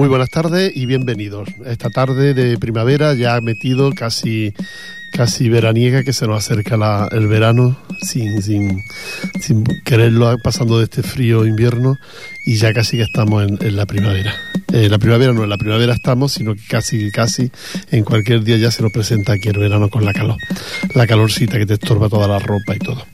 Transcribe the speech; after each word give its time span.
Muy 0.00 0.08
buenas 0.08 0.30
tardes 0.30 0.72
y 0.74 0.86
bienvenidos. 0.86 1.50
Esta 1.66 1.90
tarde 1.90 2.32
de 2.32 2.56
primavera 2.56 3.12
ya 3.12 3.34
ha 3.34 3.42
metido 3.42 3.92
casi 3.92 4.54
casi 5.12 5.50
veraniega 5.50 6.04
que 6.04 6.14
se 6.14 6.26
nos 6.26 6.38
acerca 6.38 6.78
la, 6.78 7.06
el 7.12 7.26
verano 7.26 7.76
sin, 8.00 8.40
sin, 8.40 8.82
sin 9.42 9.62
quererlo 9.84 10.34
pasando 10.42 10.78
de 10.78 10.84
este 10.84 11.02
frío 11.02 11.44
invierno 11.44 11.98
y 12.46 12.56
ya 12.56 12.72
casi 12.72 12.96
que 12.96 13.02
estamos 13.02 13.44
en, 13.44 13.76
la 13.76 13.84
primavera. 13.84 14.34
Eh, 14.72 14.88
la 14.88 14.98
primavera 14.98 15.34
no, 15.34 15.44
en 15.44 15.50
la 15.50 15.58
primavera 15.58 15.92
estamos, 15.92 16.32
sino 16.32 16.54
que 16.54 16.62
casi, 16.66 17.10
casi 17.10 17.50
en 17.90 18.02
cualquier 18.02 18.42
día 18.42 18.56
ya 18.56 18.70
se 18.70 18.82
nos 18.82 18.92
presenta 18.92 19.34
aquí 19.34 19.50
el 19.50 19.58
verano 19.58 19.90
con 19.90 20.06
la 20.06 20.14
calor. 20.14 20.38
La 20.94 21.06
calorcita 21.06 21.58
que 21.58 21.66
te 21.66 21.74
estorba 21.74 22.08
toda 22.08 22.26
la 22.26 22.38
ropa 22.38 22.74
y 22.74 22.78
todo. 22.78 23.04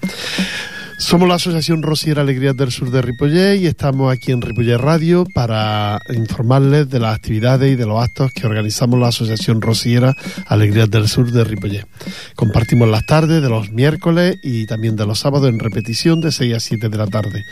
Somos 0.98 1.28
la 1.28 1.34
Asociación 1.34 1.82
Rosiera 1.82 2.23
Alegrías 2.23 2.56
del 2.56 2.73
Sur 2.73 2.91
de 2.91 3.02
Ripollet 3.02 3.56
y 3.56 3.66
estamos 3.66 4.10
aquí 4.10 4.32
en 4.32 4.41
Ripollet 4.41 4.78
Radio 4.78 5.27
para 5.34 6.00
informarles 6.09 6.88
de 6.88 6.98
las 6.98 7.14
actividades 7.14 7.70
y 7.70 7.77
de 7.77 7.84
los 7.84 8.02
actos 8.02 8.32
que 8.32 8.46
organizamos 8.46 8.98
la 8.98 9.09
Asociación 9.09 9.60
Rosiera 9.60 10.16
Alegrías 10.46 10.90
del 10.90 11.06
Sur 11.06 11.30
de 11.32 11.45
Ripollet. 11.45 11.87
Compartimos 12.34 12.88
las 12.88 13.04
tardes 13.04 13.42
de 13.42 13.48
los 13.51 13.70
miércoles 13.70 14.38
y 14.42 14.64
también 14.64 14.96
de 14.96 15.04
los 15.04 15.18
sábados 15.18 15.51
en 15.51 15.59
repetición 15.59 16.23
de 16.23 16.32
6 16.32 16.54
a 16.54 16.60
7 16.60 16.88
de 16.88 16.96
la 16.96 17.06
tarde. 17.06 17.45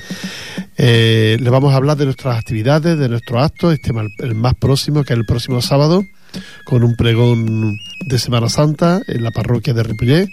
Eh, 0.79 1.37
le 1.39 1.51
vamos 1.51 1.75
a 1.75 1.77
hablar 1.77 1.99
de 1.99 2.07
nuestras 2.07 2.39
actividades, 2.39 2.99
de 2.99 3.09
nuestros 3.11 3.43
actos, 3.43 3.75
este 3.75 3.93
el 4.21 4.35
más 4.35 4.55
próximo, 4.55 5.05
que 5.05 5.13
es 5.13 5.19
el 5.19 5.27
próximo 5.27 5.61
sábado 5.61 6.03
con 6.65 6.85
un 6.85 6.97
pregón 6.97 7.79
de 8.05 8.19
Semana 8.19 8.49
Santa 8.49 9.01
en 9.07 9.23
la 9.23 9.31
parroquia 9.31 9.73
de 9.73 9.83
Ripollet 9.83 10.31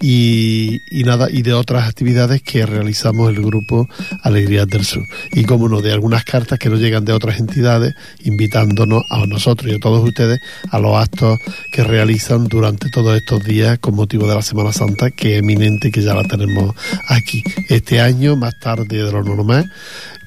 y, 0.00 0.80
nada 1.04 1.28
y 1.30 1.42
de 1.42 1.52
otras 1.52 1.88
actividades 1.88 2.42
que 2.42 2.66
realizamos 2.66 3.30
el 3.30 3.42
grupo 3.42 3.88
Alegrías 4.22 4.66
del 4.66 4.84
Sur. 4.84 5.04
Y 5.32 5.44
como 5.44 5.68
no 5.68 5.80
de 5.80 5.92
algunas 5.92 6.24
cartas 6.24 6.58
que 6.58 6.68
nos 6.68 6.80
llegan 6.80 7.04
de 7.04 7.12
otras 7.12 7.38
entidades 7.38 7.94
invitándonos 8.24 9.04
a 9.10 9.26
nosotros 9.26 9.70
y 9.70 9.76
a 9.76 9.80
todos 9.80 10.02
ustedes 10.02 10.40
a 10.70 10.78
los 10.78 10.96
actos 10.96 11.38
que 11.70 11.84
realizan 11.84 12.48
durante 12.48 12.90
todos 12.90 13.16
estos 13.16 13.44
días 13.44 13.78
con 13.78 13.94
motivo 13.94 14.26
de 14.26 14.34
la 14.34 14.42
Semana 14.42 14.72
Santa 14.72 15.10
que 15.10 15.34
es 15.34 15.38
eminente 15.40 15.90
que 15.90 16.02
ya 16.02 16.14
la 16.14 16.24
tenemos 16.24 16.74
aquí. 17.08 17.42
Este 17.68 18.00
año 18.00 18.36
más 18.36 18.58
tarde 18.58 19.02
de 19.02 19.12
lo 19.12 19.22
normal 19.22 19.70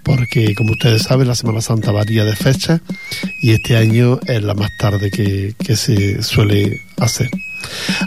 porque 0.08 0.56
como 0.56 0.72
ustedes 0.72 1.04
saben 1.04 1.28
la 1.28 1.36
Semana 1.36 1.60
Santa 1.60 1.92
varía 1.92 2.24
de 2.24 2.34
fecha 2.34 2.80
y 3.42 3.52
este 3.52 3.76
año 3.76 4.22
es 4.26 4.42
la 4.42 4.54
más 4.54 4.72
tarde 4.78 5.12
que, 5.12 5.76
se 5.76 6.24
suele 6.24 6.80
hacer. 6.98 7.30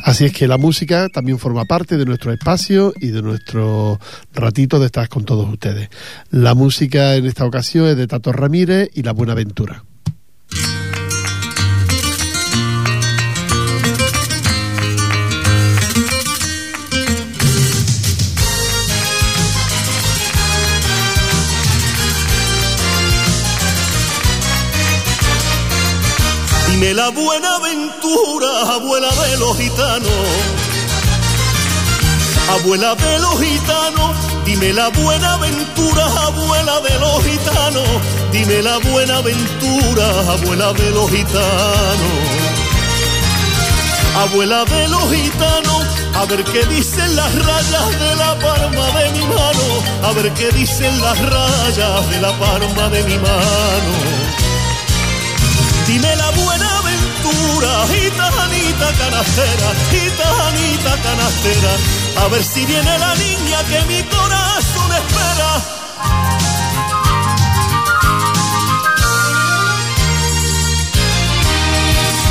Así 0.03 0.25
es 0.25 0.33
que 0.33 0.49
la 0.49 0.57
música 0.57 1.11
también 1.11 1.39
forma 1.39 1.67
parte 1.67 1.99
de 1.99 2.07
nuestro 2.07 2.33
espacio 2.33 2.95
y 2.99 3.09
de 3.09 3.21
nuestro 3.21 4.01
ratito 4.33 4.79
de 4.79 4.87
estar 4.87 5.11
con 5.11 5.27
todos 5.27 5.47
ustedes. 5.47 5.91
La 6.31 6.55
música 6.55 7.17
en 7.17 7.27
esta 7.27 7.45
ocasión 7.45 7.87
es 7.87 7.97
de 7.99 8.07
Tato 8.07 8.33
Ramírez 8.33 8.89
y 8.95 9.03
La 9.03 9.13
Buenaventura. 9.13 9.85
Dime 27.11 27.23
la 27.23 27.27
buena 27.27 27.57
aventura, 27.57 28.75
abuela 28.75 29.09
de 29.11 29.37
los 29.39 29.57
gitanos. 29.57 30.13
Abuela 32.51 32.95
de 32.95 33.19
los 33.19 33.41
gitanos, 33.41 34.17
dime 34.45 34.73
la 34.73 34.89
buena 34.91 35.35
aventura, 35.35 36.07
abuela 36.23 36.81
de 36.81 36.99
los 37.01 37.25
gitanos. 37.25 37.89
Dime 38.31 38.63
la 38.63 38.79
buena 38.79 39.17
aventura, 39.17 40.21
abuela 40.31 40.73
de 40.73 40.91
los 40.91 41.11
gitanos. 41.11 42.17
Abuela 44.17 44.65
de 44.65 44.89
los 44.89 45.13
gitanos, 45.13 45.83
a 46.15 46.25
ver 46.27 46.45
qué 46.45 46.65
dicen 46.67 47.17
las 47.17 47.35
rayas 47.35 48.01
de 48.01 48.17
la 48.17 48.39
palma 48.39 48.87
de 49.01 49.11
mi 49.11 49.27
mano, 49.27 49.65
a 50.05 50.13
ver 50.13 50.33
qué 50.35 50.51
dicen 50.53 51.01
las 51.03 51.19
rayas 51.19 52.11
de 52.11 52.21
la 52.21 52.33
palma 52.39 52.89
de 52.89 53.03
mi 53.03 53.19
mano. 53.19 53.93
Dime 55.89 56.15
la 56.15 56.31
buena 56.31 56.80
aventura, 57.41 57.87
gitanita 57.87 58.93
canastera, 58.99 59.75
gitanita 59.91 61.03
canastera, 61.03 62.25
a 62.25 62.29
ver 62.29 62.45
si 62.45 62.67
viene 62.67 62.99
la 62.99 63.15
niña 63.15 63.65
que 63.65 63.85
mi 63.87 64.03
corazón 64.05 64.93
espera. 64.93 65.63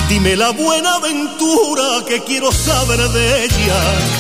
Dime 0.10 0.36
la 0.36 0.52
buena 0.52 0.96
aventura 0.96 2.04
que 2.08 2.24
quiero 2.24 2.52
saber 2.52 3.00
de 3.10 3.46
ella 3.46 4.19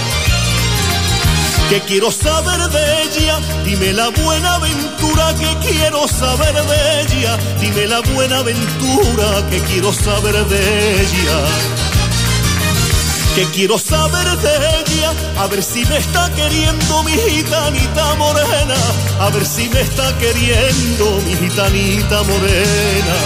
que 1.69 1.79
quiero 1.81 2.11
saber 2.11 2.67
de 2.69 3.03
ella. 3.03 3.39
Dime 3.63 3.93
la 3.93 4.09
buena 4.09 4.55
aventura 4.55 5.35
que 5.35 5.67
quiero 5.67 6.07
saber 6.07 6.55
de 6.65 7.01
ella. 7.01 7.37
Dime 7.61 7.85
la 7.87 8.01
buena 8.01 8.39
aventura 8.39 9.47
que 9.51 9.59
quiero 9.61 9.93
saber 9.93 10.33
de 10.47 11.01
ella. 11.01 11.37
Que 13.35 13.45
quiero 13.51 13.77
saber 13.77 14.27
de 14.39 14.55
ella, 14.79 15.13
a 15.37 15.47
ver 15.47 15.61
si 15.61 15.85
me 15.85 15.97
está 15.97 16.29
queriendo 16.33 17.03
mi 17.03 17.13
gitanita 17.13 18.15
morena, 18.15 18.75
a 19.19 19.29
ver 19.29 19.45
si 19.45 19.69
me 19.69 19.81
está 19.81 20.17
queriendo 20.17 21.21
mi 21.25 21.35
gitanita 21.37 22.23
morena. 22.23 23.17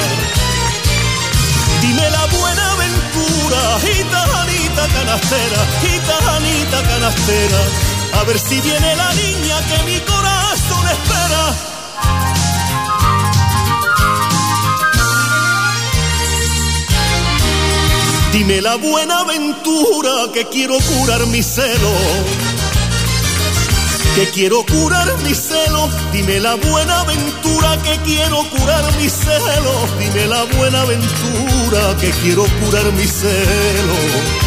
Dime 1.81 2.09
la 2.09 2.25
buena 2.37 2.71
aventura, 2.73 3.61
gitanita 3.79 4.87
canastera, 4.93 5.59
gitanita 5.81 6.83
canastera 6.83 7.92
a 8.19 8.23
ver 8.23 8.39
si 8.39 8.59
viene 8.61 8.95
la 8.95 9.13
niña 9.13 9.55
que 9.67 9.83
mi 9.83 9.99
corazón 10.01 10.87
espera. 10.87 11.55
Dime 18.31 18.61
la 18.61 18.75
buena 18.75 19.19
aventura 19.19 20.11
que 20.33 20.45
quiero 20.45 20.77
curar 20.79 21.25
mi 21.27 21.41
celo. 21.43 21.93
Que 24.15 24.29
quiero 24.29 24.63
curar 24.65 25.07
mi 25.23 25.33
celo, 25.33 25.89
dime 26.11 26.39
la 26.39 26.53
buena 26.53 26.99
aventura 26.99 27.81
que 27.81 27.97
quiero 28.03 28.47
curar 28.51 28.83
mi 28.97 29.09
celo, 29.09 29.73
dime 29.99 30.27
la 30.27 30.43
buena 30.55 30.81
aventura 30.81 31.97
que 31.99 32.11
quiero 32.21 32.43
curar 32.61 32.91
mi 32.93 33.07
celo 33.07 34.42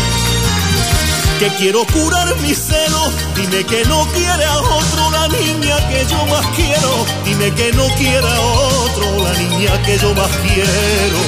que 1.38 1.48
quiero 1.58 1.84
curar 1.86 2.34
mi 2.36 2.54
celo. 2.54 3.12
Dime 3.34 3.64
que 3.64 3.84
no 3.84 4.06
quiere 4.12 4.44
a 4.44 4.58
otro 4.58 5.10
la 5.10 5.28
niña 5.28 5.76
que 5.88 6.06
yo 6.06 6.26
más 6.26 6.46
quiero. 6.56 7.06
Dime 7.24 7.52
que 7.54 7.72
no 7.72 7.86
quiere 7.96 8.26
a 8.26 8.40
otro 8.40 9.24
la 9.24 9.32
niña 9.34 9.82
que 9.82 9.98
yo 9.98 10.14
más 10.14 10.30
quiero. 10.44 11.20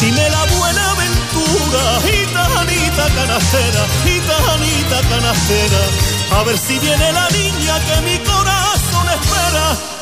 Dime 0.00 0.30
la 0.30 0.44
buena 0.56 0.90
aventura, 0.92 1.82
gitanita 2.06 3.04
canastera, 3.16 3.82
gitanita 4.04 5.08
canastera. 5.08 5.80
A 6.38 6.42
ver 6.44 6.58
si 6.58 6.78
viene 6.78 7.12
la 7.12 7.28
niña 7.30 7.80
que 7.86 8.00
mi 8.02 8.18
corazón 8.18 9.06
espera. 9.20 9.97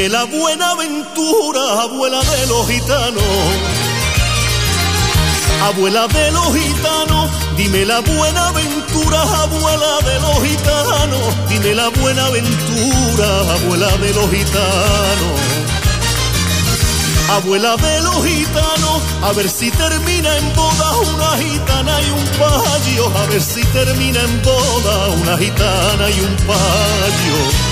Dime 0.00 0.12
la 0.14 0.24
buena 0.24 0.70
aventura, 0.70 1.82
abuela 1.82 2.20
de 2.22 2.46
los 2.46 2.66
gitanos. 2.66 3.22
Abuela 5.62 6.08
de 6.08 6.30
los 6.30 6.56
gitanos, 6.56 7.30
dime 7.54 7.84
la 7.84 8.00
buena 8.00 8.48
aventura, 8.48 9.20
abuela 9.20 9.98
de 10.06 10.20
los 10.20 10.42
gitanos. 10.42 11.34
Dime 11.50 11.74
la 11.74 11.90
buena 11.90 12.24
aventura, 12.24 13.40
abuela 13.52 13.94
de 13.98 14.14
los 14.14 14.30
gitanos. 14.30 15.40
Abuela 17.28 17.76
de 17.76 18.00
los 18.00 18.24
gitanos, 18.24 19.02
a 19.22 19.32
ver 19.32 19.50
si 19.50 19.70
termina 19.70 20.34
en 20.34 20.54
boda 20.54 20.96
una 20.96 21.36
gitana 21.36 22.00
y 22.00 22.10
un 22.10 22.24
payo. 22.38 23.12
A 23.18 23.26
ver 23.26 23.42
si 23.42 23.62
termina 23.64 24.18
en 24.18 24.42
boda 24.42 25.08
una 25.20 25.36
gitana 25.36 26.08
y 26.08 26.20
un 26.20 26.36
payo. 26.46 27.69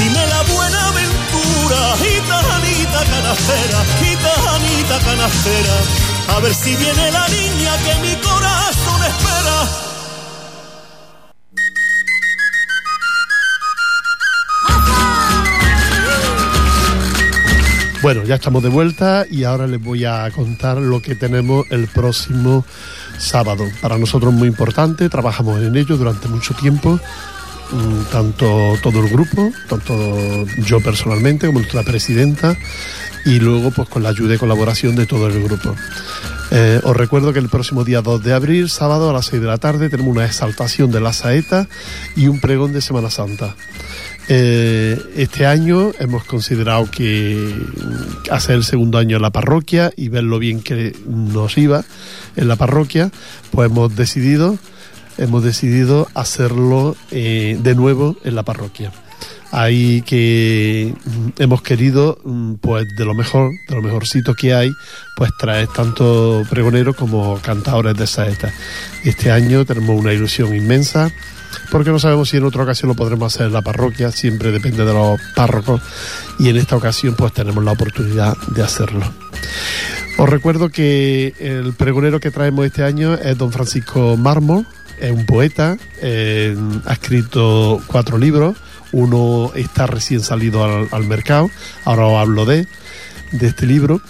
Dime 0.00 0.26
la 0.26 0.42
buena 0.42 0.88
aventura, 0.88 1.80
gitanita 2.00 3.00
canastera, 3.04 3.78
gitanita 4.00 4.98
canastera. 5.04 5.76
A 6.34 6.40
ver 6.40 6.54
si 6.54 6.74
viene 6.74 7.10
la 7.12 7.28
niña 7.28 7.72
que 7.84 7.94
mi 8.00 8.14
corazón 8.22 9.00
espera. 9.12 9.90
Bueno, 18.02 18.24
ya 18.24 18.36
estamos 18.36 18.62
de 18.62 18.70
vuelta 18.70 19.26
y 19.30 19.44
ahora 19.44 19.66
les 19.66 19.82
voy 19.82 20.06
a 20.06 20.30
contar 20.30 20.78
lo 20.78 21.02
que 21.02 21.14
tenemos 21.14 21.66
el 21.70 21.86
próximo 21.86 22.64
sábado. 23.18 23.66
Para 23.82 23.98
nosotros 23.98 24.32
muy 24.32 24.48
importante, 24.48 25.10
trabajamos 25.10 25.60
en 25.60 25.76
ello 25.76 25.98
durante 25.98 26.26
mucho 26.28 26.54
tiempo, 26.54 26.98
tanto 28.10 28.76
todo 28.82 29.00
el 29.00 29.08
grupo, 29.08 29.52
tanto 29.68 30.46
yo 30.58 30.80
personalmente 30.80 31.46
como 31.46 31.60
nuestra 31.60 31.82
presidenta 31.82 32.56
y 33.24 33.38
luego 33.38 33.70
pues 33.70 33.88
con 33.88 34.02
la 34.02 34.10
ayuda 34.10 34.34
y 34.34 34.38
colaboración 34.38 34.96
de 34.96 35.06
todo 35.06 35.26
el 35.26 35.42
grupo. 35.42 35.74
Eh, 36.52 36.80
os 36.82 36.96
recuerdo 36.96 37.32
que 37.32 37.38
el 37.38 37.48
próximo 37.48 37.84
día 37.84 38.02
2 38.02 38.24
de 38.24 38.32
abril, 38.32 38.68
sábado 38.68 39.10
a 39.10 39.12
las 39.12 39.26
6 39.26 39.40
de 39.40 39.48
la 39.48 39.58
tarde, 39.58 39.88
tenemos 39.88 40.16
una 40.16 40.24
exaltación 40.24 40.90
de 40.90 41.00
la 41.00 41.12
saeta 41.12 41.68
y 42.16 42.26
un 42.26 42.40
pregón 42.40 42.72
de 42.72 42.80
Semana 42.80 43.10
Santa. 43.10 43.54
Eh, 44.28 44.96
este 45.16 45.46
año 45.46 45.92
hemos 45.98 46.24
considerado 46.24 46.88
que 46.90 47.52
hacer 48.30 48.56
el 48.56 48.64
segundo 48.64 48.98
año 48.98 49.16
en 49.16 49.22
la 49.22 49.30
parroquia 49.30 49.92
y 49.96 50.08
ver 50.08 50.24
lo 50.24 50.38
bien 50.38 50.60
que 50.60 50.94
nos 51.06 51.56
iba 51.58 51.84
en 52.36 52.48
la 52.48 52.56
parroquia, 52.56 53.10
pues 53.50 53.70
hemos 53.70 53.94
decidido, 53.94 54.58
hemos 55.20 55.44
decidido 55.44 56.08
hacerlo 56.14 56.96
eh, 57.10 57.58
de 57.62 57.74
nuevo 57.74 58.16
en 58.24 58.34
la 58.34 58.42
parroquia. 58.42 58.92
Ahí 59.52 60.02
que 60.02 60.94
hemos 61.38 61.62
querido, 61.62 62.18
pues 62.60 62.86
de 62.96 63.04
lo 63.04 63.14
mejor, 63.14 63.50
de 63.68 63.74
lo 63.74 63.82
mejorcito 63.82 64.34
que 64.34 64.54
hay, 64.54 64.70
pues 65.16 65.30
traer 65.38 65.66
tanto 65.68 66.44
pregoneros 66.48 66.94
como 66.94 67.38
cantadores 67.42 67.96
de 67.96 68.06
saeta. 68.06 68.52
Este 69.04 69.32
año 69.32 69.64
tenemos 69.64 69.98
una 69.98 70.12
ilusión 70.12 70.54
inmensa 70.54 71.12
porque 71.70 71.90
no 71.90 71.98
sabemos 71.98 72.28
si 72.28 72.36
en 72.36 72.44
otra 72.44 72.62
ocasión 72.62 72.88
lo 72.88 72.94
podremos 72.94 73.34
hacer 73.34 73.48
en 73.48 73.52
la 73.52 73.62
parroquia, 73.62 74.12
siempre 74.12 74.52
depende 74.52 74.84
de 74.84 74.92
los 74.92 75.20
párrocos 75.34 75.80
y 76.38 76.48
en 76.48 76.56
esta 76.56 76.76
ocasión 76.76 77.14
pues 77.16 77.32
tenemos 77.32 77.62
la 77.64 77.72
oportunidad 77.72 78.36
de 78.54 78.62
hacerlo. 78.62 79.04
Os 80.18 80.28
recuerdo 80.28 80.68
que 80.68 81.34
el 81.38 81.72
pregonero 81.74 82.20
que 82.20 82.30
traemos 82.30 82.66
este 82.66 82.84
año 82.84 83.14
es 83.14 83.38
don 83.38 83.52
Francisco 83.52 84.16
Mármol, 84.16 84.66
es 85.00 85.10
un 85.10 85.26
poeta, 85.26 85.76
eh, 86.00 86.56
ha 86.86 86.92
escrito 86.92 87.80
cuatro 87.86 88.18
libros, 88.18 88.56
uno 88.92 89.52
está 89.54 89.86
recién 89.86 90.20
salido 90.20 90.64
al, 90.64 91.04
mercado, 91.04 91.50
ahora 91.84 92.06
os 92.06 92.18
hablo 92.18 92.44
de, 92.44 92.66
de 93.32 93.46
este 93.46 93.66
libro. 93.66 94.00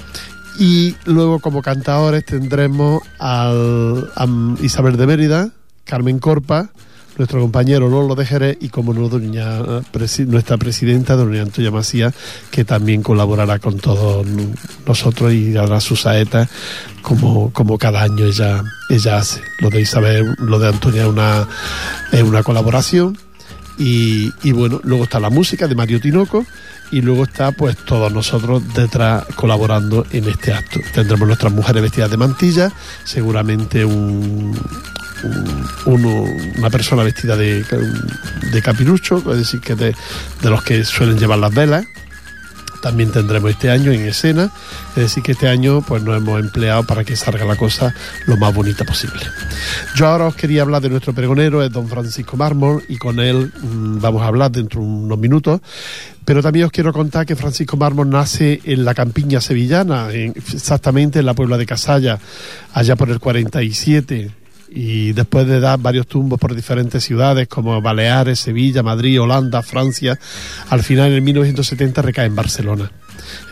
Y 0.59 0.97
luego 1.07 1.39
como 1.39 1.63
cantadores 1.63 2.25
tendremos 2.25 3.03
al, 3.19 4.11
a 4.15 4.27
Isabel 4.61 4.97
de 4.97 5.07
Mérida, 5.07 5.51
Carmen 5.85 6.19
Corpa, 6.19 6.71
nuestro 7.21 7.43
compañero 7.43 7.87
Lolo 7.87 8.15
de 8.15 8.25
Jerez 8.25 8.57
y 8.63 8.71
como 8.71 8.95
no 8.95 9.11
doña, 9.11 9.59
nuestra 10.27 10.57
presidenta 10.57 11.17
doña 11.17 11.43
Antonia 11.43 11.71
Macía 11.71 12.15
que 12.51 12.65
también 12.65 13.03
colaborará 13.03 13.59
con 13.59 13.79
todos 13.79 14.27
nosotros 14.87 15.31
y 15.35 15.55
hará 15.55 15.81
sus 15.81 16.01
saetas 16.01 16.49
como, 17.03 17.53
como 17.53 17.77
cada 17.77 18.03
año 18.03 18.25
ella, 18.25 18.65
ella 18.89 19.19
hace. 19.19 19.43
Lo 19.59 19.69
de 19.69 19.83
Isabel, 19.83 20.35
lo 20.39 20.59
de 20.59 20.69
Antonia 20.69 21.03
es 21.03 21.09
una, 21.09 21.47
es 22.11 22.23
una 22.23 22.43
colaboración 22.43 23.19
y, 23.77 24.33
y 24.43 24.53
bueno, 24.53 24.81
luego 24.83 25.05
está 25.05 25.21
la 25.21 25.29
música 25.29 25.69
de 25.69 25.75
Mario 25.75 26.01
Tinoco 26.01 26.47
y 26.91 27.03
luego 27.03 27.25
está 27.25 27.53
pues 27.53 27.77
todos 27.85 28.11
nosotros 28.11 28.63
detrás 28.73 29.27
colaborando 29.37 30.07
en 30.11 30.27
este 30.27 30.55
acto. 30.55 30.81
Tendremos 30.95 31.29
nuestras 31.29 31.53
mujeres 31.53 31.83
vestidas 31.83 32.11
de 32.11 32.17
mantilla, 32.17 32.73
seguramente 33.05 33.85
un, 33.85 34.57
una 35.87 36.71
persona 36.71 37.03
vestida 37.03 37.37
de, 37.37 37.65
de 38.53 38.63
capirucho, 38.63 39.19
es 39.33 39.39
decir, 39.39 39.61
que 39.61 39.75
de, 39.75 39.95
de 40.43 40.51
los 40.51 40.63
que 40.63 40.85
suelen 40.85 41.19
llevar 41.19 41.39
las 41.39 41.55
velas, 41.55 41.87
también 42.81 43.13
tendremos 43.13 43.51
este 43.51 43.71
año 43.71 43.93
en 43.93 44.07
escena, 44.07 44.51
es 44.91 45.03
decir, 45.03 45.23
que 45.23 45.33
este 45.33 45.49
año 45.49 45.83
pues 45.83 46.03
nos 46.03 46.17
hemos 46.17 46.41
empleado 46.41 46.85
para 46.85 47.05
que 47.05 47.15
salga 47.15 47.45
la 47.45 47.57
cosa 47.57 47.95
lo 48.27 48.37
más 48.37 48.55
bonita 48.55 48.85
posible. 48.85 49.21
Yo 49.97 50.07
ahora 50.07 50.27
os 50.27 50.35
quería 50.35 50.63
hablar 50.63 50.83
de 50.83 50.89
nuestro 50.89 51.13
pregonero, 51.13 51.63
es 51.63 51.71
don 51.71 51.89
Francisco 51.89 52.37
Mármol, 52.37 52.83
y 52.89 52.97
con 52.97 53.21
él 53.21 53.53
mm, 53.61 54.01
vamos 54.01 54.23
a 54.23 54.27
hablar 54.27 54.51
dentro 54.51 54.81
de 54.81 54.87
unos 54.87 55.19
minutos, 55.19 55.61
pero 56.25 56.43
también 56.43 56.67
os 56.67 56.73
quiero 56.73 56.93
contar 56.93 57.27
que 57.27 57.37
Francisco 57.37 57.77
Mármol 57.77 58.09
nace 58.09 58.61
en 58.65 58.85
la 58.85 58.95
campiña 58.95 59.41
sevillana, 59.41 60.11
exactamente 60.13 61.19
en 61.19 61.27
la 61.27 61.35
Puebla 61.35 61.59
de 61.59 61.67
Casalla, 61.67 62.19
allá 62.73 62.97
por 62.97 63.11
el 63.11 63.21
47, 63.21 64.31
y 64.71 65.13
después 65.13 65.47
de 65.47 65.61
dar 65.61 65.79
varios 65.79 66.07
tumbos 66.07 66.39
por 66.39 66.55
diferentes 66.55 67.05
ciudades 67.05 67.49
como 67.49 67.81
Baleares, 67.83 68.39
Sevilla, 68.39 68.83
Madrid, 68.83 69.21
Holanda, 69.21 69.63
Francia, 69.63 70.19
al 70.69 70.83
final 70.83 71.13
en 71.13 71.25
1970 71.25 72.03
recae 72.03 72.27
en 72.27 72.37
Barcelona. 72.37 72.91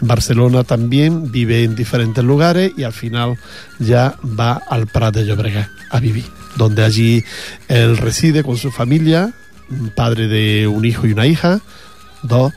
En 0.00 0.08
Barcelona 0.08 0.64
también 0.64 1.30
vive 1.30 1.64
en 1.64 1.74
diferentes 1.74 2.24
lugares 2.24 2.72
y 2.76 2.84
al 2.84 2.92
final 2.92 3.36
ya 3.78 4.16
va 4.38 4.54
al 4.54 4.86
Prat 4.86 5.14
de 5.14 5.26
Llobregat 5.26 5.68
a 5.90 6.00
vivir, 6.00 6.24
donde 6.56 6.84
allí 6.84 7.24
él 7.68 7.96
reside 7.96 8.42
con 8.42 8.56
su 8.56 8.70
familia, 8.70 9.32
padre 9.94 10.28
de 10.28 10.66
un 10.66 10.84
hijo 10.84 11.06
y 11.06 11.12
una 11.12 11.26
hija, 11.26 11.60
dos, 12.22 12.52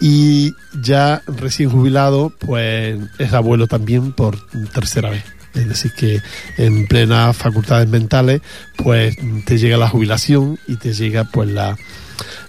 y 0.00 0.54
ya 0.80 1.22
recién 1.26 1.70
jubilado, 1.70 2.32
pues 2.38 2.98
es 3.18 3.32
abuelo 3.32 3.66
también 3.66 4.12
por 4.12 4.38
tercera 4.72 5.10
vez. 5.10 5.39
Es 5.54 5.68
decir, 5.68 5.92
que 5.92 6.20
en 6.56 6.86
plenas 6.86 7.36
facultades 7.36 7.88
mentales, 7.88 8.40
pues 8.76 9.16
te 9.46 9.58
llega 9.58 9.76
la 9.76 9.88
jubilación 9.88 10.58
y 10.68 10.76
te 10.76 10.92
llega 10.92 11.24
pues 11.24 11.48
la, 11.48 11.76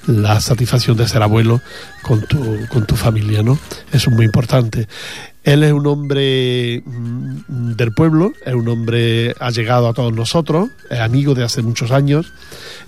la 0.08 0.40
satisfacción 0.42 0.98
de 0.98 1.08
ser 1.08 1.22
abuelo 1.22 1.62
con 2.02 2.22
tu, 2.22 2.68
con 2.68 2.86
tu 2.86 2.96
familia, 2.96 3.44
¿no? 3.44 3.58
Eso 3.92 4.10
es 4.10 4.16
muy 4.16 4.26
importante. 4.26 4.88
Él 5.44 5.64
es 5.64 5.74
un 5.74 5.88
hombre 5.88 6.84
mm, 6.86 7.72
del 7.72 7.94
pueblo, 7.94 8.34
es 8.46 8.54
un 8.54 8.68
hombre 8.68 9.36
allegado 9.40 9.88
a 9.88 9.94
todos 9.94 10.14
nosotros, 10.14 10.70
es 10.90 11.00
amigo 11.00 11.34
de 11.34 11.44
hace 11.44 11.64
muchos 11.64 11.92
años. 11.92 12.32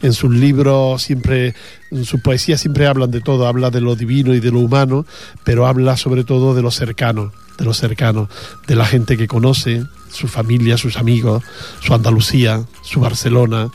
En 0.02 0.14
sus 0.14 0.32
libros 0.32 1.02
siempre, 1.02 1.56
en 1.92 2.06
sus 2.06 2.22
poesías 2.22 2.62
siempre 2.62 2.86
hablan 2.86 3.10
de 3.10 3.22
todo, 3.22 3.48
habla 3.48 3.72
de 3.72 3.82
lo 3.82 3.96
divino 3.96 4.36
y 4.36 4.40
de 4.40 4.52
lo 4.52 4.60
humano, 4.60 5.06
pero 5.44 5.66
habla 5.66 5.98
sobre 5.98 6.24
todo 6.24 6.54
de 6.54 6.62
lo 6.62 6.70
cercano, 6.70 7.32
de 7.58 7.66
lo 7.66 7.74
cercano, 7.74 8.30
de 8.68 8.76
la 8.76 8.86
gente 8.86 9.18
que 9.18 9.28
conoce, 9.28 9.84
su 10.14 10.28
familia, 10.28 10.78
sus 10.78 10.98
amigos, 10.98 11.44
su 11.82 11.94
Andalucía, 11.94 12.64
su 12.82 13.00
Barcelona. 13.00 13.70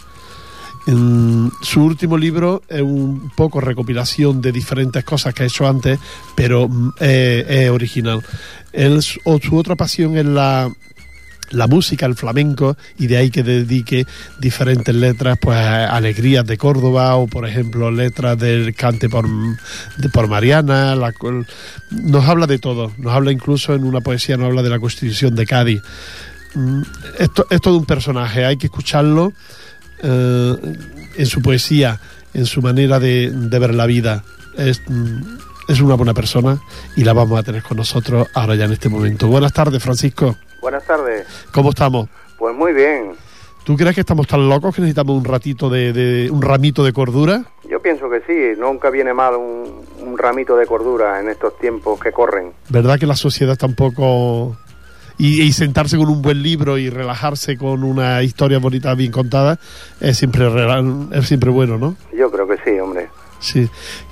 En 0.86 1.52
su 1.60 1.84
último 1.84 2.16
libro 2.16 2.62
es 2.68 2.80
un 2.80 3.30
poco 3.36 3.60
recopilación 3.60 4.40
de 4.40 4.52
diferentes 4.52 5.04
cosas 5.04 5.34
que 5.34 5.42
ha 5.42 5.46
hecho 5.46 5.66
antes, 5.66 5.98
pero 6.34 6.66
mm, 6.68 6.92
es 7.00 7.68
original. 7.70 8.24
su 9.00 9.56
otra 9.56 9.76
pasión 9.76 10.16
es 10.16 10.24
la, 10.24 10.70
la 11.50 11.66
música, 11.66 12.06
el 12.06 12.14
flamenco, 12.14 12.76
y 12.98 13.06
de 13.06 13.16
ahí 13.16 13.30
que 13.30 13.42
dedique 13.42 14.06
diferentes 14.38 14.94
letras, 14.94 15.38
pues 15.40 15.56
alegrías 15.56 16.46
de 16.46 16.56
Córdoba, 16.56 17.16
o 17.16 17.26
por 17.26 17.46
ejemplo 17.46 17.90
letras 17.90 18.38
del 18.38 18.74
cante 18.74 19.08
por, 19.08 19.26
por 20.12 20.28
Mariana, 20.28 20.94
nos 21.90 22.28
habla 22.28 22.46
de 22.46 22.58
todo, 22.58 22.92
nos 22.98 23.12
habla 23.12 23.32
incluso 23.32 23.74
en 23.74 23.84
una 23.84 24.00
poesía, 24.00 24.36
nos 24.36 24.46
habla 24.46 24.62
de 24.62 24.70
la 24.70 24.78
Constitución 24.78 25.34
de 25.34 25.46
Cádiz. 25.46 25.82
Mm, 26.54 26.82
esto 27.18 27.46
es 27.50 27.60
todo 27.60 27.76
un 27.78 27.86
personaje, 27.86 28.44
hay 28.44 28.56
que 28.56 28.66
escucharlo 28.66 29.32
eh, 30.02 30.56
en 31.16 31.26
su 31.26 31.42
poesía, 31.42 32.00
en 32.34 32.46
su 32.46 32.62
manera 32.62 32.98
de, 33.00 33.30
de 33.30 33.58
ver 33.58 33.74
la 33.74 33.86
vida. 33.86 34.24
Es, 34.56 34.80
mm, 34.86 35.38
es 35.68 35.80
una 35.80 35.94
buena 35.94 36.14
persona 36.14 36.58
y 36.96 37.04
la 37.04 37.12
vamos 37.12 37.38
a 37.38 37.42
tener 37.42 37.62
con 37.62 37.76
nosotros 37.76 38.26
ahora 38.34 38.54
ya 38.54 38.64
en 38.64 38.72
este 38.72 38.88
momento. 38.88 39.28
Buenas 39.28 39.52
tardes, 39.52 39.82
Francisco. 39.82 40.36
Buenas 40.60 40.84
tardes. 40.84 41.26
¿Cómo 41.52 41.70
estamos? 41.70 42.08
Pues 42.38 42.54
muy 42.54 42.72
bien. 42.72 43.12
¿Tú 43.64 43.76
crees 43.76 43.94
que 43.94 44.00
estamos 44.00 44.26
tan 44.26 44.48
locos 44.48 44.74
que 44.74 44.80
necesitamos 44.80 45.14
un 45.14 45.24
ratito 45.24 45.68
de, 45.68 46.30
un 46.32 46.40
ramito 46.40 46.82
de 46.82 46.92
cordura? 46.92 47.44
Yo 47.68 47.80
pienso 47.80 48.08
que 48.08 48.22
sí, 48.26 48.58
nunca 48.58 48.88
viene 48.88 49.12
mal 49.12 49.36
un, 49.36 49.84
un, 50.00 50.16
ramito 50.16 50.56
de 50.56 50.64
cordura 50.64 51.20
en 51.20 51.28
estos 51.28 51.58
tiempos 51.58 52.00
que 52.00 52.10
corren. 52.10 52.52
¿Verdad 52.70 52.98
que 52.98 53.04
la 53.04 53.14
sociedad 53.14 53.58
tampoco 53.58 54.56
y, 55.18 55.42
y, 55.42 55.52
sentarse 55.52 55.98
con 55.98 56.08
un 56.08 56.22
buen 56.22 56.42
libro 56.42 56.78
y 56.78 56.88
relajarse 56.88 57.58
con 57.58 57.84
una 57.84 58.22
historia 58.22 58.58
bonita 58.58 58.94
bien 58.94 59.12
contada 59.12 59.58
es 60.00 60.16
siempre 60.16 60.48
es 61.12 61.26
siempre 61.26 61.50
bueno, 61.50 61.76
¿no? 61.76 61.94
Yo 62.16 62.30
creo 62.30 62.48
que 62.48 62.56
sí, 62.64 62.80
hombre. 62.80 62.97
Sí. 63.38 63.68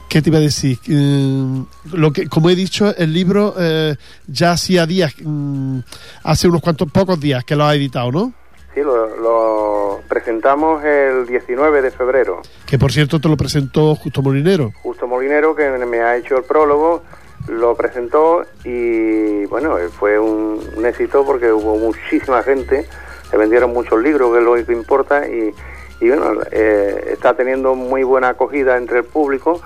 ¿Qué 0.09 0.23
te 0.23 0.31
iba 0.31 0.39
a 0.39 0.43
decir? 0.43 0.79
Mm, 0.87 1.63
lo 1.95 2.13
que, 2.13 2.29
como 2.29 2.49
he 2.49 2.55
dicho, 2.55 2.95
el 2.97 3.13
libro 3.13 3.55
eh, 3.59 3.97
ya 4.27 4.53
hacía 4.53 4.87
días, 4.87 5.13
mm, 5.21 5.81
hace 6.23 6.49
unos 6.49 6.63
cuantos 6.63 6.91
pocos 6.91 7.19
días 7.21 7.45
que 7.45 7.57
lo 7.57 7.65
ha 7.65 7.75
editado, 7.75 8.13
¿no? 8.13 8.33
Sí, 8.73 8.83
lo, 8.83 10.01
presentamos 10.09 10.85
el 10.85 11.27
19 11.27 11.83
de 11.83 11.91
febrero. 11.91 12.43
Que 12.67 12.79
por 12.79 12.93
cierto 12.93 13.21
te 13.21 13.29
lo 13.29 13.37
presentó 13.37 13.95
Justo 13.97 14.23
Molinero. 14.23 14.73
Justo 14.83 15.07
Molinero, 15.07 15.57
que 15.57 15.69
me 15.71 16.01
ha 16.01 16.17
hecho 16.17 16.37
el 16.37 16.45
prólogo, 16.45 17.03
lo 17.49 17.75
presentó 17.75 18.45
y 18.65 19.45
bueno, 19.47 19.77
fue 19.99 20.19
un, 20.19 20.61
éxito 20.85 21.25
porque 21.25 21.53
hubo 21.53 21.77
muchísima 21.79 22.43
gente, 22.43 22.87
se 23.31 23.37
vendieron 23.37 23.73
muchos 23.73 24.01
libros, 24.03 24.33
que 24.33 24.39
es 24.39 24.45
lo 24.45 24.55
que 24.67 24.73
importa, 24.73 25.27
y, 25.27 25.53
y 26.01 26.09
bueno, 26.09 26.41
eh, 26.51 27.11
está 27.13 27.35
teniendo 27.35 27.75
muy 27.75 28.03
buena 28.03 28.31
acogida 28.31 28.77
entre 28.77 28.99
el 28.99 29.05
público 29.05 29.61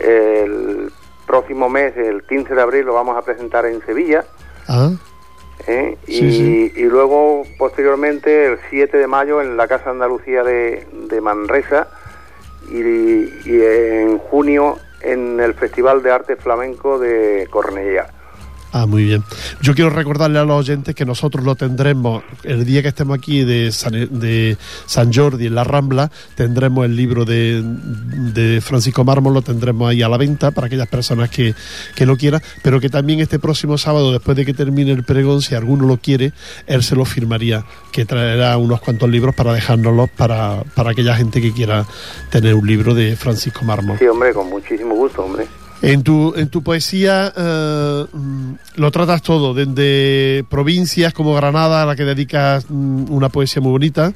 el 0.00 0.92
próximo 1.26 1.68
mes, 1.68 1.96
el 1.96 2.22
15 2.22 2.54
de 2.54 2.62
abril, 2.62 2.86
lo 2.86 2.94
vamos 2.94 3.16
a 3.16 3.22
presentar 3.22 3.66
en 3.66 3.84
Sevilla. 3.84 4.24
Ah, 4.66 4.90
¿eh? 5.66 5.96
y, 6.06 6.18
Sí, 6.18 6.32
sí. 6.32 6.72
y 6.76 6.84
luego, 6.84 7.42
posteriormente, 7.58 8.46
el 8.46 8.58
7 8.70 8.96
de 8.96 9.06
mayo, 9.06 9.40
en 9.40 9.56
la 9.56 9.68
Casa 9.68 9.90
Andalucía 9.90 10.42
de, 10.42 10.86
de 10.92 11.20
Manresa. 11.20 11.88
Y, 12.70 12.80
y 12.80 13.62
en 13.62 14.18
junio, 14.18 14.76
en 15.00 15.40
el 15.40 15.54
Festival 15.54 16.02
de 16.02 16.10
Arte 16.10 16.36
Flamenco 16.36 16.98
de 16.98 17.46
Cornellá. 17.50 18.08
Ah, 18.72 18.86
muy 18.86 19.04
bien. 19.04 19.24
Yo 19.60 19.74
quiero 19.74 19.90
recordarle 19.90 20.38
a 20.38 20.44
los 20.44 20.58
oyentes 20.58 20.94
que 20.94 21.04
nosotros 21.04 21.44
lo 21.44 21.54
tendremos 21.54 22.22
el 22.44 22.64
día 22.64 22.82
que 22.82 22.88
estemos 22.88 23.16
aquí 23.16 23.44
de 23.44 23.72
San, 23.72 23.92
de 23.92 24.56
San 24.86 25.12
Jordi 25.12 25.46
en 25.46 25.54
la 25.54 25.64
Rambla, 25.64 26.10
tendremos 26.34 26.84
el 26.84 26.96
libro 26.96 27.24
de, 27.24 27.62
de 27.62 28.60
Francisco 28.60 29.04
Mármol, 29.04 29.34
lo 29.34 29.42
tendremos 29.42 29.88
ahí 29.90 30.02
a 30.02 30.08
la 30.08 30.16
venta 30.16 30.50
para 30.50 30.66
aquellas 30.66 30.88
personas 30.88 31.30
que, 31.30 31.54
que 31.94 32.06
lo 32.06 32.16
quieran, 32.16 32.42
pero 32.62 32.80
que 32.80 32.88
también 32.88 33.20
este 33.20 33.38
próximo 33.38 33.78
sábado, 33.78 34.12
después 34.12 34.36
de 34.36 34.44
que 34.44 34.54
termine 34.54 34.92
el 34.92 35.04
pregón, 35.04 35.42
si 35.42 35.54
alguno 35.54 35.86
lo 35.86 35.98
quiere, 35.98 36.32
él 36.66 36.82
se 36.82 36.96
lo 36.96 37.04
firmaría, 37.04 37.64
que 37.92 38.04
traerá 38.04 38.56
unos 38.56 38.80
cuantos 38.80 39.08
libros 39.08 39.34
para 39.34 39.52
dejárnoslos 39.52 40.10
para, 40.10 40.62
para 40.74 40.90
aquella 40.90 41.14
gente 41.14 41.40
que 41.40 41.52
quiera 41.52 41.86
tener 42.30 42.54
un 42.54 42.66
libro 42.66 42.94
de 42.94 43.16
Francisco 43.16 43.64
Mármol. 43.64 43.98
Sí, 43.98 44.06
hombre, 44.06 44.32
con 44.32 44.48
muchísimo 44.48 44.94
gusto, 44.94 45.24
hombre. 45.24 45.46
En 45.80 46.02
tu, 46.02 46.34
en 46.36 46.48
tu 46.48 46.62
poesía 46.64 47.32
eh, 47.36 48.06
lo 48.74 48.90
tratas 48.90 49.22
todo, 49.22 49.54
desde 49.54 50.44
provincias 50.50 51.12
como 51.14 51.34
Granada, 51.34 51.82
a 51.82 51.86
la 51.86 51.94
que 51.94 52.04
dedicas 52.04 52.66
mm, 52.68 53.12
una 53.12 53.28
poesía 53.28 53.62
muy 53.62 53.70
bonita, 53.70 54.12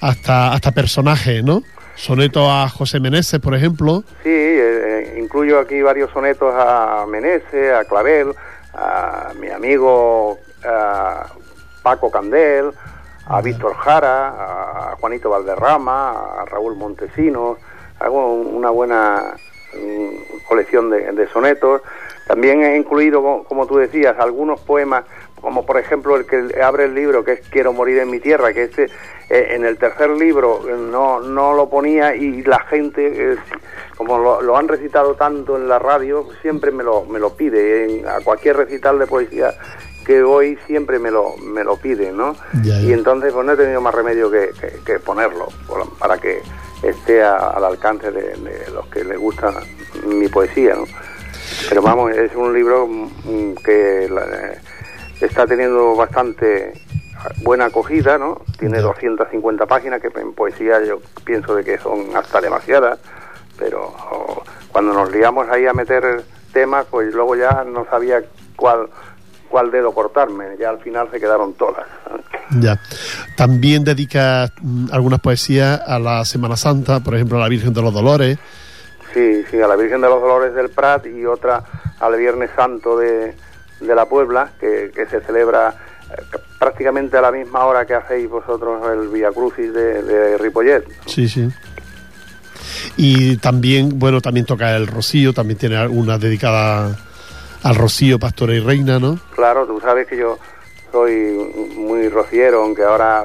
hasta, 0.00 0.52
hasta 0.54 0.70
personajes, 0.72 1.44
¿no? 1.44 1.62
Soneto 1.96 2.50
a 2.50 2.68
José 2.70 2.98
Meneses, 3.00 3.40
por 3.40 3.54
ejemplo. 3.54 4.04
Sí, 4.22 4.30
eh, 4.30 5.18
incluyo 5.22 5.60
aquí 5.60 5.82
varios 5.82 6.10
sonetos 6.12 6.54
a 6.56 7.04
Menese, 7.08 7.74
a 7.74 7.84
Clavel, 7.84 8.28
a 8.74 9.32
mi 9.38 9.48
amigo 9.48 10.38
a 10.66 11.26
Paco 11.82 12.10
Candel, 12.10 12.70
a 13.26 13.40
Víctor 13.42 13.74
Jara, 13.76 14.28
a 14.92 14.96
Juanito 14.98 15.28
Valderrama, 15.30 16.10
a 16.40 16.44
Raúl 16.46 16.74
Montesinos. 16.76 17.58
Hago 18.00 18.32
un- 18.34 18.54
una 18.56 18.70
buena 18.70 19.34
colección 20.46 20.90
de, 20.90 21.12
de 21.12 21.28
sonetos. 21.28 21.82
También 22.26 22.62
he 22.62 22.76
incluido, 22.76 23.22
co- 23.22 23.44
como 23.44 23.66
tú 23.66 23.76
decías, 23.76 24.16
algunos 24.18 24.60
poemas, 24.60 25.04
como 25.40 25.64
por 25.64 25.78
ejemplo 25.78 26.16
el 26.16 26.26
que 26.26 26.60
abre 26.60 26.84
el 26.84 26.94
libro, 26.94 27.24
que 27.24 27.32
es 27.32 27.40
Quiero 27.50 27.72
morir 27.72 27.98
en 27.98 28.10
mi 28.10 28.18
tierra, 28.20 28.52
que 28.52 28.64
este 28.64 28.84
eh, 29.28 29.48
en 29.54 29.64
el 29.64 29.76
tercer 29.78 30.10
libro 30.10 30.60
eh, 30.68 30.74
no, 30.76 31.20
no 31.20 31.52
lo 31.54 31.68
ponía 31.68 32.14
y 32.16 32.42
la 32.42 32.60
gente, 32.60 33.32
eh, 33.32 33.36
como 33.96 34.18
lo, 34.18 34.40
lo 34.42 34.56
han 34.56 34.66
recitado 34.68 35.14
tanto 35.14 35.56
en 35.56 35.68
la 35.68 35.78
radio, 35.78 36.26
siempre 36.42 36.70
me 36.72 36.82
lo, 36.82 37.04
me 37.04 37.18
lo 37.20 37.34
pide. 37.36 37.84
En- 38.00 38.08
a 38.08 38.20
cualquier 38.20 38.56
recital 38.56 38.98
de 38.98 39.06
poesía 39.06 39.54
que 40.04 40.22
voy 40.22 40.56
siempre 40.66 40.98
me 41.00 41.10
lo, 41.10 41.36
me 41.38 41.64
lo 41.64 41.76
pide, 41.76 42.12
¿no? 42.12 42.34
Ya, 42.62 42.74
ya. 42.74 42.80
Y 42.80 42.92
entonces 42.92 43.32
pues 43.32 43.44
no 43.44 43.52
he 43.52 43.56
tenido 43.56 43.80
más 43.80 43.94
remedio 43.94 44.30
que, 44.30 44.50
que- 44.60 44.78
que 44.84 44.98
ponerlo 45.00 45.48
para 45.98 46.18
que 46.18 46.40
esté 46.82 47.22
a- 47.22 47.48
al 47.50 47.64
alcance 47.64 48.10
de, 48.10 48.34
de 48.36 48.70
los 48.72 48.86
que 48.88 49.04
les 49.04 49.18
gusta 49.18 49.52
mi 50.06 50.28
poesía, 50.28 50.74
¿no? 50.74 50.84
Pero 51.68 51.82
vamos, 51.82 52.12
es 52.12 52.34
un 52.34 52.52
libro 52.52 52.86
mm, 52.86 53.54
que 53.64 54.08
la- 54.10 54.54
está 55.20 55.46
teniendo 55.46 55.94
bastante 55.96 56.72
buena 57.42 57.66
acogida, 57.66 58.18
¿no? 58.18 58.42
Tiene 58.58 58.76
Ya. 58.78 58.82
250 58.82 59.66
páginas, 59.66 60.00
que 60.00 60.08
en 60.20 60.32
poesía 60.34 60.82
yo 60.84 61.00
pienso 61.24 61.54
de 61.54 61.64
que 61.64 61.78
son 61.78 62.14
hasta 62.14 62.40
demasiadas, 62.40 62.98
pero 63.58 63.94
cuando 64.70 64.92
nos 64.92 65.10
liamos 65.10 65.48
ahí 65.48 65.66
a 65.66 65.72
meter 65.72 66.22
temas, 66.52 66.86
pues 66.90 67.12
luego 67.14 67.34
ya 67.36 67.64
no 67.64 67.86
sabía 67.86 68.22
cuál 68.56 68.88
cuál 69.48 69.70
dedo 69.70 69.92
cortarme, 69.92 70.56
ya 70.58 70.70
al 70.70 70.78
final 70.78 71.08
se 71.10 71.20
quedaron 71.20 71.54
todas. 71.54 71.86
Ya. 72.60 72.80
También 73.36 73.84
dedicas 73.84 74.52
mm, 74.60 74.88
algunas 74.92 75.20
poesías 75.20 75.80
a 75.86 75.98
la 75.98 76.24
Semana 76.24 76.56
Santa, 76.56 77.00
por 77.00 77.14
ejemplo, 77.14 77.38
a 77.38 77.40
la 77.40 77.48
Virgen 77.48 77.72
de 77.72 77.82
los 77.82 77.92
Dolores. 77.92 78.38
Sí, 79.12 79.42
sí, 79.50 79.60
a 79.60 79.66
la 79.66 79.76
Virgen 79.76 80.00
de 80.00 80.08
los 80.08 80.20
Dolores 80.20 80.54
del 80.54 80.70
Prat 80.70 81.06
y 81.06 81.24
otra 81.24 81.62
al 82.00 82.16
Viernes 82.16 82.50
Santo 82.54 82.98
de, 82.98 83.34
de 83.80 83.94
la 83.94 84.06
Puebla, 84.06 84.50
que, 84.60 84.90
que 84.94 85.06
se 85.06 85.20
celebra 85.20 85.74
eh, 86.10 86.22
prácticamente 86.58 87.16
a 87.16 87.22
la 87.22 87.32
misma 87.32 87.64
hora 87.64 87.86
que 87.86 87.94
hacéis 87.94 88.28
vosotros 88.28 88.82
el 88.92 89.08
Via 89.08 89.30
Crucis 89.30 89.72
de, 89.72 90.02
de 90.02 90.38
Ripollet. 90.38 90.84
Sí, 91.06 91.28
sí. 91.28 91.48
Y 92.96 93.36
también, 93.38 93.98
bueno, 93.98 94.20
también 94.20 94.46
toca 94.46 94.76
el 94.76 94.86
Rocío, 94.86 95.32
también 95.32 95.58
tiene 95.58 95.76
alguna 95.76 96.18
dedicada 96.18 96.96
al 97.62 97.74
Rocío, 97.76 98.18
Pastora 98.18 98.54
y 98.54 98.60
Reina, 98.60 98.98
¿no? 98.98 99.18
Claro, 99.34 99.66
tú 99.66 99.80
sabes 99.80 100.06
que 100.06 100.16
yo 100.16 100.38
soy 100.92 101.72
muy 101.76 102.08
rociero, 102.08 102.62
aunque 102.62 102.82
ahora 102.84 103.24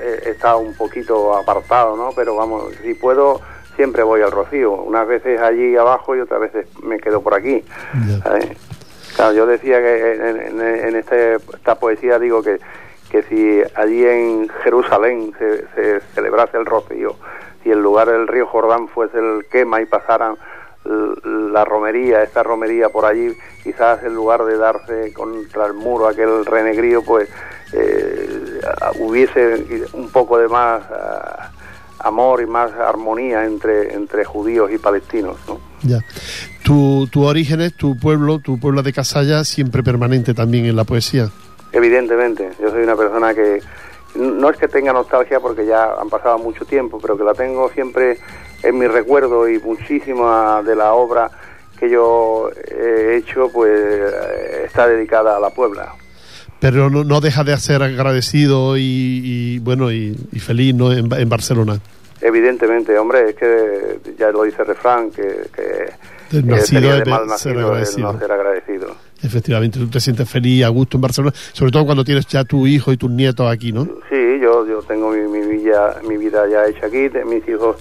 eh, 0.00 0.22
he 0.26 0.30
estado 0.30 0.58
un 0.58 0.74
poquito 0.74 1.36
apartado, 1.36 1.96
¿no? 1.96 2.10
Pero 2.14 2.34
vamos, 2.36 2.64
si 2.82 2.94
puedo, 2.94 3.40
siempre 3.76 4.02
voy 4.02 4.22
al 4.22 4.32
Rocío. 4.32 4.72
Unas 4.72 5.06
veces 5.06 5.40
allí 5.40 5.76
abajo 5.76 6.16
y 6.16 6.20
otras 6.20 6.40
veces 6.40 6.66
me 6.82 6.98
quedo 6.98 7.20
por 7.22 7.34
aquí. 7.34 7.62
Claro, 9.16 9.32
yo 9.32 9.46
decía 9.46 9.78
que 9.80 10.14
en, 10.14 10.60
en- 10.60 10.60
en 10.60 10.96
este, 10.96 11.34
esta 11.36 11.74
poesía 11.76 12.18
digo 12.18 12.42
que, 12.42 12.58
que 13.10 13.22
si 13.24 13.62
allí 13.74 14.04
en 14.04 14.48
Jerusalén 14.62 15.32
se, 15.38 15.64
se 15.74 16.00
celebrase 16.14 16.56
el 16.56 16.66
rocío, 16.66 17.16
si 17.62 17.70
el 17.70 17.80
lugar 17.82 18.08
del 18.08 18.28
río 18.28 18.46
Jordán 18.46 18.86
fuese 18.88 19.18
el 19.18 19.46
quema 19.50 19.80
y 19.80 19.86
pasaran 19.86 20.36
la 20.88 21.64
romería, 21.64 22.22
esta 22.22 22.42
romería 22.42 22.88
por 22.88 23.04
allí, 23.04 23.36
quizás 23.62 24.02
en 24.02 24.14
lugar 24.14 24.44
de 24.44 24.56
darse 24.56 25.12
contra 25.12 25.66
el 25.66 25.74
muro 25.74 26.08
aquel 26.08 26.44
renegrío, 26.46 27.02
pues 27.02 27.28
eh, 27.72 28.60
hubiese 28.98 29.86
un 29.92 30.10
poco 30.10 30.38
de 30.38 30.48
más 30.48 30.82
ah, 30.90 31.50
amor 32.00 32.40
y 32.40 32.46
más 32.46 32.72
armonía 32.72 33.44
entre, 33.44 33.94
entre 33.94 34.24
judíos 34.24 34.70
y 34.72 34.78
palestinos, 34.78 35.36
¿no? 35.46 35.60
Ya. 35.82 36.00
Tu, 36.64 37.06
tu 37.10 37.24
orígenes, 37.24 37.74
tu 37.74 37.98
pueblo, 37.98 38.38
tu 38.38 38.58
pueblo 38.58 38.82
de 38.82 38.92
Casalla, 38.92 39.44
siempre 39.44 39.82
permanente 39.82 40.34
también 40.34 40.66
en 40.66 40.76
la 40.76 40.84
poesía. 40.84 41.28
Evidentemente, 41.72 42.50
yo 42.60 42.70
soy 42.70 42.82
una 42.82 42.96
persona 42.96 43.34
que 43.34 43.60
no 44.14 44.50
es 44.50 44.56
que 44.56 44.68
tenga 44.68 44.92
nostalgia 44.92 45.38
porque 45.38 45.66
ya 45.66 45.94
han 46.00 46.08
pasado 46.08 46.38
mucho 46.38 46.64
tiempo, 46.64 46.98
pero 47.00 47.16
que 47.16 47.24
la 47.24 47.34
tengo 47.34 47.68
siempre 47.70 48.18
en 48.62 48.78
mi 48.78 48.86
recuerdo 48.86 49.48
y 49.48 49.58
muchísima 49.58 50.62
de 50.62 50.74
la 50.76 50.92
obra 50.94 51.30
que 51.78 51.88
yo 51.88 52.50
he 52.56 53.16
hecho 53.16 53.48
pues 53.52 53.70
eh, 53.72 54.64
está 54.66 54.88
dedicada 54.88 55.36
a 55.36 55.40
la 55.40 55.50
Puebla. 55.50 55.94
Pero 56.60 56.90
no, 56.90 57.04
no 57.04 57.20
deja 57.20 57.44
de 57.44 57.56
ser 57.56 57.82
agradecido 57.84 58.76
y, 58.76 58.82
y, 59.24 59.58
bueno 59.60 59.92
y, 59.92 60.16
y 60.32 60.40
feliz 60.40 60.74
¿no? 60.74 60.92
en, 60.92 61.12
en 61.12 61.28
Barcelona. 61.28 61.78
Evidentemente, 62.20 62.98
hombre, 62.98 63.30
es 63.30 63.36
que 63.36 64.00
ya 64.18 64.30
lo 64.32 64.42
dice 64.42 64.62
el 64.62 64.68
refrán, 64.68 65.12
que, 65.12 65.22
que 65.54 65.92
Del 66.32 66.44
que 66.44 66.50
nacido 66.50 66.98
de 66.98 67.04
mal 67.04 67.20
ser 67.38 67.54
nacido 67.54 67.60
el 67.60 67.64
agradecido. 67.64 68.12
no 68.12 68.18
ser 68.18 68.32
agradecido. 68.32 68.96
Efectivamente, 69.22 69.78
tú 69.78 69.86
te 69.88 70.00
sientes 70.00 70.28
feliz, 70.28 70.64
a 70.64 70.68
gusto 70.68 70.96
en 70.96 71.00
Barcelona, 71.02 71.32
sobre 71.52 71.70
todo 71.70 71.84
cuando 71.86 72.04
tienes 72.04 72.26
ya 72.26 72.42
tu 72.42 72.66
hijo 72.66 72.90
y 72.90 72.96
tus 72.96 73.10
nietos 73.10 73.48
aquí, 73.48 73.70
¿no? 73.72 73.84
Sí, 74.10 74.40
yo, 74.42 74.66
yo 74.66 74.82
tengo 74.82 75.10
mi, 75.12 75.28
mi, 75.28 75.46
vida, 75.46 76.00
mi 76.08 76.16
vida 76.16 76.42
ya 76.50 76.66
hecha 76.66 76.86
aquí, 76.86 77.08
mis 77.24 77.48
hijos 77.48 77.76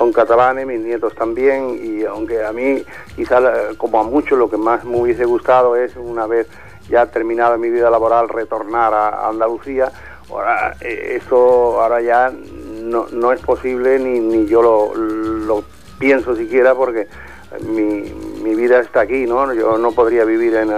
son 0.00 0.14
catalanes, 0.14 0.66
mis 0.66 0.80
nietos 0.80 1.14
también, 1.14 1.78
y 1.78 2.04
aunque 2.06 2.42
a 2.42 2.52
mí, 2.54 2.82
quizá 3.16 3.38
la- 3.38 3.74
como 3.76 4.00
a 4.00 4.02
muchos, 4.02 4.38
lo 4.38 4.48
que 4.48 4.56
más 4.56 4.82
me 4.82 4.96
hubiese 4.98 5.26
gustado 5.26 5.76
es 5.76 5.94
una 5.94 6.26
vez 6.26 6.46
ya 6.88 7.04
terminada 7.04 7.58
mi 7.58 7.68
vida 7.68 7.90
laboral 7.90 8.30
retornar 8.30 8.94
a 8.94 9.28
Andalucía. 9.28 9.92
Ahora, 10.30 10.74
eh, 10.80 11.18
eso 11.22 11.82
ahora 11.82 12.00
ya 12.00 12.32
no, 12.82 13.08
no 13.12 13.30
es 13.30 13.40
posible 13.42 13.98
ni, 13.98 14.20
ni 14.20 14.46
yo 14.46 14.62
lo, 14.62 14.94
lo 14.94 15.64
pienso 15.98 16.34
siquiera 16.34 16.74
porque 16.74 17.06
mi, 17.60 18.10
mi 18.42 18.54
vida 18.54 18.80
está 18.80 19.00
aquí, 19.02 19.26
¿no? 19.26 19.52
Yo 19.52 19.76
no 19.76 19.92
podría 19.92 20.24
vivir 20.24 20.54
en, 20.54 20.70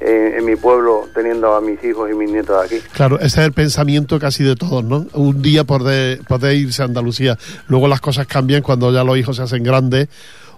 en, 0.00 0.34
en 0.38 0.44
mi 0.44 0.56
pueblo 0.56 1.08
teniendo 1.14 1.54
a 1.54 1.60
mis 1.60 1.82
hijos 1.84 2.10
y 2.10 2.14
mis 2.14 2.30
nietos 2.30 2.56
aquí. 2.64 2.76
Claro, 2.92 3.16
ese 3.20 3.40
es 3.40 3.46
el 3.46 3.52
pensamiento 3.52 4.18
casi 4.18 4.42
de 4.44 4.56
todos, 4.56 4.82
¿no? 4.84 5.06
Un 5.14 5.42
día 5.42 5.64
poder, 5.64 6.20
poder 6.26 6.56
irse 6.56 6.82
a 6.82 6.86
Andalucía. 6.86 7.36
Luego 7.68 7.86
las 7.88 8.00
cosas 8.00 8.26
cambian 8.26 8.62
cuando 8.62 8.92
ya 8.92 9.04
los 9.04 9.16
hijos 9.18 9.36
se 9.36 9.42
hacen 9.42 9.62
grandes 9.62 10.08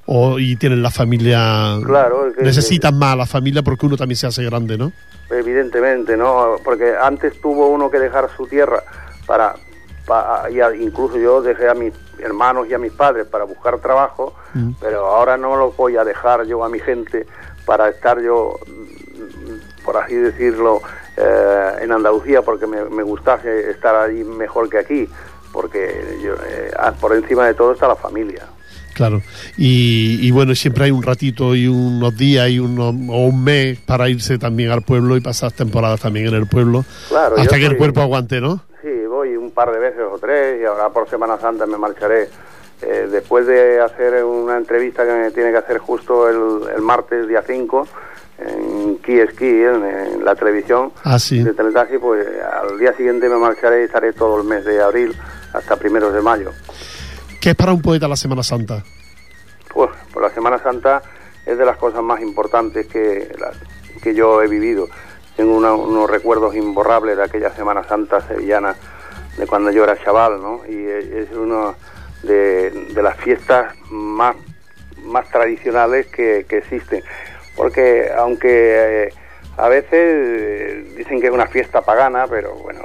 o, 0.06 0.38
y 0.38 0.56
tienen 0.56 0.82
la 0.82 0.90
familia. 0.90 1.76
Claro, 1.84 2.32
que- 2.36 2.42
Necesitan 2.44 2.98
más 2.98 3.12
a 3.12 3.16
la 3.16 3.26
familia 3.26 3.62
porque 3.62 3.86
uno 3.86 3.96
también 3.96 4.16
se 4.16 4.26
hace 4.26 4.44
grande, 4.44 4.76
¿no? 4.78 4.92
Evidentemente, 5.30 6.16
¿no? 6.16 6.56
Porque 6.64 6.92
antes 7.00 7.40
tuvo 7.40 7.68
uno 7.68 7.90
que 7.90 7.98
dejar 7.98 8.28
su 8.36 8.46
tierra 8.46 8.82
para, 9.26 9.54
pa- 10.12 10.50
y 10.50 10.60
a- 10.60 10.74
incluso 10.76 11.16
yo 11.16 11.40
dejé 11.42 11.68
a 11.68 11.74
mis 11.74 11.92
hermanos 12.18 12.66
y 12.68 12.74
a 12.74 12.78
mis 12.78 12.92
padres 12.92 13.26
para 13.26 13.44
buscar 13.44 13.78
trabajo, 13.78 14.34
Mm. 14.54 14.72
pero 14.80 15.06
ahora 15.06 15.36
no 15.38 15.56
lo 15.56 15.72
voy 15.72 15.96
a 15.96 16.04
dejar 16.04 16.44
yo 16.46 16.62
a 16.64 16.68
mi 16.68 16.78
gente 16.80 17.26
para 17.64 17.88
estar 17.88 18.20
yo, 18.20 18.58
mm, 18.66 19.84
por 19.84 19.96
así 19.96 20.14
decirlo, 20.14 20.82
eh, 21.16 21.70
en 21.82 21.92
Andalucía 21.92 22.42
porque 22.42 22.66
me, 22.66 22.84
me 22.84 23.02
gustase 23.02 23.70
estar 23.70 23.94
allí 23.96 24.22
mejor 24.24 24.68
que 24.68 24.78
aquí, 24.78 25.08
porque 25.52 26.18
yo, 26.22 26.34
eh, 26.34 26.70
por 27.00 27.14
encima 27.14 27.46
de 27.46 27.54
todo 27.54 27.72
está 27.72 27.88
la 27.88 27.96
familia. 27.96 28.42
Claro, 28.94 29.22
y, 29.56 30.30
bueno, 30.32 30.54
siempre 30.54 30.84
hay 30.84 30.90
un 30.90 31.02
ratito 31.02 31.54
y 31.54 31.66
unos 31.66 32.14
días 32.14 32.50
y 32.50 32.58
unos, 32.58 32.88
o 33.08 33.24
un 33.26 33.42
mes 33.42 33.78
para 33.86 34.06
irse 34.10 34.36
también 34.38 34.70
al 34.70 34.82
pueblo 34.82 35.16
y 35.16 35.20
pasar 35.22 35.50
temporadas 35.50 36.00
también 36.00 36.26
en 36.26 36.34
el 36.34 36.46
pueblo, 36.46 36.84
Claro, 37.08 37.36
hasta 37.38 37.56
que 37.56 37.64
el 37.66 37.78
cuerpo 37.78 38.02
aguante, 38.02 38.38
¿no? 38.42 38.60
Par 39.54 39.70
de 39.72 39.78
veces 39.78 40.00
o 40.10 40.18
tres 40.18 40.60
y 40.60 40.64
ahora 40.64 40.88
por 40.90 41.08
Semana 41.08 41.38
Santa 41.38 41.66
me 41.66 41.76
marcharé. 41.78 42.28
Eh, 42.80 43.08
después 43.10 43.46
de 43.46 43.80
hacer 43.80 44.24
una 44.24 44.56
entrevista 44.56 45.04
que 45.04 45.12
me 45.12 45.30
tiene 45.30 45.52
que 45.52 45.58
hacer 45.58 45.78
justo 45.78 46.28
el, 46.28 46.68
el 46.74 46.82
martes 46.82 47.28
día 47.28 47.42
5 47.46 47.86
en 48.38 48.96
Key 48.98 49.24
Ski, 49.28 49.44
en, 49.62 49.84
en 49.84 50.24
la 50.24 50.34
televisión 50.34 50.92
Ah, 51.04 51.18
sí. 51.18 51.42
de 51.44 51.52
Teletaxi, 51.54 51.98
pues 51.98 52.26
al 52.60 52.78
día 52.78 52.92
siguiente 52.96 53.28
me 53.28 53.36
marcharé 53.36 53.82
y 53.82 53.84
estaré 53.84 54.12
todo 54.12 54.38
el 54.40 54.44
mes 54.44 54.64
de 54.64 54.82
abril 54.82 55.16
hasta 55.52 55.76
primeros 55.76 56.12
de 56.12 56.22
mayo. 56.22 56.50
¿Qué 57.40 57.50
es 57.50 57.56
para 57.56 57.72
un 57.72 57.82
poeta 57.82 58.08
la 58.08 58.16
Semana 58.16 58.42
Santa? 58.42 58.82
Pues, 59.72 59.90
pues 60.12 60.22
la 60.26 60.34
Semana 60.34 60.58
Santa 60.58 61.02
es 61.46 61.56
de 61.56 61.64
las 61.64 61.76
cosas 61.76 62.02
más 62.02 62.20
importantes 62.20 62.86
que, 62.88 63.32
la- 63.38 63.52
que 64.02 64.12
yo 64.14 64.42
he 64.42 64.48
vivido. 64.48 64.88
Tengo 65.36 65.56
una- 65.56 65.74
unos 65.74 66.10
recuerdos 66.10 66.54
imborrables 66.56 67.16
de 67.16 67.22
aquella 67.24 67.50
Semana 67.54 67.84
Santa 67.84 68.20
sevillana, 68.26 68.74
de 69.36 69.46
cuando 69.46 69.70
yo 69.70 69.84
era 69.84 69.96
chaval, 70.02 70.40
¿no? 70.40 70.62
Y 70.68 70.86
es 70.86 71.30
una 71.32 71.74
de, 72.22 72.72
las 73.02 73.16
fiestas 73.18 73.74
más, 73.90 74.36
más 75.04 75.28
tradicionales 75.30 76.06
que, 76.06 76.46
que 76.48 76.58
existen. 76.58 77.02
Porque 77.56 78.10
aunque 78.16 78.48
eh, 79.06 79.14
a 79.56 79.68
veces 79.68 79.90
eh, 79.92 80.94
dicen 80.96 81.20
que 81.20 81.26
es 81.26 81.32
una 81.32 81.46
fiesta 81.46 81.82
pagana, 81.82 82.26
pero 82.26 82.54
bueno, 82.54 82.82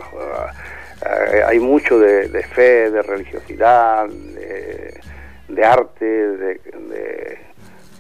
eh, 1.05 1.43
hay 1.45 1.59
mucho 1.59 1.99
de, 1.99 2.43
fe, 2.43 2.91
de 2.91 3.01
religiosidad, 3.01 4.07
de, 4.07 5.63
arte, 5.65 6.05
de, 6.05 7.39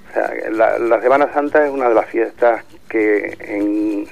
o 0.09 0.13
sea, 0.13 0.77
la, 0.79 1.01
Semana 1.01 1.31
Santa 1.33 1.65
es 1.65 1.71
una 1.71 1.89
de 1.89 1.95
las 1.95 2.07
fiestas 2.07 2.63
que 2.89 3.37
en- 3.39 4.07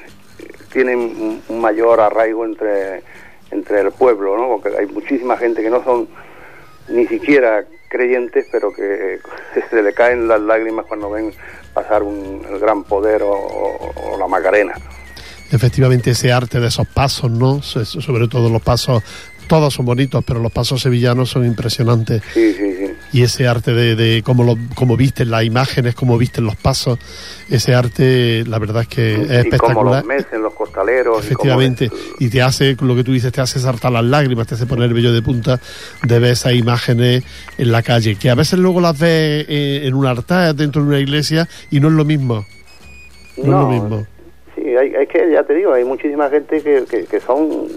tienen 0.71 1.41
un 1.47 1.61
mayor 1.61 1.99
arraigo 2.01 2.45
entre, 2.45 3.01
entre 3.51 3.81
el 3.81 3.91
pueblo, 3.91 4.37
¿no? 4.37 4.47
Porque 4.61 4.77
hay 4.77 4.85
muchísima 4.87 5.37
gente 5.37 5.61
que 5.61 5.69
no 5.69 5.83
son 5.83 6.07
ni 6.89 7.05
siquiera 7.07 7.63
creyentes, 7.89 8.47
pero 8.51 8.73
que 8.73 9.19
se 9.69 9.81
le 9.81 9.93
caen 9.93 10.27
las 10.27 10.41
lágrimas 10.41 10.85
cuando 10.87 11.09
ven 11.09 11.31
pasar 11.73 12.03
un, 12.03 12.41
el 12.49 12.59
gran 12.59 12.83
poder 12.83 13.23
o, 13.23 13.31
o- 13.31 14.13
o 14.13 14.17
la 14.19 14.27
Macarena. 14.27 14.73
Efectivamente, 15.51 16.11
ese 16.11 16.31
arte 16.31 16.59
de 16.59 16.67
esos 16.67 16.87
pasos, 16.87 17.29
¿no? 17.29 17.61
So- 17.61 17.85
Sobre 17.85 18.27
todo 18.27 18.49
los 18.49 18.61
pasos, 18.61 19.03
todos 19.47 19.73
son 19.73 19.85
bonitos, 19.85 20.23
pero 20.25 20.39
los 20.39 20.51
pasos 20.51 20.81
sevillanos 20.81 21.29
son 21.29 21.45
impresionantes. 21.45 22.23
Sí, 22.33 22.53
sí. 22.53 22.64
Y 23.15 23.23
ese 23.23 23.47
arte 23.47 23.71
de, 23.71 23.95
de 23.95 24.23
cómo, 24.23 24.43
lo, 24.43 24.57
cómo 24.75 24.97
visten 24.97 25.31
las 25.31 25.45
imágenes, 25.45 25.95
cómo 25.95 26.17
visten 26.17 26.43
los 26.43 26.57
pasos, 26.57 26.99
ese 27.49 27.73
arte, 27.73 28.43
la 28.45 28.59
verdad 28.59 28.81
es 28.81 28.89
que 28.89 29.13
es 29.13 29.29
y 29.29 29.35
espectacular. 29.35 30.03
los 30.03 30.05
mecen, 30.05 30.41
los 30.43 30.53
costaleros. 30.53 31.15
cómo 31.15 31.23
Efectivamente, 31.23 31.89
y 32.19 32.29
te 32.29 32.41
hace, 32.41 32.75
lo 32.81 32.93
que 32.93 33.05
tú 33.05 33.13
dices, 33.13 33.31
te 33.31 33.39
hace 33.39 33.57
saltar 33.61 33.93
las 33.93 34.03
lágrimas, 34.03 34.47
te 34.47 34.55
hace 34.55 34.65
poner 34.65 34.89
el 34.89 34.93
vello 34.93 35.13
de 35.13 35.21
punta 35.21 35.61
de 36.03 36.19
ver 36.19 36.33
esas 36.33 36.55
imágenes 36.55 37.23
en 37.57 37.71
la 37.71 37.81
calle, 37.83 38.17
que 38.17 38.29
a 38.29 38.35
veces 38.35 38.59
luego 38.59 38.81
las 38.81 38.99
ves 38.99 39.45
eh, 39.47 39.83
en 39.85 39.93
un 39.93 40.05
altar, 40.05 40.53
dentro 40.53 40.81
de 40.81 40.89
una 40.89 40.99
iglesia, 40.99 41.47
y 41.71 41.79
no 41.79 41.87
es 41.87 41.93
lo 41.93 42.03
mismo. 42.03 42.45
No, 43.37 43.43
es 43.43 43.47
lo 43.47 43.67
mismo. 43.69 44.07
Sí, 44.55 44.75
hay, 44.75 44.93
es 44.93 45.07
que 45.07 45.31
ya 45.31 45.41
te 45.43 45.53
digo, 45.53 45.71
hay 45.71 45.85
muchísima 45.85 46.27
gente 46.29 46.61
que, 46.61 46.83
que, 46.83 47.05
que 47.05 47.21
son 47.21 47.69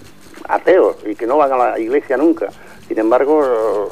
ateos 0.49 0.97
y 1.09 1.15
que 1.15 1.29
no 1.29 1.37
van 1.37 1.53
a 1.53 1.57
la 1.57 1.79
iglesia 1.79 2.17
nunca. 2.17 2.49
Sin 2.89 2.99
embargo, 2.99 3.91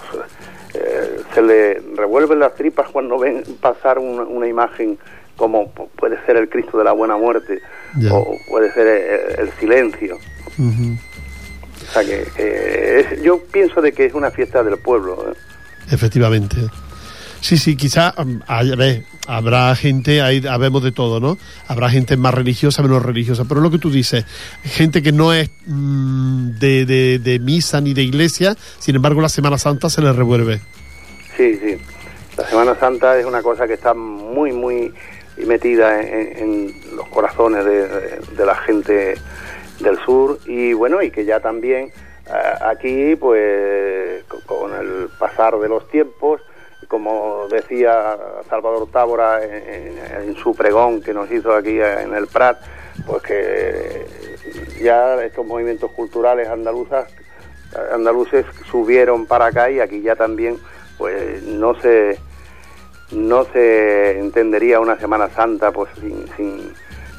eh, 0.81 1.21
se 1.35 1.43
le 1.43 1.81
revuelven 1.97 2.39
las 2.39 2.55
tripas 2.55 2.89
cuando 2.91 3.19
ven 3.19 3.43
pasar 3.61 3.99
una, 3.99 4.23
una 4.23 4.47
imagen 4.49 4.99
como 5.37 5.73
pu- 5.75 5.89
puede 5.97 6.17
ser 6.25 6.37
el 6.37 6.49
Cristo 6.49 6.79
de 6.79 6.85
la 6.85 6.93
Buena 6.93 7.17
Muerte 7.17 7.61
Ya. 7.99 8.13
o 8.15 8.37
puede 8.49 8.73
ser 8.73 8.87
el, 8.87 9.41
el 9.41 9.51
silencio. 9.59 10.17
O 10.59 11.93
sea 11.93 12.03
que, 12.05 12.25
que 12.37 13.01
es- 13.01 13.23
yo 13.23 13.39
pienso 13.53 13.81
de 13.83 13.93
que 13.93 14.07
es 14.07 14.15
una 14.15 14.31
fiesta 14.31 14.63
del 14.63 14.79
pueblo. 14.79 15.27
¿eh? 15.31 15.35
Efectivamente. 15.93 16.57
Sí, 17.41 17.59
sí, 17.59 17.77
quizá 17.77 18.15
ver, 18.77 19.03
habrá 19.29 19.75
gente, 19.77 20.21
ahí 20.23 20.43
habemos 20.49 20.83
de 20.83 20.91
todo, 20.93 21.21
¿no? 21.21 21.39
Habrá 21.69 21.91
gente 21.91 22.17
más 22.17 22.35
religiosa, 22.35 22.83
menos 22.83 23.03
religiosa, 23.03 23.45
pero 23.49 23.61
lo 23.61 23.71
que 23.71 23.79
tú 23.79 23.91
dices, 23.91 24.25
gente 24.65 25.03
que 25.03 25.13
no 25.13 25.33
es 25.33 25.51
mm, 25.67 26.51
de, 26.59 26.87
de, 26.87 27.19
de 27.19 27.39
misa 27.39 27.81
ni 27.81 27.95
de 27.95 28.03
iglesia, 28.03 28.57
sin 28.79 28.97
embargo 28.97 29.21
la 29.21 29.29
Semana 29.29 29.59
Santa 29.59 29.89
se 29.91 30.03
les 30.03 30.17
revuelve. 30.17 30.61
Sí, 31.37 31.59
sí. 31.63 31.77
La 32.37 32.49
Semana 32.49 32.75
Santa 32.79 33.19
es 33.19 33.25
una 33.27 33.43
cosa 33.43 33.67
que 33.67 33.75
está 33.75 33.95
muy, 33.95 34.53
muy 34.53 34.93
metida 35.47 36.01
en, 36.03 36.73
los 36.97 37.07
corazones 37.09 37.65
de, 37.65 37.87
de 38.37 38.47
la 38.47 38.55
gente 38.57 39.15
del 39.81 39.99
sur 40.05 40.39
y 40.47 40.73
bueno, 40.73 41.03
y 41.03 41.11
que 41.11 41.25
ya 41.27 41.41
también 41.41 41.93
eh, 42.27 42.33
aquí, 42.65 43.15
pues 43.17 44.25
co- 44.27 44.41
con 44.47 44.73
el 44.75 45.09
pasar 45.19 45.59
de 45.59 45.69
los 45.69 45.87
tiempos, 45.91 46.41
como 46.89 47.47
decía 47.49 48.17
Salvador 48.49 48.89
Tábora 48.91 49.43
en, 49.43 50.37
su 50.37 50.55
pregón 50.55 51.01
que 51.01 51.13
nos 51.13 51.31
hizo 51.31 51.55
aquí 51.55 51.81
en 51.81 52.15
el 52.15 52.27
Prat, 52.27 52.59
pues 53.07 53.23
que 53.23 54.07
ya 54.83 55.23
estos 55.23 55.47
movimientos 55.47 55.91
culturales 55.93 56.49
andaluzas 56.49 57.07
andaluces 57.93 58.47
subieron 58.71 59.27
para 59.27 59.47
acá 59.47 59.71
y 59.71 59.81
aquí 59.81 60.01
ya 60.01 60.15
también 60.17 60.59
pues 60.99 61.43
no 61.43 61.79
se 61.81 62.19
no 63.13 63.45
se 63.53 64.19
entendería 64.19 64.81
una 64.81 64.99
Semana 64.99 65.29
Santa 65.31 65.71
pues 65.73 65.91
sin, 66.01 66.27
sin, 66.37 66.73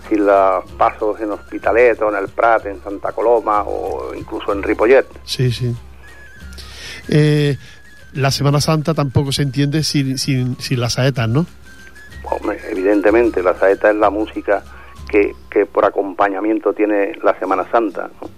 sin 0.10 0.26
los 0.26 0.70
pasos 0.78 1.20
en 1.22 1.32
Hospitalet 1.32 2.02
o 2.02 2.10
en 2.10 2.16
el 2.16 2.30
Prat, 2.30 2.66
en 2.66 2.82
Santa 2.84 3.12
Coloma 3.12 3.64
o 3.64 4.14
incluso 4.14 4.52
en 4.52 4.64
Ripollet. 4.64 5.06
Sí, 5.24 5.52
sí. 5.52 5.74
Eh, 7.10 7.58
la 8.18 8.32
Semana 8.32 8.60
Santa 8.62 8.94
tampoco 8.94 9.32
se 9.32 9.44
entiende 9.44 9.84
sin, 9.84 10.18
sin, 10.18 10.58
sin 10.60 10.80
las 10.80 10.94
saetas, 10.94 11.30
¿no? 11.30 11.46
Hombre, 12.24 12.60
evidentemente 12.70 13.42
la 13.42 13.58
saeta 13.58 13.90
es 13.90 13.96
la 13.96 14.10
música 14.10 14.64
que, 15.10 15.34
que 15.50 15.66
por 15.66 15.86
acompañamiento 15.86 16.74
tiene 16.74 17.14
la 17.24 17.38
Semana 17.40 17.64
Santa. 17.72 18.10
¿no? 18.22 18.30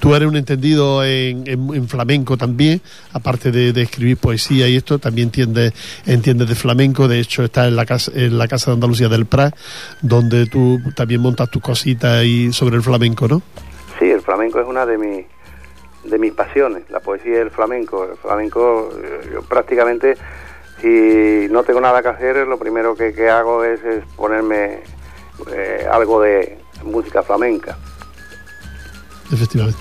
Tú 0.00 0.14
eres 0.14 0.28
un 0.28 0.36
entendido 0.36 1.04
en, 1.04 1.44
en- 1.46 1.74
en 1.74 1.88
flamenco 1.88 2.36
también, 2.36 2.80
aparte 3.12 3.50
de, 3.52 3.72
de 3.72 3.82
escribir 3.82 4.16
poesía 4.18 4.68
y 4.68 4.76
esto, 4.76 4.98
también 4.98 5.28
entiendes, 5.28 5.72
entiendes 6.04 6.48
de 6.48 6.54
flamenco. 6.56 7.06
De 7.08 7.20
hecho, 7.20 7.44
estás 7.44 7.68
en 7.68 7.76
la 7.76 7.86
casa, 7.86 8.10
en 8.14 8.36
la 8.38 8.48
casa 8.48 8.70
de 8.70 8.74
Andalucía 8.74 9.08
del 9.08 9.24
Prat, 9.26 9.54
donde 10.02 10.46
tú 10.46 10.80
también 10.94 11.20
montas 11.22 11.48
tus 11.50 11.62
cositas 11.62 12.24
y 12.24 12.52
sobre 12.52 12.76
el 12.76 12.82
flamenco, 12.82 13.28
¿no? 13.28 13.40
Sí, 13.98 14.06
el 14.06 14.20
flamenco 14.20 14.60
es 14.60 14.66
una 14.66 14.84
de 14.84 14.98
mis 14.98 15.24
de 16.10 16.18
mis 16.18 16.32
pasiones, 16.32 16.88
la 16.90 17.00
poesía 17.00 17.32
y 17.32 17.36
el 17.36 17.50
flamenco. 17.50 18.04
El 18.04 18.16
flamenco, 18.16 18.90
eh, 19.02 19.30
yo 19.32 19.42
prácticamente, 19.42 20.16
si 20.80 21.48
no 21.50 21.62
tengo 21.62 21.80
nada 21.80 22.02
que 22.02 22.08
hacer, 22.08 22.46
lo 22.46 22.58
primero 22.58 22.94
que, 22.94 23.12
que 23.12 23.28
hago 23.28 23.64
es, 23.64 23.82
es 23.84 24.04
ponerme 24.16 24.82
eh, 25.52 25.86
algo 25.90 26.20
de 26.20 26.58
música 26.84 27.22
flamenca. 27.22 27.76
Efectivamente. 29.32 29.78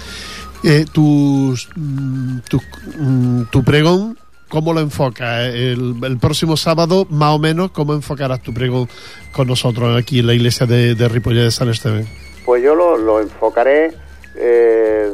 Eh, 0.64 0.86
tus, 0.92 1.70
mm, 1.76 2.40
tu, 2.50 2.60
mm, 2.98 3.44
tu 3.52 3.64
pregón, 3.64 4.18
¿cómo 4.50 4.74
lo 4.74 4.80
enfocas? 4.80 5.54
El, 5.54 5.96
el 6.04 6.18
próximo 6.18 6.58
sábado, 6.58 7.06
más 7.10 7.36
o 7.36 7.40
menos, 7.40 7.72
¿cómo 7.72 7.94
enfocarás 7.94 8.42
tu 8.42 8.54
pregón 8.54 8.90
con 9.32 9.48
nosotros 9.48 9.96
aquí 9.98 10.20
en 10.20 10.28
la 10.28 10.34
iglesia 10.34 10.66
de, 10.66 10.96
de 10.96 11.08
Ripollet 11.08 11.44
de 11.44 11.52
San 11.52 11.70
Esteban? 11.70 12.08
Pues 12.46 12.64
yo 12.64 12.74
lo, 12.74 12.98
lo 12.98 13.22
enfocaré 13.22 13.94
eh, 14.36 15.12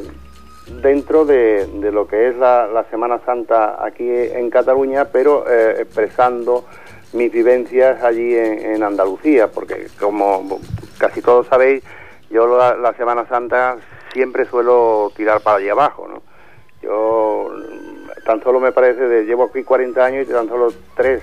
dentro 0.81 1.25
de, 1.25 1.67
de 1.67 1.91
lo 1.91 2.07
que 2.07 2.29
es 2.29 2.37
la, 2.37 2.67
la 2.67 2.83
Semana 2.85 3.19
Santa 3.25 3.83
aquí 3.83 4.07
en 4.07 4.49
Cataluña, 4.49 5.05
pero 5.05 5.45
eh, 5.49 5.75
expresando 5.79 6.65
mis 7.13 7.31
vivencias 7.31 8.03
allí 8.03 8.35
en, 8.35 8.83
Andalucía, 8.83 9.47
porque 9.47 9.87
como 9.99 10.59
casi 10.97 11.21
todos 11.21 11.47
sabéis, 11.47 11.83
yo 12.29 12.47
la, 12.57 12.93
Semana 12.93 13.27
Santa 13.27 13.77
siempre 14.13 14.45
suelo 14.45 15.11
tirar 15.15 15.41
para 15.41 15.57
allá 15.57 15.73
abajo, 15.73 16.07
¿no? 16.07 16.21
Yo 16.81 17.51
tan 18.25 18.41
solo 18.41 18.59
me 18.59 18.71
parece, 18.71 19.07
de, 19.07 19.25
llevo 19.25 19.45
aquí 19.45 19.63
40 19.63 20.03
años 20.03 20.27
y 20.27 20.31
tan 20.31 20.47
solo 20.47 20.73
3 20.95 21.21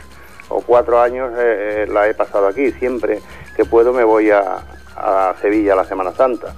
o 0.51 0.61
4 0.61 1.01
años 1.01 1.33
eh, 1.37 1.85
eh, 1.85 1.87
la 1.89 2.09
he 2.09 2.15
pasado 2.15 2.47
aquí. 2.47 2.71
Siempre 2.73 3.21
que 3.57 3.65
puedo 3.65 3.93
me 3.93 4.05
voy 4.05 4.31
a, 4.31 4.59
a 4.97 5.35
Sevilla 5.41 5.75
la 5.75 5.85
Semana 5.85 6.13
Santa. 6.13 6.55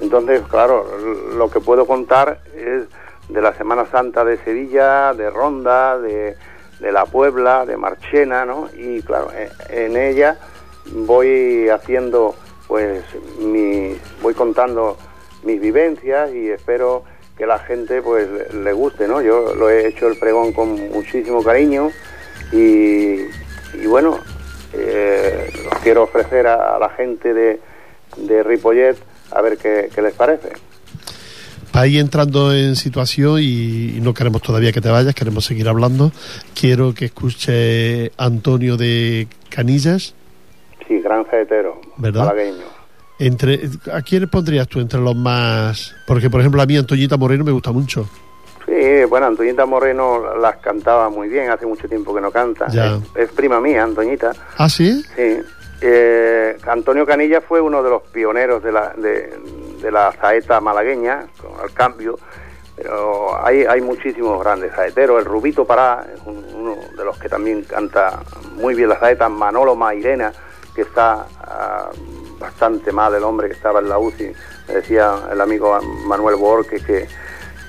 Entonces, 0.00 0.42
claro, 0.48 0.86
lo 1.36 1.50
que 1.50 1.60
puedo 1.60 1.86
contar 1.86 2.40
es 2.54 2.84
de 3.28 3.42
la 3.42 3.54
Semana 3.54 3.86
Santa 3.86 4.24
de 4.24 4.38
Sevilla, 4.38 5.14
de 5.14 5.30
Ronda, 5.30 5.98
de, 5.98 6.36
de 6.80 6.92
La 6.92 7.04
Puebla, 7.06 7.66
de 7.66 7.76
Marchena, 7.76 8.44
¿no? 8.44 8.68
Y 8.76 9.02
claro, 9.02 9.30
e- 9.32 9.50
en 9.86 9.96
ella 9.96 10.38
voy 10.92 11.68
haciendo, 11.68 12.34
pues, 12.66 13.04
mi, 13.38 13.96
voy 14.22 14.34
contando 14.34 14.96
mis 15.44 15.60
vivencias 15.60 16.32
y 16.32 16.50
espero 16.50 17.04
que 17.36 17.46
la 17.46 17.58
gente 17.58 18.02
pues 18.02 18.28
le, 18.52 18.72
guste, 18.72 19.08
¿no? 19.08 19.22
Yo 19.22 19.54
lo 19.54 19.70
he 19.70 19.86
hecho 19.86 20.08
el 20.08 20.18
pregón 20.18 20.52
con 20.52 20.90
muchísimo 20.90 21.42
cariño 21.42 21.90
y, 22.52 23.22
y 23.74 23.86
bueno, 23.86 24.18
eh, 24.74 25.50
quiero 25.82 26.02
ofrecer 26.02 26.46
a, 26.46 26.76
a 26.76 26.78
la 26.78 26.90
gente 26.90 27.32
de, 27.32 27.60
de 28.16 28.42
Ripollet 28.42 28.96
a 29.32 29.40
ver 29.42 29.56
qué, 29.58 29.88
qué 29.94 30.02
les 30.02 30.14
parece. 30.14 30.50
Para 31.72 31.86
ir 31.86 32.00
entrando 32.00 32.52
en 32.52 32.74
situación 32.74 33.38
y, 33.40 33.96
y 33.96 34.00
no 34.00 34.12
queremos 34.12 34.42
todavía 34.42 34.72
que 34.72 34.80
te 34.80 34.88
vayas, 34.90 35.14
queremos 35.14 35.44
seguir 35.44 35.68
hablando, 35.68 36.10
quiero 36.58 36.92
que 36.94 37.04
escuche 37.06 38.10
Antonio 38.16 38.76
de 38.76 39.28
Canillas, 39.48 40.14
Sí, 40.88 40.98
gran 41.00 41.24
saetero, 41.30 41.80
¿Verdad? 41.98 42.24
malagueño. 42.24 42.64
entre 43.20 43.60
¿a 43.92 44.02
quiénes 44.02 44.28
pondrías 44.28 44.66
tú 44.66 44.80
entre 44.80 44.98
los 44.98 45.14
más...? 45.14 45.94
Porque, 46.08 46.28
por 46.28 46.40
ejemplo, 46.40 46.60
a 46.60 46.66
mí 46.66 46.76
Antoñita 46.76 47.16
Moreno 47.16 47.44
me 47.44 47.52
gusta 47.52 47.70
mucho. 47.70 48.08
Sí, 48.66 49.04
bueno, 49.08 49.26
Antoñita 49.26 49.64
Moreno 49.66 50.36
las 50.38 50.56
cantaba 50.56 51.08
muy 51.08 51.28
bien, 51.28 51.48
hace 51.50 51.66
mucho 51.66 51.88
tiempo 51.88 52.12
que 52.12 52.20
no 52.20 52.32
canta. 52.32 52.66
Ya. 52.68 52.96
Es, 53.14 53.28
es 53.28 53.30
prima 53.30 53.60
mía, 53.60 53.84
Antoñita. 53.84 54.32
¿Ah, 54.56 54.68
sí? 54.68 55.00
Sí. 55.14 55.36
Eh, 55.80 56.56
Antonio 56.66 57.06
Canilla 57.06 57.40
fue 57.40 57.60
uno 57.60 57.82
de 57.82 57.90
los 57.90 58.02
pioneros 58.02 58.62
de 58.62 58.72
la, 58.72 58.92
de, 58.96 59.90
la 59.90 60.12
saeta 60.12 60.60
malagueña, 60.60 61.26
con 61.40 61.52
cambio. 61.72 62.18
Pero 62.76 63.44
hay, 63.44 63.64
hay 63.64 63.80
muchísimos 63.80 64.42
grandes 64.42 64.72
saeteros. 64.74 65.18
El 65.18 65.24
Rubito 65.26 65.64
Pará 65.66 66.06
es 66.14 66.20
un- 66.24 66.44
uno 66.54 66.76
de 66.96 67.04
los 67.04 67.18
que 67.18 67.28
también 67.28 67.62
canta 67.64 68.20
muy 68.54 68.74
bien 68.74 68.88
la 68.88 68.98
saeta. 68.98 69.28
Manolo 69.28 69.74
Mairena, 69.74 70.32
que 70.74 70.82
está 70.82 71.26
ah, 71.42 71.90
bastante 72.38 72.92
mal, 72.92 73.14
el 73.14 73.24
hombre 73.24 73.48
que 73.48 73.54
estaba 73.54 73.80
en 73.80 73.88
la 73.88 73.98
UCI. 73.98 74.32
Me 74.68 74.74
decía 74.74 75.14
el 75.30 75.40
amigo 75.40 75.78
Manuel 76.06 76.36
Borges 76.36 76.84
que, 76.84 77.06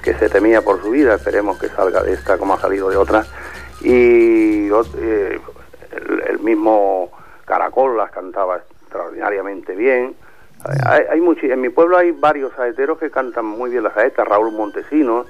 que 0.04 0.14
se 0.16 0.30
temía 0.30 0.62
por 0.62 0.82
su 0.82 0.92
vida. 0.92 1.16
Esperemos 1.16 1.58
que 1.60 1.68
salga 1.70 2.04
de 2.04 2.14
esta 2.14 2.38
como 2.38 2.54
ha 2.54 2.60
salido 2.60 2.90
de 2.90 2.96
otras. 2.98 3.28
Y 3.82 4.70
eh, 4.70 5.40
el 6.30 6.40
mismo 6.40 7.12
Caracol 7.52 7.98
las 7.98 8.12
cantaba 8.12 8.62
extraordinariamente 8.82 9.76
bien. 9.76 10.16
Hay, 10.86 11.02
hay 11.12 11.52
en 11.52 11.60
mi 11.60 11.68
pueblo 11.68 11.98
hay 11.98 12.12
varios 12.12 12.54
saeteros 12.56 12.98
que 12.98 13.12
cantan 13.12 13.46
muy 13.46 13.72
bien 13.72 13.84
las 13.84 13.94
saetas, 13.94 14.26
Raúl 14.26 14.54
Montesinos, 14.54 15.28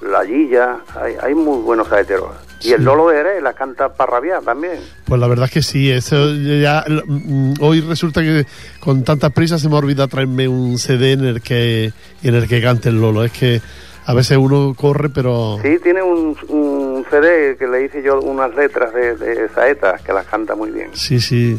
La 0.00 0.22
Guilla, 0.22 0.76
hay, 0.94 1.16
hay 1.20 1.34
muy 1.34 1.62
buenos 1.62 1.88
saeteros. 1.88 2.30
Y 2.60 2.74
el. 2.74 2.84
Lolo 2.84 3.08
de 3.08 3.16
Jerez 3.16 3.42
la 3.42 3.54
canta 3.54 3.92
para 3.92 4.12
rabiar 4.12 4.42
también. 4.44 4.78
Pues 5.04 5.20
la 5.20 5.26
verdad 5.26 5.46
es 5.46 5.50
que 5.50 5.62
sí, 5.62 5.90
eso 5.90 6.32
ya 6.32 6.84
mm, 6.86 7.54
hoy 7.60 7.80
resulta 7.80 8.20
que 8.20 8.46
con 8.78 9.02
tantas 9.02 9.32
prisas 9.32 9.60
se 9.60 9.68
me 9.68 9.74
olvida 9.74 10.06
traerme 10.06 10.46
un 10.46 10.78
CD 10.78 11.12
en 11.12 11.24
el 11.24 11.42
que 11.42 11.92
en 12.22 12.34
el 12.36 12.46
que 12.46 12.62
cante 12.62 12.90
el 12.90 13.00
Lolo. 13.00 13.24
Es 13.24 13.32
que 13.32 13.60
a 14.06 14.14
veces 14.14 14.36
uno 14.36 14.74
corre, 14.76 15.08
pero 15.08 15.58
Sí, 15.60 15.78
tiene 15.82 16.02
un, 16.02 16.36
un 16.48 16.63
CD 17.20 17.56
que 17.56 17.66
le 17.66 17.84
hice 17.84 18.02
yo 18.02 18.20
unas 18.20 18.54
letras 18.54 18.92
de, 18.94 19.16
de 19.16 19.48
saetas 19.50 20.02
que 20.02 20.12
las 20.12 20.26
canta 20.26 20.54
muy 20.54 20.70
bien. 20.70 20.90
sí, 20.94 21.20
sí, 21.20 21.56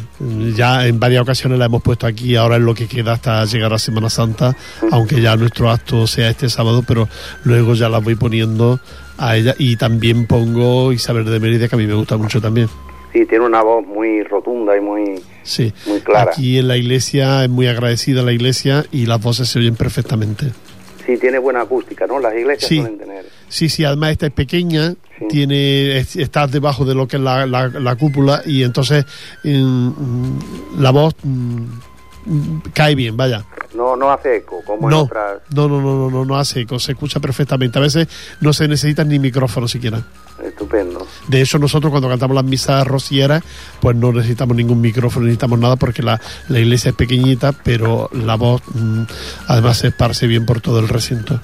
ya 0.55 0.85
en 0.87 0.99
varias 0.99 1.21
ocasiones 1.21 1.57
la 1.59 1.65
hemos 1.65 1.81
puesto 1.81 2.07
aquí. 2.07 2.35
Ahora 2.35 2.55
es 2.57 2.61
lo 2.61 2.73
que 2.73 2.87
queda 2.87 3.13
hasta 3.13 3.45
llegar 3.45 3.73
a 3.73 3.77
Semana 3.79 4.09
Santa, 4.09 4.55
aunque 4.91 5.21
ya 5.21 5.35
nuestro 5.35 5.69
acto 5.69 6.07
sea 6.07 6.29
este 6.29 6.49
sábado, 6.49 6.83
pero 6.87 7.07
luego 7.43 7.73
ya 7.73 7.89
las 7.89 8.03
voy 8.03 8.15
poniendo 8.15 8.79
a 9.17 9.37
ella 9.37 9.55
y 9.57 9.77
también 9.77 10.27
pongo 10.27 10.91
Isabel 10.91 11.25
de 11.25 11.39
Mérida 11.39 11.67
que 11.69 11.75
a 11.75 11.77
mí 11.77 11.87
me 11.87 11.93
gusta 11.93 12.17
mucho 12.17 12.41
también. 12.41 12.67
Sí, 13.13 13.25
tiene 13.25 13.45
una 13.45 13.61
voz 13.63 13.85
muy 13.85 14.23
rotunda 14.23 14.75
y 14.75 14.81
muy... 14.81 15.21
Sí, 15.43 15.71
Muy 15.85 16.01
clara. 16.01 16.31
aquí 16.31 16.57
en 16.59 16.67
la 16.67 16.75
iglesia 16.75 17.43
es 17.45 17.49
muy 17.49 17.67
agradecida 17.67 18.23
la 18.23 18.33
iglesia 18.33 18.83
y 18.91 19.05
las 19.05 19.21
voces 19.21 19.47
se 19.47 19.59
oyen 19.59 19.75
perfectamente. 19.75 20.47
Sí, 21.05 21.15
tiene 21.17 21.37
buena 21.39 21.61
acústica, 21.61 22.05
¿no? 22.07 22.19
Las 22.19 22.33
iglesias 22.35 22.67
Sí. 22.67 22.77
suelen 22.77 22.97
tener. 22.97 23.25
Sí, 23.49 23.69
sí, 23.69 23.83
además 23.85 24.11
esta 24.11 24.25
es 24.27 24.33
pequeña, 24.33 24.95
Sí. 25.19 25.25
tiene 25.29 25.97
es- 25.99 26.15
está 26.15 26.45
debajo 26.47 26.83
de 26.85 26.93
lo 26.95 27.07
que 27.07 27.15
es 27.17 27.21
la, 27.21 27.45
la- 27.45 27.67
la 27.69 27.95
cúpula 27.95 28.41
y 28.45 28.63
entonces 28.63 29.05
mm, 29.43 30.79
la 30.79 30.91
voz 30.91 31.15
mm, 31.23 31.61
mm, 32.25 32.61
cae 32.73 32.95
bien, 32.95 33.15
vaya. 33.15 33.45
No, 33.75 33.95
no 33.97 34.09
hace 34.11 34.37
eco, 34.37 34.61
como 34.65 34.87
en 34.87 34.95
No, 34.95 35.01
otras... 35.03 35.41
no, 35.53 35.67
no, 35.67 35.81
no, 35.81 35.97
no, 35.97 36.09
no, 36.09 36.25
no 36.25 36.37
hace 36.37 36.61
eco, 36.61 36.79
se 36.79 36.93
escucha 36.93 37.19
perfectamente. 37.19 37.77
A 37.77 37.81
veces 37.81 38.07
no 38.39 38.53
se 38.53 38.67
necesitan 38.69 39.09
ni 39.09 39.19
micrófono 39.19 39.67
siquiera. 39.67 40.01
Estupendo. 40.41 41.05
De 41.27 41.41
hecho, 41.41 41.59
nosotros 41.59 41.91
cuando 41.91 42.07
cantamos 42.07 42.35
las 42.35 42.45
misas 42.45 42.87
rocieras, 42.87 43.43
pues 43.81 43.95
no 43.97 44.13
necesitamos 44.13 44.55
ningún 44.55 44.79
micrófono, 44.79 45.23
no 45.23 45.27
necesitamos 45.27 45.59
nada 45.59 45.75
porque 45.75 46.03
la, 46.03 46.19
la 46.47 46.59
iglesia 46.59 46.89
es 46.89 46.95
pequeñita, 46.95 47.51
pero 47.51 48.09
la 48.13 48.35
voz 48.35 48.61
además 49.47 49.77
se 49.77 49.87
esparce 49.87 50.25
bien 50.27 50.45
por 50.45 50.61
todo 50.61 50.79
el 50.79 50.87
recinto. 50.87 51.41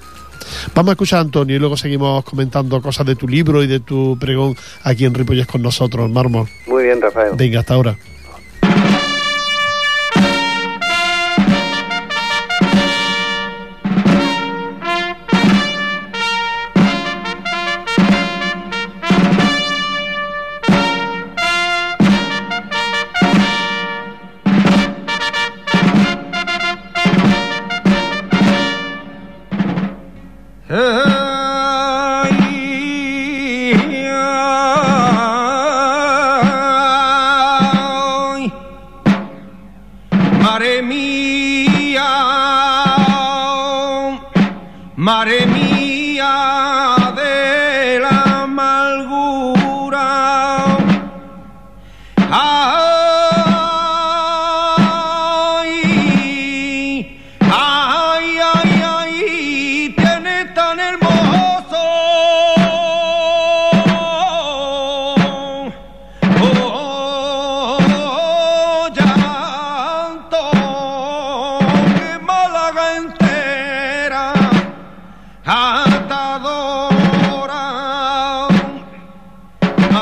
Vamos 0.74 0.90
a 0.90 0.94
escuchar 0.94 1.20
a 1.20 1.22
Antonio 1.22 1.56
y 1.56 1.60
luego 1.60 1.78
seguimos 1.78 2.24
comentando 2.24 2.82
cosas 2.82 3.06
de 3.06 3.16
tu 3.16 3.28
libro 3.28 3.64
y 3.64 3.68
de 3.68 3.80
tu 3.80 4.18
pregón 4.20 4.56
aquí 4.84 5.06
en 5.06 5.14
Ripolles 5.14 5.48
con 5.48 5.62
nosotros, 5.62 6.10
Mármol. 6.10 6.48
Muy 6.68 6.84
bien, 6.84 7.02
Rafael. 7.02 7.34
Venga, 7.36 7.60
hasta 7.60 7.74
ahora. 7.74 7.98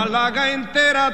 Málaga 0.10 0.50
entera 0.50 1.12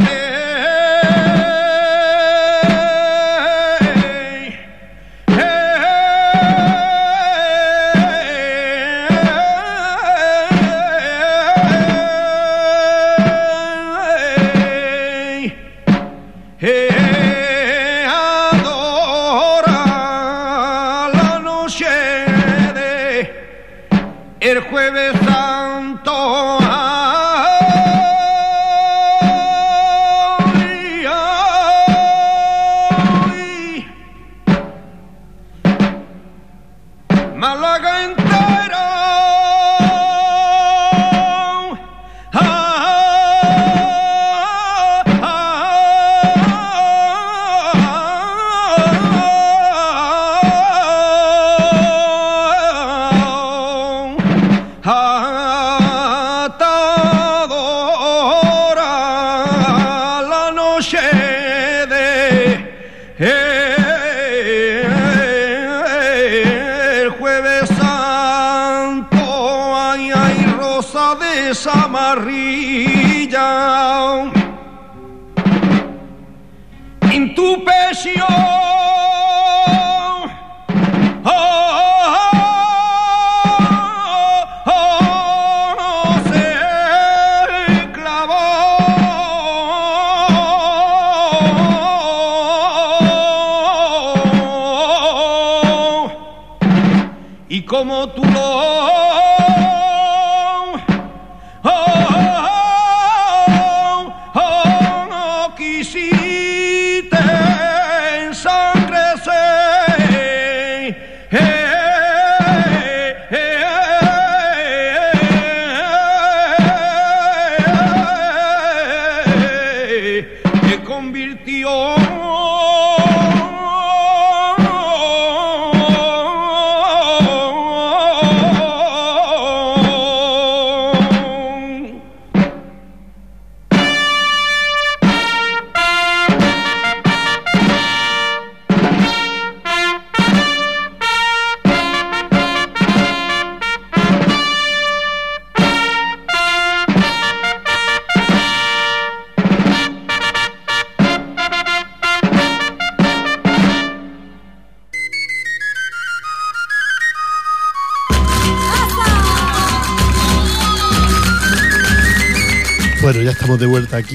como 97.86 98.08
tú 98.08 98.24
lo 98.24 98.55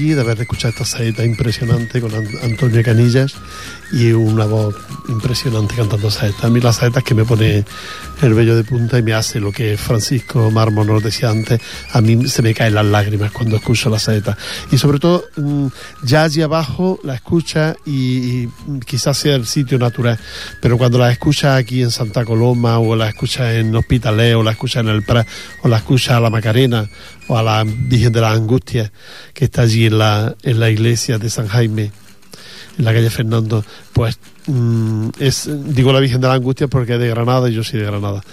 aquí, 0.01 0.13
de 0.15 0.21
haber 0.21 0.41
escuchado 0.41 0.69
esta 0.69 0.83
saeta 0.85 1.23
impresionante 1.23 2.01
con 2.01 2.13
An- 2.15 2.27
Antonio 2.43 2.81
Canillas 2.83 3.35
y 3.91 4.11
una 4.13 4.45
voz 4.45 4.75
impresionante 5.11 5.75
cantando 5.75 6.09
saeta. 6.09 6.47
A 6.47 6.49
mí 6.49 6.59
las 6.59 6.77
saetas 6.77 7.03
que 7.03 7.13
me 7.13 7.25
pone 7.25 7.63
el 8.21 8.33
vello 8.33 8.55
de 8.55 8.63
punta 8.63 8.97
y 8.97 9.03
me 9.03 9.13
hace 9.13 9.39
lo 9.39 9.51
que 9.51 9.77
Francisco 9.77 10.49
Mármol 10.51 10.87
nos 10.87 11.03
decía 11.03 11.29
antes, 11.29 11.59
a 11.91 12.01
mí 12.01 12.27
se 12.27 12.41
me 12.41 12.53
caen 12.53 12.75
las 12.75 12.85
lágrimas 12.85 13.31
cuando 13.31 13.57
escucho 13.57 13.89
la 13.89 13.99
saeta. 13.99 14.37
Y 14.71 14.77
sobre 14.77 14.99
todo, 14.99 15.23
mm, 15.35 15.67
ya 16.03 16.23
allí 16.23 16.41
abajo 16.41 16.99
la 17.03 17.15
escucha 17.15 17.75
y, 17.85 18.47
quizás 18.85 19.17
sea 19.17 19.35
el 19.35 19.45
sitio 19.45 19.77
natural, 19.77 20.17
pero 20.61 20.77
cuando 20.77 20.97
la 20.97 21.11
escucha 21.11 21.55
aquí 21.55 21.81
en 21.81 21.91
Santa 21.91 22.25
Coloma 22.25 22.79
o 22.79 22.95
la 22.95 23.09
escucha 23.09 23.53
en 23.53 23.75
Hospitalet 23.75 24.35
o 24.35 24.43
la 24.43 24.51
escucha 24.51 24.79
en 24.79 24.89
el 24.89 25.03
Prat 25.03 25.27
o 25.63 25.67
la 25.67 25.77
escucha 25.77 26.17
a 26.17 26.19
la 26.19 26.29
Macarena 26.29 26.89
o 27.27 27.37
a 27.37 27.43
la 27.43 27.63
Virgen 27.63 28.11
de 28.11 28.21
la 28.21 28.31
Angustia 28.31 28.91
que 29.33 29.45
está 29.45 29.63
allí 29.63 29.85
en 29.85 29.97
la, 29.97 30.35
en 30.43 30.59
la 30.59 30.69
iglesia 30.69 31.17
de 31.17 31.29
San 31.29 31.47
Jaime 31.47 31.91
en 32.77 32.85
la 32.85 32.93
calle 32.93 33.09
Fernando, 33.09 33.63
pues 33.93 34.17
mm, 34.47 35.09
es, 35.19 35.49
digo 35.65 35.91
la 35.93 35.99
Virgen 35.99 36.21
de 36.21 36.27
la 36.27 36.33
Angustia 36.35 36.67
porque 36.67 36.93
es 36.93 36.99
de 36.99 37.09
Granada 37.09 37.49
y 37.49 37.53
yo 37.53 37.63
soy 37.63 37.79
de 37.79 37.85
Granada. 37.85 38.23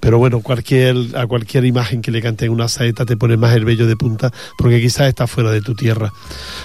Pero 0.00 0.18
bueno, 0.18 0.40
cualquier, 0.40 0.96
a 1.16 1.26
cualquier 1.26 1.64
imagen 1.64 2.00
que 2.00 2.10
le 2.10 2.22
canten 2.22 2.50
una 2.50 2.68
saeta 2.68 3.04
te 3.04 3.16
pone 3.16 3.36
más 3.36 3.54
el 3.54 3.64
vello 3.64 3.86
de 3.86 3.96
punta 3.96 4.32
porque 4.56 4.80
quizás 4.80 5.08
está 5.08 5.26
fuera 5.26 5.50
de 5.50 5.60
tu 5.60 5.74
tierra. 5.74 6.12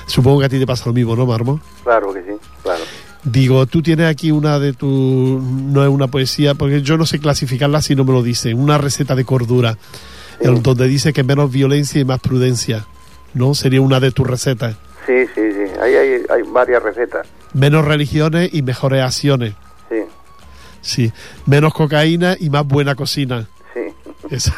Supongo 0.07 0.39
que 0.39 0.45
a 0.45 0.49
ti 0.49 0.59
te 0.59 0.67
pasa 0.67 0.83
lo 0.85 0.93
mismo, 0.93 1.15
¿no, 1.15 1.25
Marmo? 1.25 1.59
Claro 1.83 2.13
que 2.13 2.21
sí, 2.21 2.37
claro. 2.61 2.81
Digo, 3.25 3.65
tú 3.67 3.81
tienes 3.81 4.07
aquí 4.07 4.31
una 4.31 4.59
de 4.59 4.73
tu. 4.73 5.41
No 5.41 5.81
es 5.81 5.89
una 5.89 6.07
poesía, 6.07 6.55
porque 6.55 6.81
yo 6.81 6.97
no 6.97 7.05
sé 7.05 7.19
clasificarla 7.19 7.81
si 7.81 7.95
no 7.95 8.03
me 8.03 8.11
lo 8.11 8.21
dicen. 8.21 8.59
Una 8.59 8.77
receta 8.77 9.15
de 9.15 9.23
cordura, 9.23 9.77
el- 10.41 10.61
donde 10.61 10.89
dice 10.89 11.13
que 11.13 11.23
menos 11.23 11.49
violencia 11.49 12.01
y 12.01 12.05
más 12.05 12.19
prudencia. 12.19 12.85
¿No? 13.33 13.53
Sería 13.55 13.79
una 13.79 14.01
de 14.01 14.11
tus 14.11 14.27
recetas. 14.27 14.75
Sí, 15.05 15.25
sí, 15.35 15.51
sí. 15.51 15.71
Ahí 15.81 15.95
hay, 15.95 16.23
hay 16.29 16.41
varias 16.43 16.81
recetas. 16.81 17.27
Menos 17.53 17.85
religiones 17.85 18.53
y 18.53 18.61
mejores 18.61 19.01
acciones. 19.01 19.53
Sí, 19.89 19.97
Sí. 20.81 21.13
Menos 21.45 21.73
cocaína 21.73 22.35
y 22.39 22.49
más 22.49 22.65
buena 22.65 22.95
cocina. 22.95 23.47
sí. 23.73 23.81
Esa. 24.29 24.53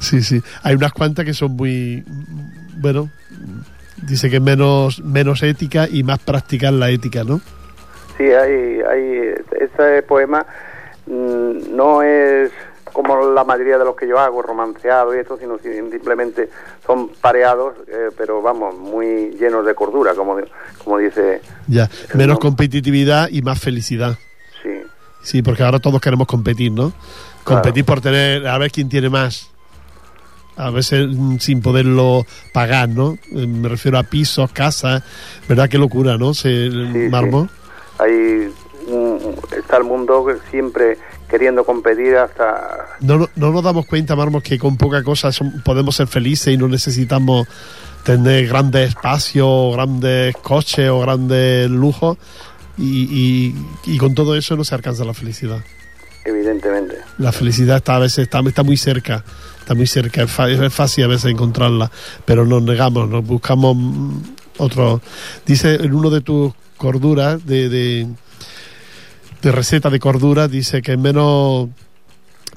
sí, 0.00 0.22
sí. 0.22 0.42
Hay 0.62 0.74
unas 0.74 0.92
cuantas 0.92 1.24
que 1.24 1.34
son 1.34 1.52
muy. 1.56 2.04
Bueno. 2.76 3.10
Dice 4.02 4.28
que 4.28 4.40
menos, 4.40 5.00
menos 5.00 5.44
ética 5.44 5.86
y 5.88 6.02
más 6.02 6.18
practicar 6.18 6.72
la 6.72 6.90
ética, 6.90 7.22
¿no? 7.22 7.40
Sí, 8.18 8.24
hay, 8.24 8.80
hay, 8.80 9.34
este 9.60 10.02
poema 10.02 10.44
mm, 11.06 11.76
no 11.76 12.02
es 12.02 12.50
como 12.92 13.30
la 13.32 13.44
mayoría 13.44 13.78
de 13.78 13.84
los 13.84 13.96
que 13.96 14.06
yo 14.06 14.18
hago, 14.18 14.42
romanceado 14.42 15.14
y 15.14 15.18
esto, 15.18 15.36
sino 15.38 15.58
simplemente 15.58 16.48
son 16.86 17.08
pareados, 17.20 17.74
eh, 17.88 18.10
pero 18.16 18.42
vamos, 18.42 18.74
muy 18.76 19.30
llenos 19.38 19.64
de 19.64 19.74
cordura, 19.74 20.14
como, 20.14 20.36
como 20.84 20.98
dice, 20.98 21.40
Ya, 21.68 21.88
menos 22.14 22.34
no. 22.36 22.38
competitividad 22.40 23.28
y 23.30 23.42
más 23.42 23.60
felicidad. 23.60 24.16
sí, 24.62 24.70
Sí, 25.22 25.42
porque 25.42 25.62
ahora 25.62 25.78
todos 25.78 26.00
queremos 26.00 26.26
competir, 26.26 26.72
¿no? 26.72 26.92
Competir 27.44 27.84
por 27.84 28.00
tener, 28.00 28.46
a 28.46 28.58
ver 28.58 28.70
quién 28.70 28.88
tiene 28.88 29.08
más. 29.08 29.48
A 30.56 30.70
veces 30.70 31.06
mm, 31.10 31.38
sin 31.38 31.62
poderlo 31.62 32.26
pagar, 32.52 32.88
¿no? 32.88 33.14
Eh, 33.32 33.46
Me 33.46 33.68
refiero 33.68 33.98
a 33.98 34.02
pisos, 34.02 34.50
casas, 34.52 35.02
¿verdad? 35.48 35.68
Qué 35.68 35.78
locura, 35.78 36.18
¿no? 36.18 36.34
Se, 36.34 36.70
sí. 36.70 37.08
Hay 37.98 38.52
un- 38.88 39.34
está 39.56 39.76
el 39.78 39.84
mundo 39.84 40.26
siempre 40.50 40.98
queriendo 41.32 41.64
competir 41.64 42.14
hasta 42.16 42.86
No, 43.00 43.16
no, 43.18 43.28
no 43.34 43.50
nos 43.50 43.64
damos 43.64 43.86
cuenta, 43.86 44.14
Marmos, 44.14 44.42
que 44.44 44.58
con 44.58 44.76
poca 44.76 45.02
cosa 45.02 45.32
son- 45.32 45.62
podemos 45.64 45.96
ser 45.96 46.06
felices 46.06 46.54
y 46.54 46.56
no 46.56 46.68
necesitamos 46.68 47.48
tener 48.04 48.46
grandes 48.46 48.90
espacios, 48.90 49.74
grandes 49.74 50.36
coches 50.36 50.88
o 50.90 51.00
grandes 51.00 51.68
lujos. 51.70 52.18
Y, 52.78 53.02
y- 53.10 53.54
y 53.86 53.98
con 53.98 54.14
todo 54.14 54.36
eso 54.36 54.56
no 54.56 54.62
se 54.64 54.74
alcanza 54.74 55.04
la 55.04 55.14
felicidad. 55.14 55.58
evidentemente. 56.24 56.96
La 57.18 57.32
felicidad 57.32 57.78
está 57.78 57.96
a 57.96 57.98
veces 57.98 58.20
está, 58.20 58.40
está 58.40 58.62
muy 58.62 58.76
cerca, 58.76 59.24
está 59.58 59.74
muy 59.74 59.86
cerca, 59.88 60.22
es, 60.22 60.30
fácil 60.72 61.04
a 61.04 61.08
veces 61.08 61.30
encontrarla, 61.32 61.90
pero 62.24 62.44
nos 62.46 62.62
negamos, 62.62 63.08
nos 63.08 63.24
buscamos 63.26 63.76
otro. 64.58 65.00
Dice 65.46 65.74
en 65.76 65.92
uno 65.94 66.10
de 66.10 66.20
tus 66.20 66.52
corduras, 66.76 67.44
de, 67.44 67.68
de, 67.68 68.06
de 69.42 69.52
receta 69.52 69.90
de 69.90 69.98
cordura, 69.98 70.46
dice 70.46 70.82
que 70.82 70.96
menos, 70.96 71.68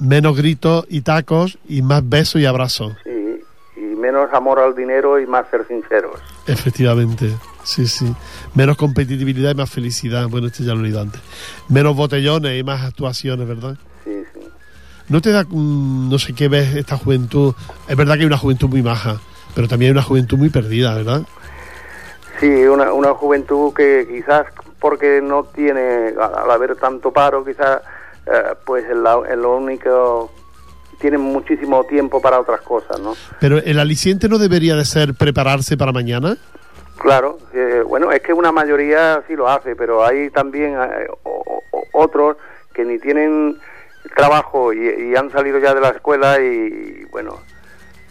menos 0.00 0.36
gritos 0.36 0.86
y 0.88 1.00
tacos 1.00 1.58
y 1.68 1.82
más 1.82 2.08
besos 2.08 2.40
y 2.40 2.46
abrazos. 2.46 2.94
Sí, 3.04 3.40
y 3.76 3.80
menos 3.80 4.32
amor 4.32 4.60
al 4.60 4.74
dinero 4.74 5.20
y 5.20 5.26
más 5.26 5.48
ser 5.50 5.66
sinceros. 5.66 6.20
Efectivamente, 6.46 7.36
sí, 7.64 7.88
sí. 7.88 8.14
Menos 8.54 8.76
competitividad 8.76 9.50
y 9.50 9.54
más 9.54 9.68
felicidad. 9.68 10.28
Bueno, 10.28 10.46
este 10.46 10.62
ya 10.62 10.74
lo 10.74 10.80
he 10.80 10.84
leído 10.84 11.00
antes. 11.00 11.20
Menos 11.68 11.96
botellones 11.96 12.58
y 12.58 12.62
más 12.62 12.82
actuaciones, 12.82 13.48
¿verdad? 13.48 13.76
Sí, 14.04 14.22
sí. 14.32 14.40
¿No 15.08 15.20
te 15.20 15.32
da, 15.32 15.44
mm, 15.44 16.08
no 16.08 16.18
sé 16.20 16.34
qué 16.34 16.48
ves 16.48 16.76
esta 16.76 16.96
juventud? 16.96 17.54
Es 17.88 17.96
verdad 17.96 18.14
que 18.14 18.20
hay 18.20 18.26
una 18.26 18.38
juventud 18.38 18.68
muy 18.68 18.82
maja, 18.82 19.20
pero 19.56 19.66
también 19.66 19.90
hay 19.90 19.92
una 19.92 20.02
juventud 20.02 20.38
muy 20.38 20.50
perdida, 20.50 20.94
¿verdad? 20.94 21.22
Sí, 22.38 22.46
una, 22.46 22.92
una 22.92 23.12
juventud 23.14 23.72
que 23.74 24.06
quizás 24.08 24.46
porque 24.80 25.20
no 25.22 25.44
tiene, 25.44 26.14
al 26.20 26.50
haber 26.50 26.76
tanto 26.76 27.12
paro, 27.12 27.44
quizás 27.44 27.80
eh, 28.26 28.54
pues 28.64 28.84
en, 28.90 29.02
la- 29.02 29.22
en 29.28 29.40
lo 29.42 29.56
único, 29.56 30.30
tienen 31.00 31.20
muchísimo 31.20 31.84
tiempo 31.84 32.20
para 32.20 32.40
otras 32.40 32.60
cosas, 32.62 32.98
¿no? 33.00 33.14
Pero 33.40 33.58
el 33.58 33.78
aliciente 33.78 34.28
no 34.28 34.38
debería 34.38 34.74
de 34.76 34.84
ser 34.84 35.14
prepararse 35.14 35.76
para 35.76 35.92
mañana. 35.92 36.36
Claro, 36.98 37.38
eh, 37.52 37.82
bueno, 37.86 38.10
es 38.10 38.20
que 38.22 38.32
una 38.32 38.52
mayoría 38.52 39.22
sí 39.28 39.36
lo 39.36 39.48
hace, 39.48 39.76
pero 39.76 40.04
hay 40.04 40.30
también 40.30 40.74
eh, 40.74 41.06
o- 41.24 41.62
o- 41.72 41.82
otros 41.92 42.36
que 42.72 42.84
ni 42.84 42.98
tienen 42.98 43.58
trabajo 44.14 44.72
y, 44.72 45.10
y 45.10 45.16
han 45.16 45.30
salido 45.30 45.58
ya 45.58 45.74
de 45.74 45.80
la 45.80 45.90
escuela 45.90 46.40
y, 46.40 47.04
bueno, 47.10 47.38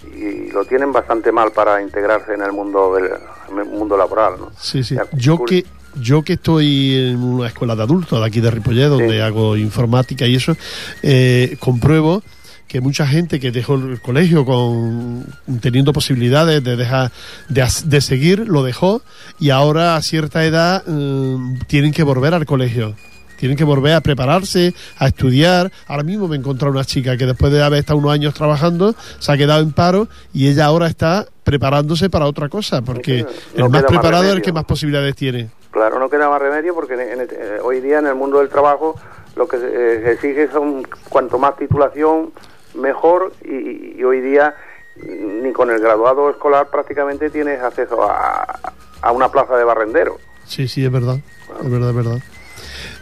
y 0.04 0.51
lo 0.51 0.65
tienen 0.65 0.91
bastante 0.91 1.32
mal 1.32 1.51
para 1.51 1.82
integrarse 1.82 2.34
en 2.34 2.41
el 2.43 2.51
mundo 2.51 2.93
del 2.95 3.10
en 3.49 3.58
el 3.60 3.65
mundo 3.65 3.97
laboral, 3.97 4.34
¿no? 4.39 4.51
Sí, 4.58 4.84
sí. 4.84 4.95
Yo 5.13 5.43
que 5.45 5.65
yo 6.01 6.21
que 6.23 6.34
estoy 6.34 6.93
en 6.95 7.17
una 7.17 7.47
escuela 7.47 7.75
de 7.75 7.84
adultos 7.84 8.19
de 8.19 8.25
aquí 8.25 8.41
de 8.41 8.51
Ripollet, 8.51 8.88
donde 8.89 9.15
Sí. 9.15 9.19
hago 9.19 9.58
informática 9.58 10.25
y 10.27 10.36
eso, 10.36 10.55
eh, 11.03 11.55
compruebo 11.60 12.23
que 12.67 12.81
mucha 12.81 13.05
gente 13.08 13.39
que 13.39 13.51
dejó 13.51 13.75
el 13.75 14.01
colegio 14.01 14.43
con 14.45 15.25
teniendo 15.62 15.93
posibilidades 15.93 16.63
de 16.63 16.75
dejar 16.75 17.12
de, 17.47 17.65
de 17.86 18.01
seguir, 18.01 18.39
lo 18.47 18.63
dejó 18.63 19.01
y 19.39 19.51
ahora 19.51 19.95
a 19.95 20.01
cierta 20.01 20.43
edad 20.43 20.84
mm, 20.88 21.60
tienen 21.67 21.93
que 21.93 22.03
volver 22.03 22.34
al 22.34 22.45
colegio. 22.45 22.95
Tienen 23.38 23.58
que 23.58 23.65
volver 23.65 23.93
a 23.93 23.99
prepararse, 24.01 24.73
a 24.97 25.08
estudiar. 25.08 25.69
Ahora 25.88 26.03
mismo 26.03 26.25
me 26.29 26.38
he 26.38 26.39
encontrado 26.39 26.71
una 26.73 26.86
chica 26.86 27.17
que 27.17 27.25
después 27.25 27.51
de 27.51 27.62
haber 27.62 27.79
estado 27.79 27.99
unos 27.99 28.12
años 28.13 28.34
trabajando 28.34 28.95
se 29.19 29.29
ha 29.29 29.36
quedado 29.38 29.62
en 29.62 29.73
paro 29.73 30.08
y 30.34 30.47
ella 30.47 30.65
ahora 30.65 30.88
está 30.88 31.27
preparándose 31.43 32.10
para 32.10 32.27
otra 32.27 32.47
cosa, 32.47 32.81
porque 32.81 33.23
No 33.58 33.65
el 33.65 33.71
más 33.71 33.81
más 33.81 33.91
preparado 33.91 34.23
es 34.23 34.36
el 34.38 34.41
que 34.41 34.53
más 34.53 34.63
posibilidades 34.63 35.15
tiene. 35.17 35.49
Claro, 35.75 35.99
no 35.99 36.09
queda 36.09 36.29
más 36.29 36.41
remedio 36.41 36.73
porque 36.73 36.93
en- 36.93 37.19
eh, 37.29 37.59
hoy 37.61 37.81
día 37.81 37.99
en 37.99 38.07
el 38.07 38.15
mundo 38.15 38.39
del 38.39 38.47
trabajo 38.47 38.95
lo 39.35 39.45
que 39.45 39.57
se, 39.57 39.65
eh, 39.67 39.99
se 40.03 40.11
exige 40.13 40.49
son 40.49 40.88
cuanto 41.09 41.38
más 41.38 41.57
titulación 41.57 42.31
mejor 42.75 43.33
y, 43.43 43.99
y 43.99 44.03
hoy 44.05 44.21
día 44.21 44.55
ni 44.95 45.51
con 45.51 45.69
el 45.71 45.81
graduado 45.81 46.29
escolar 46.29 46.69
prácticamente 46.71 47.29
tienes 47.29 47.59
acceso 47.61 48.01
a, 48.09 48.57
a 49.01 49.11
una 49.11 49.27
plaza 49.29 49.57
de 49.57 49.65
barrendero. 49.65 50.17
Sí, 50.45 50.69
sí, 50.69 50.85
es 50.85 50.89
verdad. 50.93 51.17
Es 51.61 51.69
verdad, 51.69 51.89
es 51.89 51.95
verdad. 51.97 52.19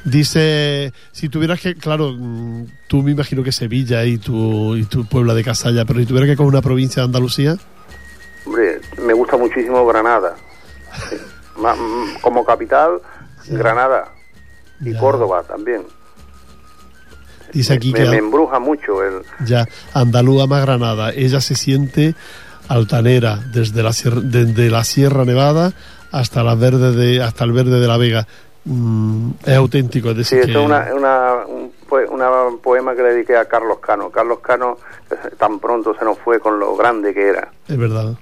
Dice, 0.03 0.91
si 1.12 1.29
tuvieras 1.29 1.62
que, 1.62 1.75
claro, 1.75 2.12
mm, 2.17 2.65
tú 2.88 3.03
me 3.03 3.12
imagino 3.12 3.43
que 3.43 3.51
Sevilla 3.51 4.03
y 4.03 4.17
tu, 4.17 4.75
y 4.75 4.86
tu 4.86 5.05
Puebla 5.05 5.36
de 5.36 5.43
Casalla, 5.43 5.86
pero 5.86 5.99
si 5.99 6.07
tuvieras 6.07 6.27
que 6.27 6.36
con 6.38 6.47
una 6.47 6.63
provincia 6.63 7.03
de 7.03 7.05
Andalucía, 7.05 7.55
Hombre, 8.47 8.81
me 8.99 9.13
gusta 9.13 9.38
muchísimo 9.38 9.86
Granada. 9.86 10.36
Sí. 11.55 11.61
Mm, 11.61 12.21
Como 12.21 12.43
capital, 12.45 12.99
Granada 13.47 14.11
y 14.81 14.93
Ya. 14.93 14.99
Córdoba 14.99 15.43
también. 15.43 15.83
dice 17.51 17.73
aquí 17.73 17.91
me, 17.91 17.99
que 17.99 18.09
me 18.09 18.17
embruja 18.17 18.59
mucho 18.59 19.03
el, 19.03 19.21
ya 19.45 19.67
Andalúa 19.93 20.47
más 20.47 20.61
Granada, 20.65 21.11
ella 21.13 21.39
se 21.41 21.55
siente 21.55 22.15
altanera 22.67 23.37
desde 23.53 23.83
la, 23.83 23.93
sierra, 23.93 24.21
desde 24.23 24.69
la 24.71 24.83
Sierra 24.83 25.25
Nevada 25.25 25.73
hasta, 26.11 26.43
la 26.43 26.55
verde 26.55 26.91
de, 26.93 27.21
hasta 27.21 27.43
el 27.43 27.51
verde 27.51 27.79
de 27.79 27.87
la 27.87 27.97
Vega. 27.97 28.27
Mm, 28.65 29.31
es 29.45 29.55
auténtico, 29.55 30.11
es 30.11 30.27
Sí, 30.27 30.35
decir, 30.37 30.49
esto 30.49 30.53
que- 30.53 30.59
es 30.59 30.65
una, 30.65 30.93
una, 30.95 31.45
un, 31.45 31.71
una 32.11 32.29
poema 32.61 32.95
que 32.95 33.03
le 33.03 33.13
dediqué 33.13 33.35
a 33.35 33.45
Carlos 33.45 33.79
Cano. 33.79 34.09
Carlos 34.09 34.39
Cano 34.39 34.77
eh, 35.11 35.15
tan 35.37 35.59
pronto 35.59 35.93
se 35.97 36.05
nos 36.05 36.17
fue 36.19 36.39
con 36.39 36.59
lo 36.59 36.75
grande 36.77 37.13
que 37.13 37.27
era. 37.27 37.51
es 37.67 37.77
verdad. 37.77 38.15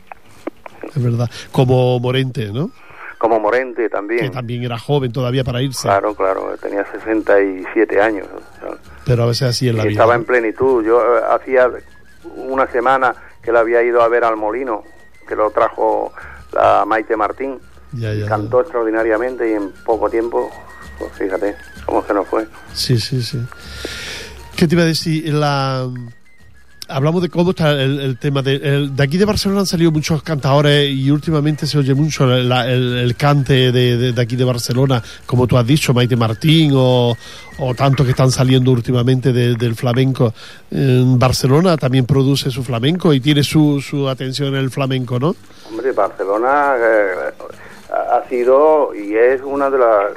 Es 0.96 1.02
verdad. 1.02 1.30
Como 1.52 2.00
Morente, 2.00 2.52
¿no? 2.52 2.72
Como 3.22 3.40
Morente 3.40 3.84
Que 3.84 3.90
también. 3.90 4.32
también 4.32 4.64
era 4.64 4.80
joven 4.80 5.12
todavía 5.12 5.44
para 5.44 5.62
irse. 5.62 5.84
Claro, 5.84 6.16
claro, 6.16 6.58
tenía 6.60 6.84
67 6.92 8.02
años. 8.02 8.26
Pero 9.06 9.24
a 9.24 9.26
veces 9.28 9.44
así 9.44 9.70
es 9.70 9.76
la 9.76 9.84
Y 9.84 9.90
vida. 9.90 9.92
estaba 10.02 10.16
en 10.16 10.24
plenitud. 10.26 10.84
Yo 10.84 11.00
eh, 11.00 11.22
hacía 11.30 11.70
una 12.36 12.66
semana 12.72 13.14
que 13.44 13.52
le 13.52 13.60
había 13.60 13.84
ido 13.84 14.02
a 14.02 14.08
ver 14.08 14.24
al 14.24 14.38
Molino, 14.38 14.84
que 15.28 15.36
lo 15.36 15.52
trajo 15.52 16.12
la 16.52 16.84
Maite 16.88 17.16
Martín. 17.16 17.60
Ya, 17.94 18.12
ya, 18.12 18.22
ya. 18.22 18.26
Cantó 18.28 18.62
extraordinariamente 18.62 19.48
y 19.52 19.54
en 19.54 19.72
poco 19.86 20.10
tiempo, 20.10 20.50
pues 20.98 21.12
fíjate 21.14 21.56
cómo 21.86 22.04
se 22.04 22.16
nos 22.16 22.28
fue. 22.28 22.48
Sí, 22.74 23.00
sí, 23.00 23.22
sí. 23.22 23.40
¿Qué 24.56 24.68
te 24.68 24.74
iba 24.74 24.84
a 24.84 24.88
decir? 24.88 25.32
La... 25.34 25.88
Hablamos 26.92 27.22
de 27.22 27.30
cómo 27.30 27.52
está 27.52 27.72
el, 27.72 28.18
tema 28.18 28.42
de... 28.42 28.88
de 28.90 29.04
aquí 29.04 29.18
de 29.18 29.26
Barcelona 29.26 29.62
han 29.62 29.66
salido 29.66 29.92
muchos 29.92 30.22
cantadores 30.24 30.90
y 30.90 31.10
últimamente 31.10 31.66
se 31.66 31.78
oye 31.78 31.94
mucho 31.94 32.26
la- 32.26 32.70
el, 32.70 33.16
cante 33.16 33.72
de, 33.72 34.12
de- 34.12 34.22
aquí 34.22 34.36
de 34.36 34.44
Barcelona, 34.44 35.02
como 35.26 35.48
tú 35.48 35.58
has 35.58 35.66
dicho, 35.66 35.94
Maite 35.94 36.16
Martín 36.16 36.72
o, 36.76 37.16
o 37.60 37.76
tantos 37.76 38.06
que 38.06 38.12
están 38.12 38.32
saliendo 38.32 38.72
últimamente 38.72 39.32
de- 39.32 39.56
del 39.56 39.76
flamenco. 39.76 40.34
En 40.70 41.18
Barcelona 41.18 41.78
también 41.78 42.06
produce 42.06 42.52
su 42.52 42.64
flamenco 42.64 43.14
y 43.14 43.20
tiene 43.20 43.44
su, 43.44 43.82
su 43.82 44.08
atención 44.10 44.50
en 44.50 44.56
el 44.56 44.70
flamenco, 44.72 45.20
¿no? 45.20 45.36
Hombre, 45.70 45.92
Barcelona 45.94 46.76
eh, 46.78 47.14
ha 47.92 48.28
sido 48.30 48.94
y 48.96 49.14
es 49.16 49.42
una 49.44 49.70
de, 49.70 49.78
las 49.78 50.14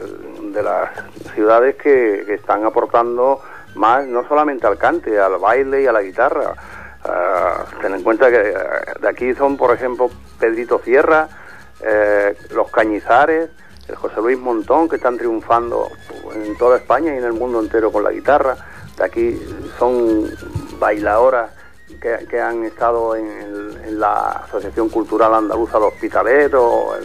de 0.53 0.63
las 0.63 0.91
ciudades 1.35 1.77
que, 1.77 2.25
que 2.27 2.35
están 2.35 2.65
aportando 2.65 3.41
más, 3.75 4.07
no 4.07 4.27
solamente 4.29 4.67
al 4.67 4.79
cante, 4.79 5.19
al 5.19 5.39
baile 5.39 5.83
y 5.83 5.87
a 5.87 5.93
la 5.93 6.03
guitarra. 6.03 6.55
Ah, 7.05 7.67
ten 7.83 7.95
en 7.95 8.03
cuenta 8.03 8.31
que 8.31 8.41
eh, 8.41 8.55
de 9.01 9.09
aquí 9.09 9.35
son, 9.35 9.57
por 9.57 9.75
ejemplo, 9.75 10.11
Pedrito 10.39 10.81
Sierra, 10.83 11.29
eh, 11.81 12.35
los 12.53 12.71
Cañizares, 12.71 13.51
el 13.89 13.95
José 13.97 14.21
Luis 14.23 14.39
Montón, 14.39 14.89
que 14.89 14.97
están 14.97 15.19
triunfando 15.19 15.91
en 16.35 16.57
toda 16.57 16.79
España 16.79 17.15
y 17.15 17.19
en 17.19 17.25
el 17.25 17.35
mundo 17.35 17.61
entero 17.61 17.93
con 17.93 18.05
la 18.05 18.11
guitarra. 18.11 18.57
De 18.97 19.05
aquí 19.05 19.39
son 19.79 20.31
bailadoras 20.79 21.51
que, 22.01 22.27
que 22.29 22.41
han 22.41 22.65
estado 22.65 23.17
en, 23.17 23.99
la 23.99 24.45
Asociación 24.47 24.89
Cultural 24.89 25.35
Andaluza 25.35 25.79
Los 25.79 25.93
Hospitaleros 25.93 26.97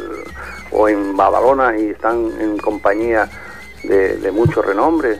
o, 0.72 0.88
en 0.88 1.16
Badalona 1.16 1.78
y 1.78 1.90
están 1.90 2.32
en 2.40 2.58
compañía 2.58 3.30
de, 3.84 4.18
de 4.18 4.32
mucho 4.32 4.62
renombre. 4.62 5.20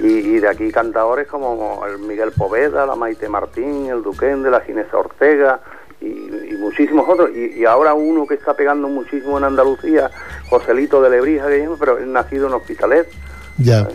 Y, 0.00 0.06
y 0.06 0.38
de 0.38 0.48
aquí 0.48 0.70
cantadores 0.70 1.26
como 1.26 1.84
el 1.86 1.98
Miguel 1.98 2.30
Poveda, 2.32 2.86
la 2.86 2.94
Maite 2.94 3.28
Martín, 3.28 3.86
el 3.86 4.02
Duquende, 4.02 4.50
la 4.50 4.60
Ginesa 4.60 4.96
Ortega 4.96 5.60
y, 6.00 6.06
y 6.06 6.56
muchísimos 6.60 7.08
otros. 7.08 7.30
Y, 7.34 7.60
y 7.60 7.64
ahora 7.64 7.94
uno 7.94 8.26
que 8.26 8.34
está 8.34 8.54
pegando 8.54 8.86
muchísimo 8.88 9.38
en 9.38 9.44
Andalucía, 9.44 10.10
Joselito 10.50 11.02
de 11.02 11.10
Lebrija, 11.10 11.46
pero 11.80 11.98
es 11.98 12.06
nacido 12.06 12.46
en 12.46 12.54
Hospitalet. 12.54 13.08
Ya. 13.58 13.88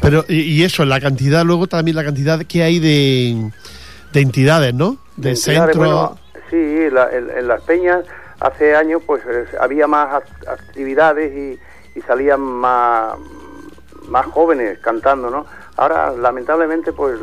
Pero, 0.00 0.24
y, 0.28 0.62
eso, 0.62 0.84
la 0.84 1.00
cantidad, 1.00 1.44
luego 1.44 1.66
también 1.66 1.96
la 1.96 2.04
cantidad 2.04 2.40
que 2.44 2.62
hay 2.62 2.78
de, 2.78 3.50
de 4.12 4.20
entidades, 4.20 4.74
¿no? 4.74 4.98
De, 5.16 5.30
entidades, 5.30 5.42
centros. 5.42 5.76
bueno, 5.76 6.18
sí, 6.50 6.90
la- 6.90 7.10
en, 7.10 7.30
en 7.30 7.48
las 7.48 7.62
peñas 7.62 8.04
hace 8.40 8.74
años 8.76 9.00
pues 9.06 9.22
eh, 9.28 9.44
había 9.60 9.86
más 9.86 10.22
act- 10.22 10.48
actividades 10.48 11.32
y, 11.34 11.98
y 11.98 12.02
salían 12.02 12.40
más, 12.40 13.14
más 14.08 14.26
jóvenes 14.26 14.78
cantando, 14.78 15.30
¿no? 15.30 15.46
Ahora, 15.76 16.10
lamentablemente, 16.10 16.92
pues 16.92 17.18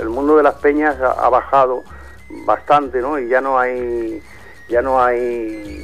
el, 0.00 0.08
mundo 0.08 0.36
de 0.36 0.42
las 0.42 0.54
peñas 0.54 0.96
ha, 1.00 1.28
bajado 1.28 1.82
bastante, 2.46 3.00
¿no? 3.00 3.18
Y 3.18 3.28
ya 3.28 3.40
no 3.40 3.58
hay, 3.58 4.22
ya 4.68 4.80
no 4.82 5.02
hay, 5.02 5.82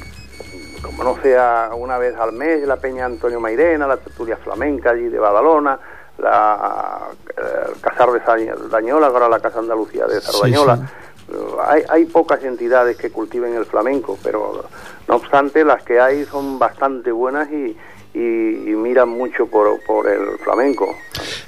como 0.81 1.03
no 1.03 1.21
sea 1.21 1.69
una 1.75 1.97
vez 1.97 2.15
al 2.17 2.31
mes, 2.33 2.65
la 2.65 2.77
peña 2.77 3.05
Antonio 3.05 3.39
Mairena, 3.39 3.87
la 3.87 3.97
tertulia 3.97 4.37
flamenca 4.37 4.91
allí 4.91 5.07
de 5.09 5.19
Badalona, 5.19 5.79
la 6.17 6.99
eh, 7.37 7.41
el 7.73 7.81
Casar 7.81 8.11
de 8.11 8.19
Sardañola, 8.21 9.07
ahora 9.07 9.29
la 9.29 9.39
Casa 9.39 9.59
Andalucía 9.59 10.07
de 10.07 10.19
Sardañola. 10.19 10.77
sí. 10.77 10.83
Eh, 11.31 11.35
Hay, 11.63 11.83
hay 11.87 12.05
pocas 12.05 12.43
entidades 12.43 12.97
que 12.97 13.11
cultiven 13.11 13.53
el 13.53 13.65
flamenco, 13.65 14.17
pero 14.23 14.63
no 15.07 15.15
obstante 15.15 15.63
las 15.63 15.83
que 15.83 15.99
hay 15.99 16.25
son 16.25 16.57
bastante 16.57 17.11
buenas 17.11 17.51
y, 17.51 17.77
y- 18.13 18.71
y 18.71 18.75
miran 18.75 19.09
mucho 19.09 19.45
por, 19.47 19.79
por 19.83 20.07
el 20.09 20.37
flamenco. 20.43 20.95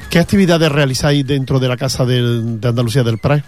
¿Qué 0.09 0.19
actividades 0.19 0.71
realizáis 0.71 1.25
dentro 1.25 1.59
de 1.59 1.67
la 1.67 1.77
Casa 1.77 2.05
del- 2.05 2.59
de 2.59 2.67
Andalucía 2.67 3.03
del 3.03 3.17
PRAE? 3.17 3.43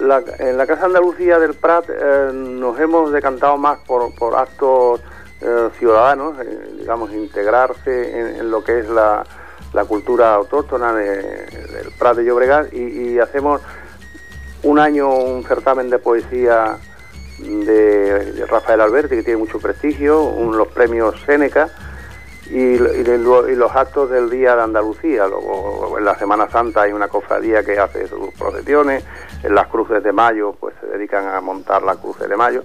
La- 0.00 0.22
en 0.38 0.56
la 0.56 0.66
Casa 0.66 0.86
Andalucía 0.86 1.38
del 1.38 1.54
Prat 1.54 1.84
eh, 1.90 2.30
nos 2.32 2.78
hemos 2.80 3.12
decantado 3.12 3.56
más 3.58 3.78
por, 3.86 4.14
por 4.14 4.34
actos 4.36 5.00
eh, 5.42 5.68
ciudadanos, 5.78 6.38
eh, 6.40 6.72
digamos, 6.78 7.12
integrarse 7.12 8.18
en, 8.18 8.26
en 8.36 8.50
lo 8.50 8.62
que 8.64 8.80
es 8.80 8.88
la, 8.88 9.24
la 9.72 9.84
cultura 9.84 10.34
autóctona 10.34 10.92
de- 10.94 11.46
del 11.46 11.90
Prat 11.98 12.16
de 12.16 12.24
Llobregat 12.24 12.72
y, 12.72 13.12
y 13.12 13.18
hacemos 13.18 13.60
un 14.62 14.78
año 14.78 15.08
un 15.14 15.44
certamen 15.44 15.88
de 15.90 15.98
poesía 15.98 16.76
de, 17.38 18.32
de 18.32 18.46
Rafael 18.46 18.80
Alberti, 18.80 19.16
que 19.16 19.22
tiene 19.22 19.38
mucho 19.38 19.58
prestigio, 19.58 20.22
un- 20.22 20.56
los 20.56 20.68
premios 20.68 21.14
Séneca 21.24 21.68
y, 22.50 22.74
y 22.76 23.04
y 23.50 23.54
los 23.56 23.74
actos 23.76 24.10
del 24.10 24.28
Día 24.30 24.56
de 24.56 24.62
Andalucía. 24.62 25.26
Luego, 25.28 25.96
en 25.98 26.04
la 26.04 26.16
Semana 26.18 26.48
Santa 26.50 26.82
hay 26.82 26.92
una 26.92 27.08
cofradía 27.08 27.62
que 27.64 27.78
hace 27.78 28.06
sus 28.08 28.32
procesiones, 28.38 29.04
en 29.42 29.54
las 29.54 29.68
cruces 29.68 30.02
de 30.02 30.12
mayo 30.12 30.52
pues 30.58 30.74
se 30.80 30.86
dedican 30.86 31.26
a 31.28 31.40
montar 31.40 31.82
la 31.82 31.96
cruces 31.96 32.28
de 32.28 32.36
mayo. 32.36 32.62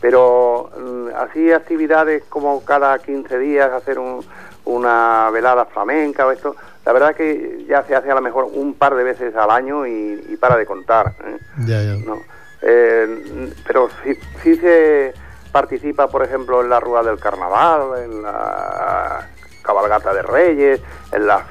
Pero 0.00 0.70
mm, 0.78 1.08
así 1.16 1.52
actividades 1.52 2.24
como 2.28 2.64
cada 2.64 2.98
15 2.98 3.38
días 3.38 3.70
hacer 3.72 3.98
un- 3.98 4.24
una 4.64 5.28
velada 5.32 5.64
flamenca 5.64 6.26
o 6.26 6.30
esto, 6.30 6.54
la 6.84 6.92
verdad 6.92 7.14
que 7.14 7.64
ya 7.68 7.82
se 7.84 7.94
hace 7.96 8.10
a 8.10 8.14
lo 8.14 8.20
mejor 8.20 8.48
un 8.52 8.74
par 8.74 8.94
de 8.94 9.04
veces 9.04 9.34
al 9.36 9.50
año 9.50 9.86
y, 9.86 10.24
y 10.28 10.36
para 10.36 10.56
de 10.56 10.66
contar. 10.66 11.14
¿eh? 11.24 11.38
Ya, 11.66 11.82
ya. 11.82 11.94
No. 12.04 12.20
Eh, 12.62 13.50
pero 13.66 13.88
sí, 14.04 14.16
sí 14.42 14.54
se 14.56 15.12
participa, 15.52 16.08
por 16.08 16.24
ejemplo, 16.24 16.62
en 16.62 16.70
la 16.70 16.80
Rúa 16.80 17.02
del 17.02 17.18
Carnaval, 17.18 18.02
en 18.04 18.22
la 18.22 19.28
Cabalgata 19.62 20.12
de 20.14 20.22
Reyes, 20.22 20.80
en 21.12 21.26
la 21.26 21.44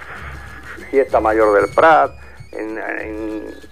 Fiesta 0.89 1.19
Mayor 1.19 1.53
del 1.61 1.73
Prat, 1.73 2.11
en, 2.51 2.77
en- 2.77 3.71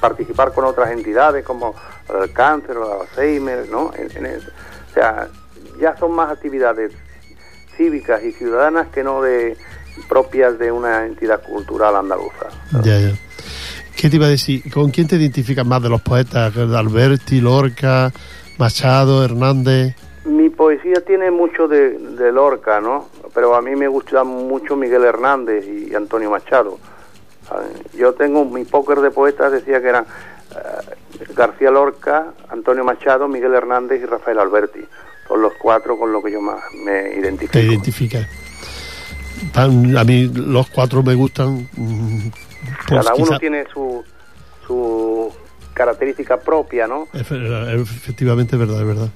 participar 0.00 0.52
con 0.52 0.64
otras 0.64 0.90
entidades 0.90 1.44
como 1.44 1.74
el 2.22 2.32
cáncer, 2.32 2.76
el 2.76 2.82
Alzheimer, 3.00 3.68
¿no? 3.68 3.84
O 3.86 4.92
sea, 4.94 5.28
ya 5.80 5.96
son 5.96 6.12
más 6.12 6.30
actividades 6.32 6.92
cívicas 7.76 8.22
y 8.24 8.32
ciudadanas 8.32 8.88
que 8.88 9.02
no 9.04 9.22
de 9.22 9.56
propias 10.08 10.58
de 10.58 10.72
una 10.72 11.06
entidad 11.06 11.42
cultural 11.42 11.96
andaluza. 11.96 12.46
Ya. 12.82 13.12
¿Qué 13.96 14.10
te 14.10 14.16
iba 14.16 14.26
a 14.26 14.30
decir? 14.30 14.70
¿Con 14.72 14.90
quién 14.90 15.06
te 15.06 15.16
identificas 15.16 15.64
más 15.64 15.82
de 15.82 15.88
los 15.88 16.02
poetas? 16.02 16.54
Alberti, 16.56 17.40
Lorca, 17.40 18.12
Machado, 18.58 19.24
Hernández. 19.24 19.94
Mi 20.24 20.48
poesía 20.50 21.00
tiene 21.06 21.30
mucho 21.30 21.68
de, 21.68 21.90
de 21.98 22.32
Lorca, 22.32 22.80
¿no? 22.80 23.08
Pero 23.34 23.54
a 23.54 23.62
mí 23.62 23.76
me 23.76 23.86
gusta 23.88 24.24
mucho 24.24 24.74
Miguel 24.76 25.04
Hernández 25.04 25.64
y 25.66 25.94
Antonio 25.94 26.30
Machado. 26.30 26.78
¿sabes? 27.48 27.68
Yo 27.94 28.12
tengo 28.14 28.44
mi 28.44 28.64
póker 28.64 29.00
de 29.00 29.10
poetas, 29.10 29.52
decía 29.52 29.80
que 29.80 29.88
eran 29.88 30.04
eh, 30.04 31.26
García 31.36 31.70
Lorca, 31.70 32.32
Antonio 32.48 32.82
Machado, 32.84 33.28
Miguel 33.28 33.54
Hernández 33.54 34.00
y 34.02 34.06
Rafael 34.06 34.38
Alberti. 34.40 34.80
Son 35.28 35.42
los 35.42 35.52
cuatro 35.60 35.96
con 35.98 36.12
los 36.12 36.24
que 36.24 36.32
yo 36.32 36.40
más 36.40 36.60
me 36.84 37.14
identifico. 37.14 37.52
Te 37.52 37.62
identificas. 37.62 38.26
Tan- 39.52 39.96
a 39.96 40.02
mí 40.04 40.28
los 40.34 40.68
cuatro 40.70 41.02
me 41.02 41.14
gustan. 41.14 41.68
mm, 41.76 42.28
pues 42.88 43.04
Cada 43.04 43.14
uno 43.14 43.26
quizá- 43.26 43.38
tiene 43.38 43.64
su, 43.72 44.02
su 44.66 45.32
característica 45.76 46.38
propia, 46.40 46.86
¿no? 46.88 47.06
Efe- 47.12 47.80
Efectivamente, 47.80 48.56
es 48.56 48.60
verdad, 48.60 48.80
es 48.80 48.86
verdad. 48.86 49.08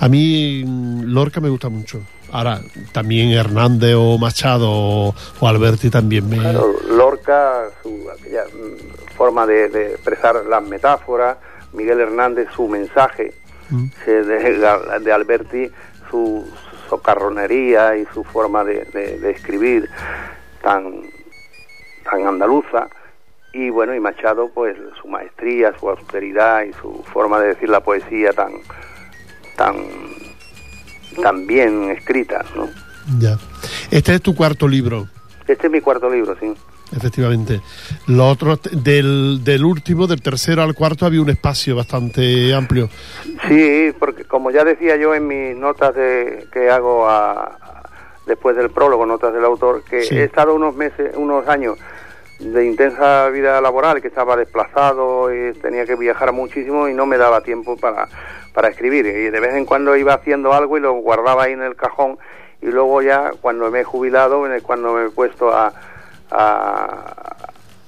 A 0.00 0.08
mí 0.08 0.62
mm, 0.66 1.04
Lorca 1.04 1.40
me 1.40 1.48
gusta 1.48 1.68
mucho. 1.70 2.02
Ahora, 2.30 2.60
también 2.92 3.30
Hernández 3.30 3.94
o 3.96 4.18
Machado 4.18 4.68
o, 4.70 5.14
o 5.40 5.48
Alberti 5.48 5.90
también 5.90 6.28
me... 6.28 6.38
Claro, 6.38 6.74
Lorca, 6.88 7.64
su 7.82 8.06
aquella 8.10 8.44
mm, 8.44 9.16
forma 9.16 9.46
de, 9.46 9.68
de 9.68 9.92
expresar 9.94 10.44
las 10.46 10.62
metáforas, 10.62 11.36
Miguel 11.72 12.00
Hernández, 12.00 12.48
su 12.54 12.68
mensaje, 12.68 13.32
de, 14.06 14.98
de 15.00 15.12
Alberti, 15.12 15.70
su 16.10 16.46
socarronería 16.90 17.96
y 17.96 18.04
su 18.12 18.22
forma 18.24 18.62
de, 18.64 18.84
de- 18.92 19.18
de 19.18 19.30
escribir 19.30 19.88
tan, 20.62 21.02
tan 22.04 22.26
andaluza. 22.26 22.88
Y 23.52 23.68
bueno, 23.70 23.94
y 23.94 24.00
Machado, 24.00 24.50
pues 24.54 24.76
su 25.00 25.08
maestría, 25.08 25.72
su 25.78 25.88
austeridad 25.90 26.62
y 26.64 26.72
su 26.74 27.04
forma 27.12 27.38
de 27.40 27.48
decir 27.48 27.68
la 27.68 27.80
poesía 27.80 28.32
tan, 28.32 28.52
tan, 29.56 29.76
tan 31.22 31.46
bien 31.46 31.90
escrita, 31.90 32.44
¿no? 32.56 32.68
Ya. 33.18 33.36
Este 33.90 34.14
es 34.14 34.22
tu 34.22 34.34
cuarto 34.34 34.66
libro, 34.66 35.06
Este 35.46 35.66
es 35.66 35.70
mi 35.72 35.80
cuarto 35.82 36.08
libro, 36.08 36.34
sí. 36.40 36.54
efectivamente. 36.96 37.60
Lo 38.06 38.26
otro, 38.28 38.58
del, 38.72 39.44
del 39.44 39.64
último, 39.66 40.06
del 40.06 40.22
tercero 40.22 40.62
al 40.62 40.74
cuarto, 40.74 41.04
había 41.04 41.20
un 41.20 41.28
espacio 41.28 41.76
bastante 41.76 42.54
amplio. 42.54 42.88
Sí, 43.48 43.92
porque 43.98 44.24
como 44.24 44.50
ya 44.50 44.64
decía 44.64 44.96
yo 44.96 45.14
en 45.14 45.26
mis 45.26 45.54
notas 45.56 45.94
de, 45.94 46.46
que 46.52 46.70
hago 46.70 47.06
a- 47.06 47.58
después 48.26 48.56
del 48.56 48.70
prólogo, 48.70 49.04
notas 49.04 49.34
del 49.34 49.44
autor, 49.44 49.82
que 49.84 50.04
Sí. 50.04 50.14
he 50.16 50.24
estado 50.24 50.54
unos 50.54 50.74
meses, 50.74 51.12
unos 51.16 51.46
años 51.48 51.76
de 52.42 52.66
intensa 52.66 53.28
vida 53.28 53.60
laboral, 53.60 54.02
que 54.02 54.08
estaba 54.08 54.36
desplazado 54.36 55.32
y 55.32 55.52
tenía 55.54 55.86
que 55.86 55.94
viajar 55.94 56.32
muchísimo 56.32 56.88
y 56.88 56.94
no 56.94 57.06
me 57.06 57.16
daba 57.16 57.40
tiempo 57.42 57.76
para, 57.76 58.08
para 58.52 58.68
escribir. 58.68 59.06
Y 59.06 59.30
de 59.30 59.40
vez 59.40 59.54
en 59.54 59.64
cuando 59.64 59.96
iba 59.96 60.14
haciendo 60.14 60.52
algo 60.52 60.76
y 60.76 60.80
lo 60.80 60.92
guardaba 60.94 61.44
ahí 61.44 61.52
en 61.52 61.62
el 61.62 61.76
cajón 61.76 62.18
y 62.60 62.66
luego 62.66 63.02
ya 63.02 63.32
cuando 63.40 63.70
me 63.70 63.80
he 63.80 63.84
jubilado, 63.84 64.44
cuando 64.62 64.94
me 64.94 65.06
he 65.06 65.10
puesto 65.10 65.52
a, 65.52 65.72
a, 66.30 67.36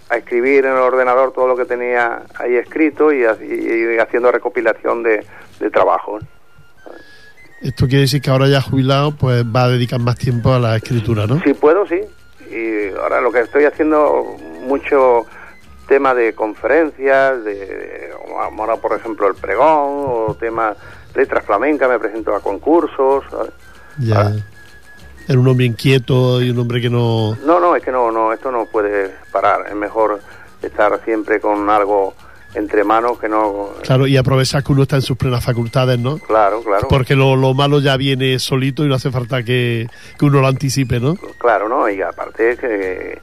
a 0.09 0.17
escribir 0.17 0.67
en 0.67 0.73
el 0.73 0.79
ordenador 0.79 1.33
todo 1.33 1.49
lo 1.49 1.57
que 1.57 1.65
tenía 1.65 2.23
ahí 2.39 2.57
escrito 2.57 3.13
y, 3.13 3.25
haciendo 3.25 4.31
recopilación 4.31 5.03
de, 5.03 5.25
de 5.61 5.71
trabajo. 5.71 6.19
Esto 7.61 7.87
quiere 7.87 8.03
decir 8.03 8.21
que 8.21 8.31
ahora 8.31 8.47
ya 8.47 8.61
jubilado, 8.61 9.17
pues 9.17 9.45
va 9.45 9.65
a 9.65 9.69
dedicar 9.69 9.99
más 9.99 10.17
tiempo 10.17 10.53
a 10.53 10.59
la 10.59 10.77
escritura, 10.77 11.27
¿no? 11.27 11.41
Si 11.43 11.55
puedo, 11.55 11.87
sí. 11.87 12.01
Y 12.55 12.97
ahora 12.97 13.21
lo 13.21 13.33
que 13.33 13.41
estoy 13.41 13.65
haciendo 13.65 14.37
mucho 14.61 15.27
tema 15.89 16.15
de 16.15 16.35
conferencias, 16.35 17.45
de 17.45 18.11
ahora 18.57 18.77
por 18.77 18.97
ejemplo 18.97 19.27
el 19.29 19.35
pregón 19.35 20.05
o 20.07 20.37
temas 20.39 20.77
letras 21.15 21.45
flamencas, 21.45 21.89
me 21.89 21.99
presento 21.99 22.35
a 22.35 22.41
concursos. 22.41 23.25
¿sabes? 23.31 23.53
Ya. 23.99 24.33
Era 25.27 25.39
un 25.39 25.49
hombre 25.49 25.67
inquieto 25.67 26.43
y 26.43 26.51
un 26.51 26.59
hombre 26.59 26.81
que 26.81 26.91
no... 26.91 27.37
No, 27.45 27.59
no, 27.59 27.75
es 27.75 27.83
que 27.83 27.91
no, 27.91 28.13
no, 28.13 28.33
esto 28.33 28.53
no 28.53 28.67
puede 28.67 29.11
parar. 29.33 29.67
Es 29.69 29.75
mejor 29.75 30.21
estar 30.63 31.03
siempre 31.05 31.41
con 31.41 31.69
algo 31.71 32.15
entre 32.55 32.85
manos 32.85 33.19
que 33.19 33.29
no. 33.29 33.71
Claro, 33.83 34.07
y 34.07 34.17
aprovechar 34.17 34.63
que 34.63 34.73
uno 34.73 34.83
está 34.83 34.97
en 34.97 35.03
sus 35.03 35.17
plenas 35.17 35.45
facultades, 35.45 35.99
¿no? 35.99 36.19
Claro, 36.19 36.63
claro. 36.63 36.89
Porque 36.89 37.15
lo, 37.17 37.37
lo 37.37 37.55
malo 37.55 37.81
ya 37.81 37.97
viene 37.97 38.39
solito 38.39 38.85
y 38.85 38.89
no 38.89 38.95
hace 38.95 39.11
falta 39.11 39.43
que, 39.43 39.89
que 40.19 40.25
uno 40.25 40.41
lo 40.41 40.47
anticipe, 40.47 41.01
¿no? 41.01 41.17
Claro, 41.39 41.69
¿no? 41.69 41.89
Y 41.89 42.01
aparte 42.03 42.57
que 42.57 43.19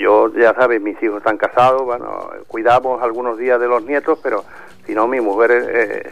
yo, 0.00 0.32
ya 0.34 0.54
sabes, 0.54 0.80
mis 0.80 1.00
hijos 1.02 1.18
están 1.18 1.36
casados, 1.36 1.82
bueno, 1.82 2.30
cuidamos 2.46 3.02
algunos 3.02 3.38
días 3.38 3.60
de 3.60 3.68
los 3.68 3.84
nietos, 3.84 4.18
pero 4.22 4.44
si 4.86 4.94
no, 4.94 5.06
mi 5.06 5.20
mujer 5.20 5.50
eh, 5.52 6.10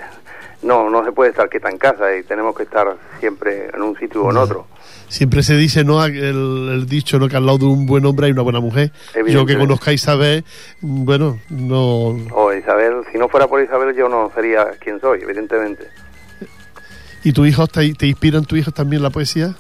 no, 0.63 0.91
no 0.91 1.05
se 1.05 1.13
puede 1.13 1.31
estar 1.31 1.49
quieta 1.49 1.71
en 1.71 1.79
casa 1.79 2.15
y 2.17 2.23
tenemos 2.23 2.57
que 2.57 2.65
estar 2.65 2.97
siempre 3.21 3.71
en 3.73 3.83
un 3.83 3.97
sitio 3.97 4.25
o 4.25 4.31
en 4.31 4.37
otro. 4.37 4.67
Siempre 5.09 5.43
se 5.43 5.57
dice, 5.57 5.85
¿no? 5.85 6.05
El, 6.05 6.17
el 6.17 6.87
dicho, 6.87 7.19
¿no? 7.19 7.29
Que 7.29 7.37
al 7.37 7.47
lado 7.47 7.59
de 7.59 7.65
un 7.65 7.87
buen 7.87 8.05
hombre 8.05 8.27
hay 8.27 8.33
una 8.33 8.43
buena 8.43 8.61
mujer. 8.61 8.93
Yo 9.27 9.47
que 9.47 9.57
conozca 9.57 9.91
a 9.91 9.95
Isabel, 9.95 10.45
bueno, 10.81 11.41
no... 11.49 12.09
O 12.33 12.53
Isabel, 12.53 12.97
si 13.11 13.19
no 13.19 13.29
fuera 13.29 13.47
por 13.47 13.63
Isabel 13.63 13.97
yo 13.97 14.09
no 14.09 14.31
sería 14.35 14.67
quien 14.81 15.01
soy, 15.01 15.21
evidentemente. 15.23 15.89
¿Y 17.25 17.33
tus 17.33 17.49
hijos 17.49 17.71
te, 17.71 17.93
te 17.95 18.07
inspiran 18.07 18.45
tus 18.45 18.59
hijos 18.59 18.75
también 18.75 19.03
la 19.03 19.11
poesía? 19.11 19.55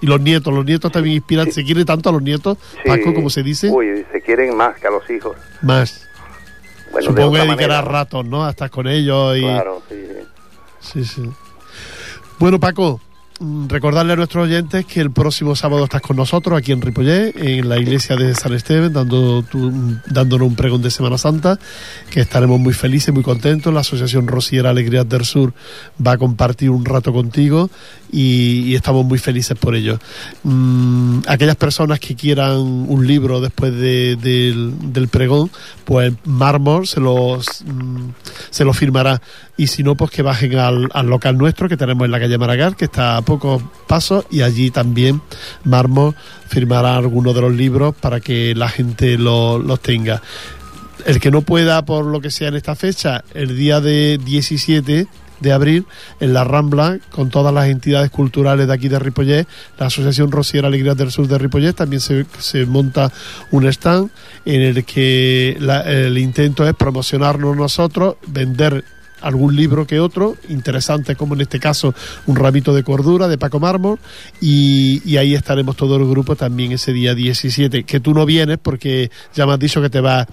Y 0.00 0.06
los 0.06 0.20
nietos, 0.20 0.52
los 0.52 0.64
nietos 0.64 0.92
también 0.92 1.16
inspiran, 1.16 1.50
¿se 1.50 1.64
quiere 1.64 1.84
tanto 1.84 2.08
a 2.10 2.12
los 2.12 2.22
nietos, 2.22 2.58
Sí. 2.82 2.88
Paco, 2.88 3.14
como 3.14 3.30
se 3.30 3.42
dice? 3.42 3.70
Uy, 3.70 4.04
se 4.12 4.20
quieren 4.20 4.56
más 4.56 4.78
que 4.78 4.86
a 4.86 4.90
los 4.90 5.08
hijos. 5.10 5.36
Más. 5.62 6.06
Bueno, 6.92 7.08
Supongo 7.08 7.32
que 7.32 7.38
dedicarás 7.40 7.84
ratos, 7.84 8.24
¿no? 8.24 8.44
A 8.44 8.50
estar 8.50 8.70
con 8.70 8.86
ellos 8.86 9.36
y... 9.36 9.40
Claro, 9.40 9.82
sí, 9.88 10.06
sí. 10.80 11.04
Sí. 11.04 11.30
Bueno, 12.38 12.60
Paco, 12.60 13.00
recordarle 13.68 14.12
a 14.12 14.16
nuestros 14.16 14.44
oyentes 14.44 14.86
que 14.86 15.00
el 15.00 15.10
próximo 15.10 15.56
sábado 15.56 15.84
estás 15.84 16.00
con 16.02 16.16
nosotros 16.16 16.56
aquí 16.56 16.70
en 16.72 16.80
Ripollet, 16.80 17.34
en 17.36 17.68
la 17.68 17.78
iglesia 17.78 18.14
de 18.16 18.34
San 18.34 18.52
Esteban, 18.54 18.92
dando 18.92 19.44
dándonos 20.06 20.48
un 20.48 20.54
pregón 20.54 20.82
de 20.82 20.90
Semana 20.90 21.18
Santa, 21.18 21.58
que 22.10 22.20
estaremos 22.20 22.60
muy 22.60 22.72
felices, 22.74 23.12
muy 23.12 23.24
contentos. 23.24 23.74
La 23.74 23.80
Asociación 23.80 24.28
Rosiera 24.28 24.70
Alegrías 24.70 25.08
del 25.08 25.24
Sur 25.24 25.52
va 26.04 26.12
a 26.12 26.18
compartir 26.18 26.70
un 26.70 26.84
rato 26.84 27.12
contigo 27.12 27.70
y, 28.12 28.60
y 28.66 28.74
estamos 28.76 29.04
muy 29.04 29.18
felices 29.18 29.58
por 29.58 29.74
ello. 29.74 29.98
Mm, 30.44 31.20
aquellas 31.26 31.56
personas 31.56 31.98
que 31.98 32.14
quieran 32.14 32.56
un 32.56 33.06
libro 33.06 33.40
después 33.40 33.72
de- 33.74 34.16
del, 34.16 34.92
del 34.92 35.08
pregón, 35.08 35.50
pues 35.84 36.12
Mármol 36.24 36.86
se 36.86 37.00
los, 37.00 37.64
mm, 37.66 38.10
se 38.50 38.64
lo 38.64 38.72
firmará. 38.72 39.20
Y 39.56 39.68
si 39.68 39.84
no, 39.84 39.94
pues 39.94 40.10
que 40.10 40.22
bajen 40.22 40.56
al, 40.58 40.88
al 40.92 41.06
local 41.06 41.38
nuestro 41.38 41.68
que 41.68 41.76
tenemos 41.76 42.04
en 42.04 42.10
la 42.10 42.18
calle 42.18 42.38
Maragall, 42.38 42.74
que 42.76 42.86
está 42.86 43.16
a 43.16 43.22
pocos 43.22 43.62
pasos, 43.86 44.26
y 44.30 44.42
allí 44.42 44.70
también 44.72 45.20
Mármol 45.62 46.14
firmará 46.48 46.96
algunos 46.96 47.34
de 47.36 47.40
los 47.40 47.52
libros 47.52 47.94
para 47.94 48.18
que 48.20 48.54
la 48.56 48.68
gente 48.68 49.16
lo- 49.16 49.58
los 49.58 49.78
tenga. 49.80 50.20
El 51.06 51.20
que 51.20 51.30
no 51.30 51.42
pueda, 51.42 51.84
por 51.84 52.04
lo 52.04 52.20
que 52.20 52.30
sea 52.32 52.48
en 52.48 52.56
esta 52.56 52.74
fecha, 52.74 53.22
el 53.32 53.56
día 53.56 53.80
de 53.80 54.18
17 54.24 55.06
de 55.40 55.52
abril, 55.52 55.84
en 56.20 56.32
la 56.32 56.42
Rambla, 56.44 56.98
con 57.10 57.28
todas 57.30 57.52
las 57.52 57.68
entidades 57.68 58.10
culturales 58.10 58.66
de 58.66 58.72
aquí 58.72 58.88
de 58.88 58.98
Ripollet, 58.98 59.46
la 59.78 59.86
Asociación 59.86 60.32
Rosiera 60.32 60.68
Alegrías 60.68 60.96
del 60.96 61.10
Sur 61.10 61.28
de 61.28 61.36
Ripollet, 61.38 61.74
también 61.74 62.00
se, 62.00 62.24
se 62.38 62.64
monta 62.66 63.12
un 63.50 63.66
stand 63.66 64.10
en 64.46 64.62
el 64.62 64.84
que 64.84 65.58
el 65.86 66.16
intento 66.18 66.66
es 66.66 66.74
promocionarnos 66.74 67.56
nosotros, 67.56 68.16
vender 68.28 68.84
algún 69.24 69.56
libro 69.56 69.86
que 69.86 70.00
otro, 70.00 70.36
interesante 70.48 71.16
como 71.16 71.34
en 71.34 71.40
este 71.40 71.58
caso 71.58 71.94
un 72.26 72.36
ramito 72.36 72.74
de 72.74 72.82
cordura 72.84 73.26
de 73.28 73.38
Paco 73.38 73.58
Mármol 73.60 73.98
y, 74.40 75.02
y 75.04 75.16
ahí 75.16 75.34
estaremos 75.34 75.76
todo 75.76 75.96
el 75.96 76.08
grupo 76.08 76.36
también 76.36 76.72
ese 76.72 76.92
día 76.92 77.14
17, 77.14 77.84
que 77.84 78.00
tú 78.00 78.14
no 78.14 78.26
vienes 78.26 78.58
porque 78.58 79.10
ya 79.34 79.46
me 79.46 79.52
has 79.52 79.58
dicho 79.58 79.80
que 79.82 79.90
te 79.90 80.00
vas 80.00 80.26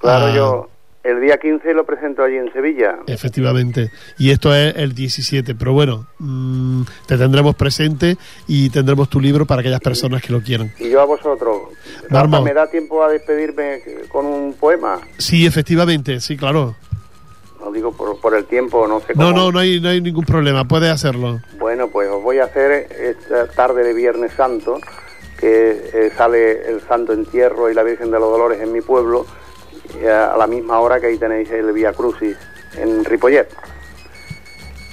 Claro, 0.00 0.26
a- 0.26 0.34
yo 0.34 0.70
el 1.04 1.20
día 1.20 1.38
15 1.38 1.72
lo 1.72 1.86
presento 1.86 2.24
allí 2.24 2.34
en 2.34 2.52
Sevilla. 2.52 2.96
Efectivamente. 3.06 3.92
Y 4.18 4.30
esto 4.30 4.52
es 4.52 4.74
el 4.76 4.92
17. 4.92 5.54
Pero 5.54 5.72
bueno, 5.72 6.08
mm, 6.18 6.82
te 7.06 7.16
tendremos 7.16 7.54
presente 7.54 8.16
y 8.48 8.70
tendremos 8.70 9.08
tu 9.08 9.20
libro 9.20 9.46
para 9.46 9.60
aquellas 9.60 9.78
personas 9.80 10.20
que 10.20 10.32
lo 10.32 10.40
quieran. 10.40 10.72
Y 10.80 10.90
yo 10.90 11.00
a 11.00 11.04
vosotros. 11.04 11.58
Marmo. 12.10 12.42
¿Me 12.42 12.52
da 12.52 12.68
tiempo 12.68 13.04
a 13.04 13.08
despedirme 13.08 13.80
con 14.08 14.26
un 14.26 14.54
poema? 14.54 14.98
Sí, 15.16 15.46
efectivamente, 15.46 16.18
sí, 16.20 16.36
claro. 16.36 16.74
No 17.66 17.72
digo 17.72 17.90
por, 17.90 18.20
por 18.20 18.32
el 18.36 18.44
tiempo, 18.44 18.86
no 18.86 19.00
sé 19.00 19.12
cómo. 19.14 19.24
No, 19.30 19.32
no, 19.36 19.50
no 19.50 19.58
hay, 19.58 19.80
no 19.80 19.88
hay 19.88 20.00
ningún 20.00 20.24
problema, 20.24 20.64
puedes 20.68 20.88
hacerlo. 20.88 21.40
Bueno, 21.58 21.88
pues 21.88 22.08
os 22.08 22.22
voy 22.22 22.38
a 22.38 22.44
hacer 22.44 22.86
esta 22.92 23.48
tarde 23.48 23.82
de 23.82 23.92
Viernes 23.92 24.32
Santo, 24.34 24.78
que 25.40 25.90
eh, 25.92 26.12
sale 26.16 26.68
el 26.70 26.80
Santo 26.82 27.12
Entierro 27.12 27.68
y 27.68 27.74
la 27.74 27.82
Virgen 27.82 28.12
de 28.12 28.20
los 28.20 28.30
Dolores 28.30 28.60
en 28.60 28.70
mi 28.72 28.82
pueblo, 28.82 29.26
eh, 30.00 30.08
a 30.08 30.36
la 30.36 30.46
misma 30.46 30.78
hora 30.78 31.00
que 31.00 31.06
ahí 31.08 31.18
tenéis 31.18 31.50
el 31.50 31.72
Vía 31.72 31.92
Crucis 31.92 32.36
en 32.78 33.04
Ripollet. 33.04 33.48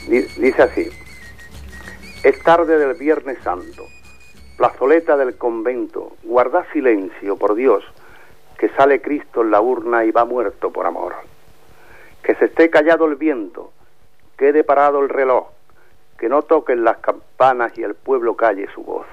Di- 0.07 0.25
dice 0.37 0.63
así, 0.63 0.89
es 2.23 2.41
tarde 2.41 2.79
del 2.79 2.95
Viernes 2.95 3.37
Santo, 3.43 3.83
Plazoleta 4.57 5.15
del 5.15 5.35
convento, 5.37 6.13
guarda 6.23 6.65
silencio, 6.73 7.37
por 7.37 7.53
Dios, 7.53 7.83
que 8.57 8.69
sale 8.69 8.99
Cristo 8.99 9.43
en 9.43 9.51
la 9.51 9.61
urna 9.61 10.05
y 10.05 10.09
va 10.11 10.25
muerto 10.25 10.71
por 10.71 10.87
amor. 10.87 11.13
Que 12.23 12.35
se 12.35 12.45
esté 12.45 12.69
callado 12.69 13.05
el 13.05 13.15
viento, 13.15 13.71
quede 14.37 14.63
parado 14.63 14.99
el 15.01 15.09
reloj, 15.09 15.47
que 16.17 16.29
no 16.29 16.41
toquen 16.41 16.83
las 16.83 16.97
campanas 16.97 17.77
y 17.77 17.83
el 17.83 17.95
pueblo 17.95 18.35
calle 18.35 18.67
su 18.73 18.83
voz. 18.83 19.05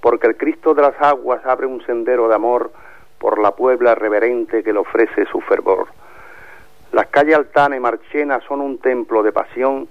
Porque 0.00 0.26
el 0.26 0.36
Cristo 0.36 0.74
de 0.74 0.82
las 0.82 1.00
aguas 1.00 1.44
abre 1.44 1.66
un 1.66 1.84
sendero 1.84 2.28
de 2.28 2.34
amor 2.34 2.72
por 3.18 3.40
la 3.40 3.52
puebla 3.52 3.94
reverente 3.94 4.64
que 4.64 4.72
le 4.72 4.78
ofrece 4.78 5.26
su 5.26 5.40
fervor. 5.42 5.88
Las 6.92 7.06
calles 7.06 7.36
Altana 7.36 7.76
y 7.76 7.80
Marchena 7.80 8.40
son 8.48 8.60
un 8.60 8.78
templo 8.78 9.22
de 9.22 9.32
pasión, 9.32 9.88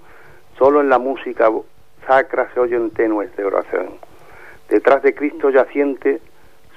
solo 0.58 0.80
en 0.80 0.88
la 0.88 0.98
música 0.98 1.50
sacra 2.06 2.50
se 2.52 2.60
oyen 2.60 2.90
tenues 2.90 3.34
de 3.36 3.44
oración. 3.44 3.90
Detrás 4.68 5.02
de 5.02 5.14
Cristo 5.14 5.50
yaciente, 5.50 6.20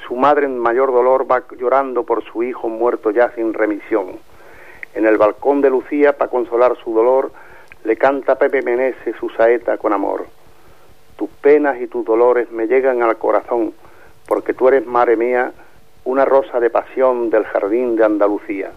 su 0.07 0.15
madre 0.15 0.45
en 0.45 0.57
mayor 0.59 0.91
dolor 0.91 1.29
va 1.29 1.43
llorando 1.57 2.03
por 2.03 2.23
su 2.23 2.43
hijo 2.43 2.69
muerto 2.69 3.11
ya 3.11 3.31
sin 3.31 3.53
remisión. 3.53 4.19
En 4.95 5.05
el 5.05 5.17
balcón 5.17 5.61
de 5.61 5.69
Lucía, 5.69 6.17
para 6.17 6.31
consolar 6.31 6.77
su 6.81 6.93
dolor, 6.93 7.31
le 7.83 7.97
canta 7.97 8.35
Pepe 8.35 8.61
Meneses 8.61 9.15
su 9.17 9.29
saeta 9.29 9.77
con 9.77 9.91
amor. 9.91 10.25
Tus 11.17 11.29
penas 11.29 11.79
y 11.81 11.87
tus 11.87 12.05
dolores 12.05 12.49
me 12.49 12.65
llegan 12.65 13.03
al 13.03 13.17
corazón, 13.17 13.73
porque 14.25 14.53
tú 14.53 14.69
eres, 14.69 14.85
madre 14.85 15.17
mía, 15.17 15.51
una 16.05 16.23
rosa 16.23 16.61
de 16.61 16.69
pasión 16.69 17.29
del 17.29 17.43
jardín 17.43 17.97
de 17.97 18.05
Andalucía. 18.05 18.71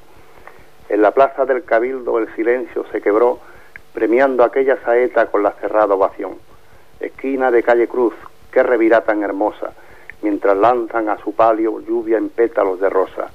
En 0.89 1.03
la 1.03 1.13
plaza 1.13 1.45
del 1.45 1.63
Cabildo 1.63 2.19
el 2.19 2.35
silencio 2.35 2.85
se 2.91 3.01
quebró, 3.01 3.39
premiando 3.93 4.43
aquella 4.43 4.77
saeta 4.83 5.27
con 5.27 5.45
la 5.45 5.53
cerrada 5.53 5.95
ovación. 5.95 6.35
Esquina 6.99 7.53
de 7.53 7.63
calle 7.63 7.87
Cruz, 7.87 8.15
qué 8.51 8.65
revirá 8.65 9.03
tan 9.03 9.23
hermosa, 9.23 9.73
mientras 10.23 10.57
lanzan 10.57 11.09
a 11.11 11.19
su 11.19 11.33
palio 11.33 11.79
lluvia 11.81 12.19
en 12.19 12.29
pétalos 12.29 12.81
de 12.81 12.91
rosa. 12.91 13.31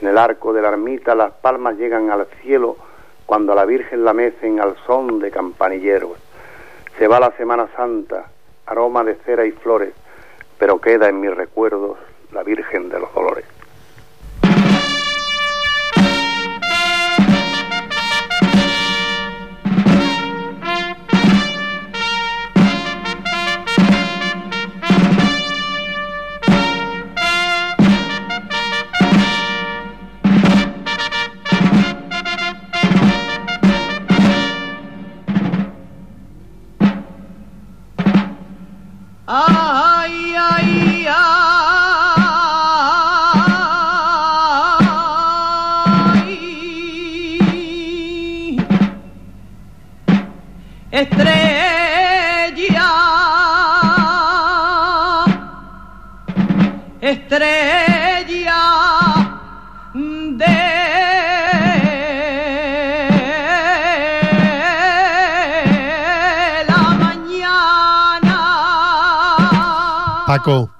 En 0.00 0.08
el 0.08 0.18
arco 0.18 0.52
de 0.52 0.62
la 0.62 0.68
ermita 0.68 1.14
las 1.14 1.32
palmas 1.32 1.76
llegan 1.76 2.10
al 2.10 2.26
cielo 2.42 2.76
cuando 3.24 3.52
a 3.52 3.56
la 3.56 3.64
Virgen 3.64 4.04
la 4.04 4.12
mecen 4.12 4.60
al 4.60 4.76
son 4.86 5.18
de 5.18 5.30
campanilleros. 5.30 6.18
Se 6.98 7.08
va 7.08 7.18
la 7.18 7.32
Semana 7.36 7.68
Santa, 7.74 8.26
aroma 8.66 9.02
de 9.04 9.14
cera 9.16 9.44
y 9.44 9.52
flores, 9.52 9.94
pero 10.58 10.80
queda 10.80 11.08
en 11.08 11.20
mis 11.20 11.34
recuerdos 11.34 11.98
la 12.32 12.42
Virgen 12.42 12.88
de 12.88 13.00
los 13.00 13.12
Dolores. 13.14 13.55
Ah 39.28 39.40
Paco, 70.46 70.70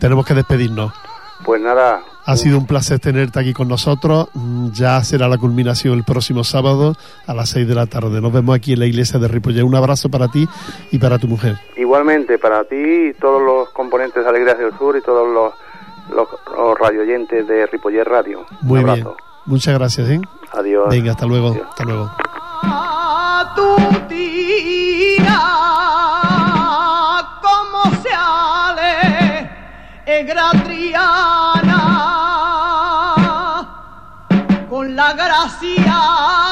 tenemos 0.00 0.26
que 0.26 0.34
despedirnos. 0.34 0.92
Pues 1.44 1.60
nada, 1.60 2.00
Ha 2.24 2.36
sido 2.36 2.56
un 2.58 2.66
placer 2.66 2.98
tenerte 3.00 3.38
aquí 3.40 3.52
con 3.52 3.66
nosotros. 3.68 4.28
Mm, 4.34 4.70
Ya 4.72 5.02
será 5.04 5.28
la 5.28 5.38
culminación 5.38 5.94
el 5.98 6.04
próximo 6.04 6.42
sábado 6.44 6.94
a 7.26 7.34
las 7.34 7.48
6 7.50 7.66
de 7.68 7.74
la 7.74 7.86
tarde. 7.86 8.20
Nos 8.20 8.32
vemos 8.32 8.54
aquí 8.54 8.72
en 8.74 8.78
la 8.80 8.86
iglesia 8.86 9.18
de 9.18 9.26
Ripollet. 9.28 9.62
Un 9.64 9.74
abrazo 9.74 10.08
para 10.08 10.28
ti 10.28 10.48
y 10.92 10.98
para 10.98 11.18
tu 11.18 11.26
mujer. 11.28 11.56
igualmente 11.76 12.38
para 12.38 12.64
ti 12.64 12.76
y 12.76 13.14
todos 13.14 13.40
los 13.42 13.70
componentes 13.70 14.22
de 14.24 14.28
Alegrías 14.28 14.58
del 14.58 14.76
Sur 14.78 14.96
y 14.96 15.02
todos 15.02 15.28
los, 15.32 15.52
los, 16.16 16.28
los 16.56 16.78
radioyentes 16.78 17.46
de 17.46 17.66
Ripollet 17.66 18.04
Radio. 18.04 18.44
Muy 18.62 18.80
Un 18.80 18.84
bien. 18.86 19.00
abrazo. 19.06 19.16
Muchas 19.46 19.74
gracias. 19.78 20.08
¿eh? 20.08 20.20
Adiós. 20.52 20.88
Venga, 20.90 21.10
hasta 21.12 21.26
luego. 21.26 21.50
Adiós. 21.50 21.66
Hasta 21.70 21.84
luego. 21.84 22.10
E 30.12 30.24
Gratriana 30.24 31.80
con 34.68 34.94
la 34.94 35.12
gracia 35.14 36.51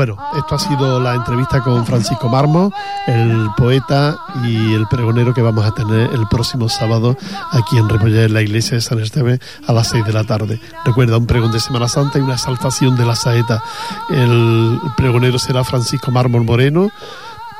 Bueno, 0.00 0.16
esto 0.34 0.54
ha 0.54 0.58
sido 0.58 0.98
la 0.98 1.14
entrevista 1.14 1.60
con 1.60 1.84
Francisco 1.84 2.30
Marmo, 2.30 2.72
el 3.06 3.50
poeta 3.54 4.16
y 4.42 4.72
el 4.72 4.86
pregonero 4.86 5.34
que 5.34 5.42
vamos 5.42 5.66
a 5.66 5.72
tener 5.72 6.08
el 6.14 6.26
próximo 6.26 6.70
sábado 6.70 7.18
aquí 7.52 7.76
en 7.76 7.86
Ripollet, 7.86 8.24
en 8.24 8.32
la 8.32 8.40
iglesia 8.40 8.76
de 8.76 8.80
San 8.80 8.98
Esteban, 8.98 9.38
a 9.66 9.74
las 9.74 9.88
6 9.88 10.06
de 10.06 10.12
la 10.14 10.24
tarde. 10.24 10.58
Recuerda, 10.86 11.18
un 11.18 11.26
pregón 11.26 11.52
de 11.52 11.60
Semana 11.60 11.86
Santa 11.86 12.18
y 12.18 12.22
una 12.22 12.32
exaltación 12.32 12.96
de 12.96 13.04
la 13.04 13.14
saeta. 13.14 13.62
El 14.08 14.80
pregonero 14.96 15.38
será 15.38 15.64
Francisco 15.64 16.10
Mármol 16.10 16.44
Moreno, 16.44 16.88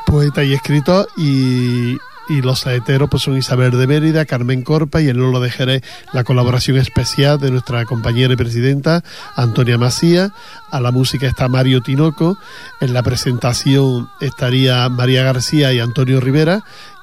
poeta 0.06 0.42
y 0.42 0.54
escritor, 0.54 1.10
y, 1.18 1.98
y 2.28 2.42
los 2.42 2.60
saeteros 2.60 3.08
pues 3.10 3.22
son 3.22 3.36
Isabel 3.36 3.72
de 3.72 3.86
Mérida, 3.86 4.24
Carmen 4.24 4.62
Corpa 4.62 5.00
y 5.00 5.08
el 5.08 5.18
Lolo 5.18 5.40
de 5.40 5.50
Jerez, 5.50 5.82
la 6.12 6.24
colaboración 6.24 6.76
especial 6.76 7.38
de 7.38 7.50
nuestra 7.50 7.84
compañera 7.84 8.32
y 8.32 8.36
presidenta 8.36 9.02
Antonia 9.36 9.78
Macía. 9.78 10.32
A 10.70 10.80
la 10.80 10.92
música 10.92 11.26
está 11.26 11.48
Mario 11.48 11.82
Tinoco, 11.82 12.38
en 12.80 12.92
la 12.92 13.02
presentación 13.02 14.08
estaría 14.20 14.88
María 14.88 15.24
García 15.24 15.72
y 15.72 15.80
Antonio 15.80 16.20
Rivera. 16.20 16.62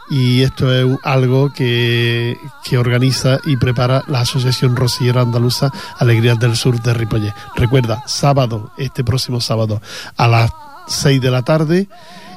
Y 0.10 0.44
esto 0.44 0.74
es 0.74 0.98
algo 1.04 1.52
que, 1.52 2.38
que 2.64 2.78
organiza 2.78 3.40
y 3.46 3.58
prepara 3.58 4.04
la 4.08 4.22
Asociación 4.22 4.78
Rosillera 4.78 5.20
Andaluza 5.20 5.70
Alegrías 6.00 6.40
del 6.40 6.56
Sur 6.56 6.82
de 6.82 6.94
Ripollet. 6.94 7.34
Recuerda, 7.58 8.04
sábado, 8.08 8.72
este 8.78 9.04
próximo 9.04 9.42
sábado, 9.42 9.82
a 10.16 10.30
las 10.30 10.52
6 10.88 11.20
de 11.20 11.32
la 11.32 11.42
tarde, 11.42 11.90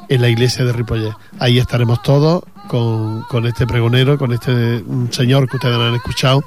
en 0.08 0.20
la 0.20 0.28
iglesia 0.28 0.64
de 0.64 0.72
Ripollet. 0.72 1.14
Ahí 1.38 1.58
estaremos 1.58 2.02
todos 2.02 2.42
con, 2.70 3.22
con 3.22 3.46
este 3.46 3.66
pregonero, 3.66 4.16
con 4.16 4.32
este 4.32 4.84
señor 5.10 5.48
que 5.48 5.56
ustedes 5.56 5.74
han 5.74 5.96
escuchado, 5.96 6.44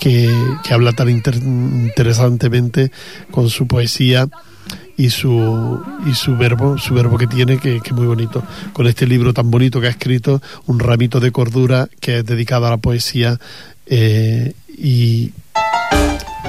que, 0.00 0.28
que 0.64 0.74
habla 0.74 0.90
tan 0.92 1.08
inter- 1.08 1.36
interesantemente 1.36 2.90
con 3.30 3.48
su 3.48 3.68
poesía 3.68 4.26
y 4.96 5.10
su 5.10 5.80
y 6.04 6.14
su 6.14 6.36
verbo, 6.36 6.78
su 6.78 6.94
verbo 6.94 7.16
que 7.16 7.28
tiene, 7.28 7.58
que, 7.58 7.76
es 7.76 7.92
muy 7.92 8.06
bonito. 8.06 8.42
Con 8.72 8.88
este 8.88 9.06
libro 9.06 9.32
tan 9.32 9.52
bonito 9.52 9.80
que 9.80 9.86
ha 9.86 9.90
escrito, 9.90 10.42
Un 10.66 10.80
ramito 10.80 11.20
de 11.20 11.30
cordura, 11.30 11.88
que 12.00 12.18
es 12.18 12.24
dedicado 12.26 12.66
a 12.66 12.70
la 12.70 12.78
poesía 12.78 13.38
eh, 13.86 14.54
y 14.76 15.30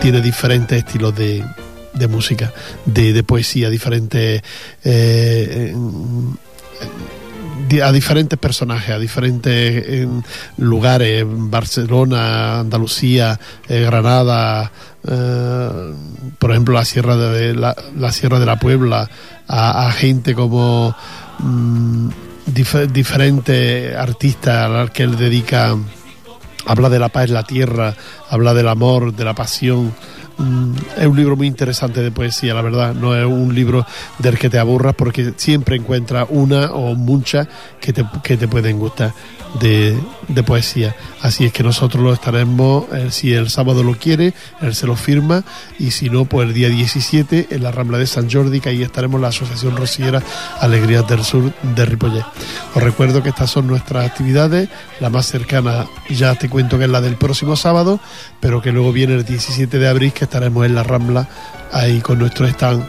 tiene 0.02 0.22
diferentes 0.22 0.80
estilos 0.80 1.16
de, 1.16 1.46
de 1.94 2.08
música, 2.08 2.52
de, 2.86 3.14
de 3.14 3.22
poesía, 3.24 3.70
diferentes 3.70 4.42
eh, 4.84 5.76
a 7.84 7.92
diferentes 7.92 8.38
personajes, 8.40 8.90
a 8.96 9.00
diferentes 9.00 9.52
eh, 9.86 10.08
lugares, 10.58 11.26
Barcelona, 11.28 12.60
Andalucía, 12.60 13.40
eh, 13.68 13.82
Granada, 13.82 14.72
eh, 15.08 15.70
por 16.40 16.52
ejemplo 16.52 16.76
la 16.76 16.86
Sierra 16.86 17.16
de 17.16 17.56
la, 17.56 17.76
la 17.98 18.12
Sierra 18.12 18.40
de 18.40 18.46
la 18.46 18.58
Puebla, 18.58 19.10
a, 19.48 19.92
gente 19.92 20.34
como 20.36 20.96
mm, 21.40 22.10
dif- 22.48 22.88
diferentes 22.92 23.96
artistas 23.96 24.58
a 24.66 24.68
los 24.70 24.92
que 24.92 25.04
él 25.04 25.18
dedica 25.18 25.76
habla 26.66 26.90
de 26.90 27.00
la 27.00 27.10
paz 27.10 27.26
en 27.26 27.34
la 27.34 27.44
tierra, 27.44 27.94
habla 28.30 28.54
del 28.54 28.70
amor, 28.70 29.14
de 29.14 29.26
la 29.26 29.34
pasión, 29.34 29.94
mm, 30.38 30.74
es 30.98 31.08
un 31.08 31.18
libro 31.18 31.36
muy 31.36 31.48
interesante 31.48 32.02
de 32.02 32.12
poesía, 32.12 32.54
la 32.54 32.62
verdad. 32.62 32.94
No 32.94 33.16
es 33.16 33.26
un 33.26 33.54
libro 33.54 33.86
del 34.20 34.38
que 34.38 34.50
te 34.50 34.60
aburras 34.60 34.96
porque 34.96 35.34
siempre 35.38 35.76
encuentras 35.76 36.28
una 36.30 36.72
o 36.72 36.96
muchas 36.96 37.48
que 37.80 37.94
te, 37.94 38.06
que 38.24 38.38
te 38.38 38.48
pueden 38.48 38.80
gustar 38.80 39.14
de, 39.60 39.98
de 40.28 40.44
poesía. 40.44 40.96
Así 41.24 41.46
es 41.46 41.54
que 41.54 41.64
nosotros 41.64 42.04
lo 42.04 42.14
estaremos, 42.14 42.84
eh, 42.92 43.08
si 43.10 43.34
el 43.34 43.50
sábado 43.50 43.82
lo 43.82 43.96
quiere, 43.96 44.34
él 44.60 44.76
se 44.76 44.86
lo 44.86 44.98
firma 44.98 45.46
y 45.80 45.92
si 45.92 46.10
no, 46.10 46.26
pues 46.26 46.50
el 46.50 46.54
día 46.54 46.68
17 46.68 47.48
en 47.50 47.64
la 47.64 47.72
Rambla 47.72 47.98
de 47.98 48.08
San 48.08 48.30
Jordi, 48.30 48.60
que 48.60 48.68
ahí 48.68 48.84
estaremos 48.84 49.22
la 49.22 49.30
Asociación 49.30 49.78
Rosiera 49.78 50.22
Alegrías 50.60 51.08
del 51.08 51.24
Sur 51.24 51.54
de 51.62 51.86
Ripollet. 51.86 52.26
Os 52.76 52.84
recuerdo 52.84 53.24
que 53.24 53.30
estas 53.30 53.50
son 53.50 53.68
nuestras 53.68 54.06
actividades, 54.06 54.68
la 55.00 55.10
más 55.10 55.26
cercana 55.26 55.88
ya 56.10 56.36
te 56.36 56.50
cuento 56.50 56.78
que 56.78 56.84
es 56.84 56.90
la 56.90 57.00
del 57.00 57.16
próximo 57.16 57.56
sábado, 57.56 58.02
pero 58.42 58.62
que 58.62 58.74
luego 58.74 58.92
viene 58.92 59.14
el 59.14 59.24
17 59.24 59.80
de 59.80 59.88
abril 59.88 60.12
que 60.12 60.26
estaremos 60.26 60.66
en 60.66 60.76
la 60.76 60.84
Rambla 60.84 61.30
ahí 61.72 62.02
con 62.02 62.20
nuestro 62.20 62.46
stand, 62.48 62.86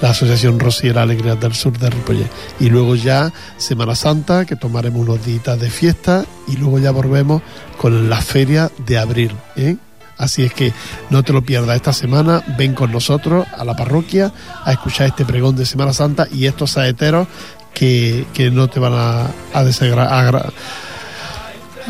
la 0.00 0.10
Asociación 0.10 0.58
Rosiera 0.58 1.02
Alegrías 1.02 1.40
del 1.40 1.54
Sur 1.54 1.78
de 1.78 1.90
Ripollet. 1.90 2.30
Y 2.60 2.68
luego 2.68 2.94
ya 2.94 3.32
Semana 3.56 3.94
Santa, 3.94 4.44
que 4.44 4.56
tomaremos 4.56 5.00
unos 5.00 5.24
días 5.24 5.60
de 5.60 5.70
fiesta 5.70 6.24
y 6.48 6.56
luego 6.56 6.78
ya 6.78 6.90
volvemos 6.90 7.42
con 7.78 8.08
la 8.08 8.20
feria 8.20 8.70
de 8.86 8.98
abril. 8.98 9.32
¿eh? 9.56 9.76
Así 10.18 10.44
es 10.44 10.54
que 10.54 10.72
no 11.10 11.22
te 11.22 11.32
lo 11.32 11.42
pierdas 11.42 11.76
esta 11.76 11.92
semana, 11.92 12.44
ven 12.56 12.74
con 12.74 12.92
nosotros 12.92 13.46
a 13.56 13.64
la 13.64 13.74
parroquia 13.74 14.32
a 14.64 14.72
escuchar 14.72 15.08
este 15.08 15.24
pregón 15.24 15.56
de 15.56 15.66
Semana 15.66 15.92
Santa 15.92 16.28
y 16.30 16.46
estos 16.46 16.72
saeteros 16.72 17.26
que, 17.74 18.26
que 18.34 18.50
no 18.50 18.68
te 18.68 18.78
van 18.78 18.92
a, 18.94 19.30
a 19.52 19.64
desagradar 19.64 20.52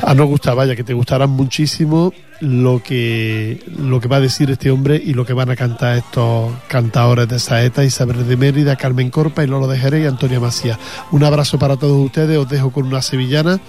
a 0.01 0.15
no 0.15 0.27
gustar, 0.27 0.55
vaya, 0.55 0.77
que 0.77 0.85
te 0.85 0.95
gustarán 0.95 1.31
muchísimo 1.31 2.13
lo 2.41 2.83
que, 2.83 3.63
lo 3.79 4.01
que 4.01 4.09
va 4.09 4.17
a 4.17 4.21
decir 4.21 4.51
este 4.51 4.71
hombre 4.71 5.01
y 5.03 5.15
lo 5.15 5.25
que 5.25 5.33
van 5.33 5.51
a 5.51 5.57
cantar 5.57 5.99
estos 5.99 6.53
cantadores 6.67 7.29
de 7.29 7.39
Saeta, 7.39 7.85
Isabel 7.85 8.27
de 8.27 8.37
Mérida, 8.37 8.77
Carmen 8.77 9.11
Corpa 9.11 9.45
y 9.45 9.47
Lolo 9.47 9.69
de 9.69 9.79
Jerez 9.79 10.03
y 10.03 10.07
Antonia 10.07 10.41
Macías. 10.41 10.79
Un 11.13 11.23
abrazo 11.23 11.59
para 11.59 11.77
todos 11.77 12.05
ustedes, 12.05 12.37
os 12.39 12.49
dejo 12.49 12.73
con 12.73 12.87
una 12.87 13.01
sevillana 13.01 13.61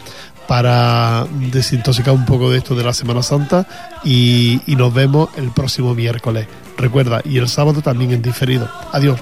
para 0.47 1.25
desintoxicar 1.51 2.13
un 2.13 2.25
poco 2.25 2.49
de 2.49 2.57
esto 2.57 2.75
de 2.75 2.83
la 2.83 2.93
Semana 2.93 3.23
Santa 3.23 3.65
y, 4.03 4.61
nos 4.67 4.93
vemos 4.93 5.29
el 5.37 5.51
próximo 5.51 5.93
miércoles. 5.93 6.47
Recuerda, 6.77 7.21
y 7.23 7.37
el 7.37 7.47
sábado 7.47 7.81
también 7.81 8.11
en 8.11 8.21
diferido. 8.21 8.69
Adiós. 8.91 9.19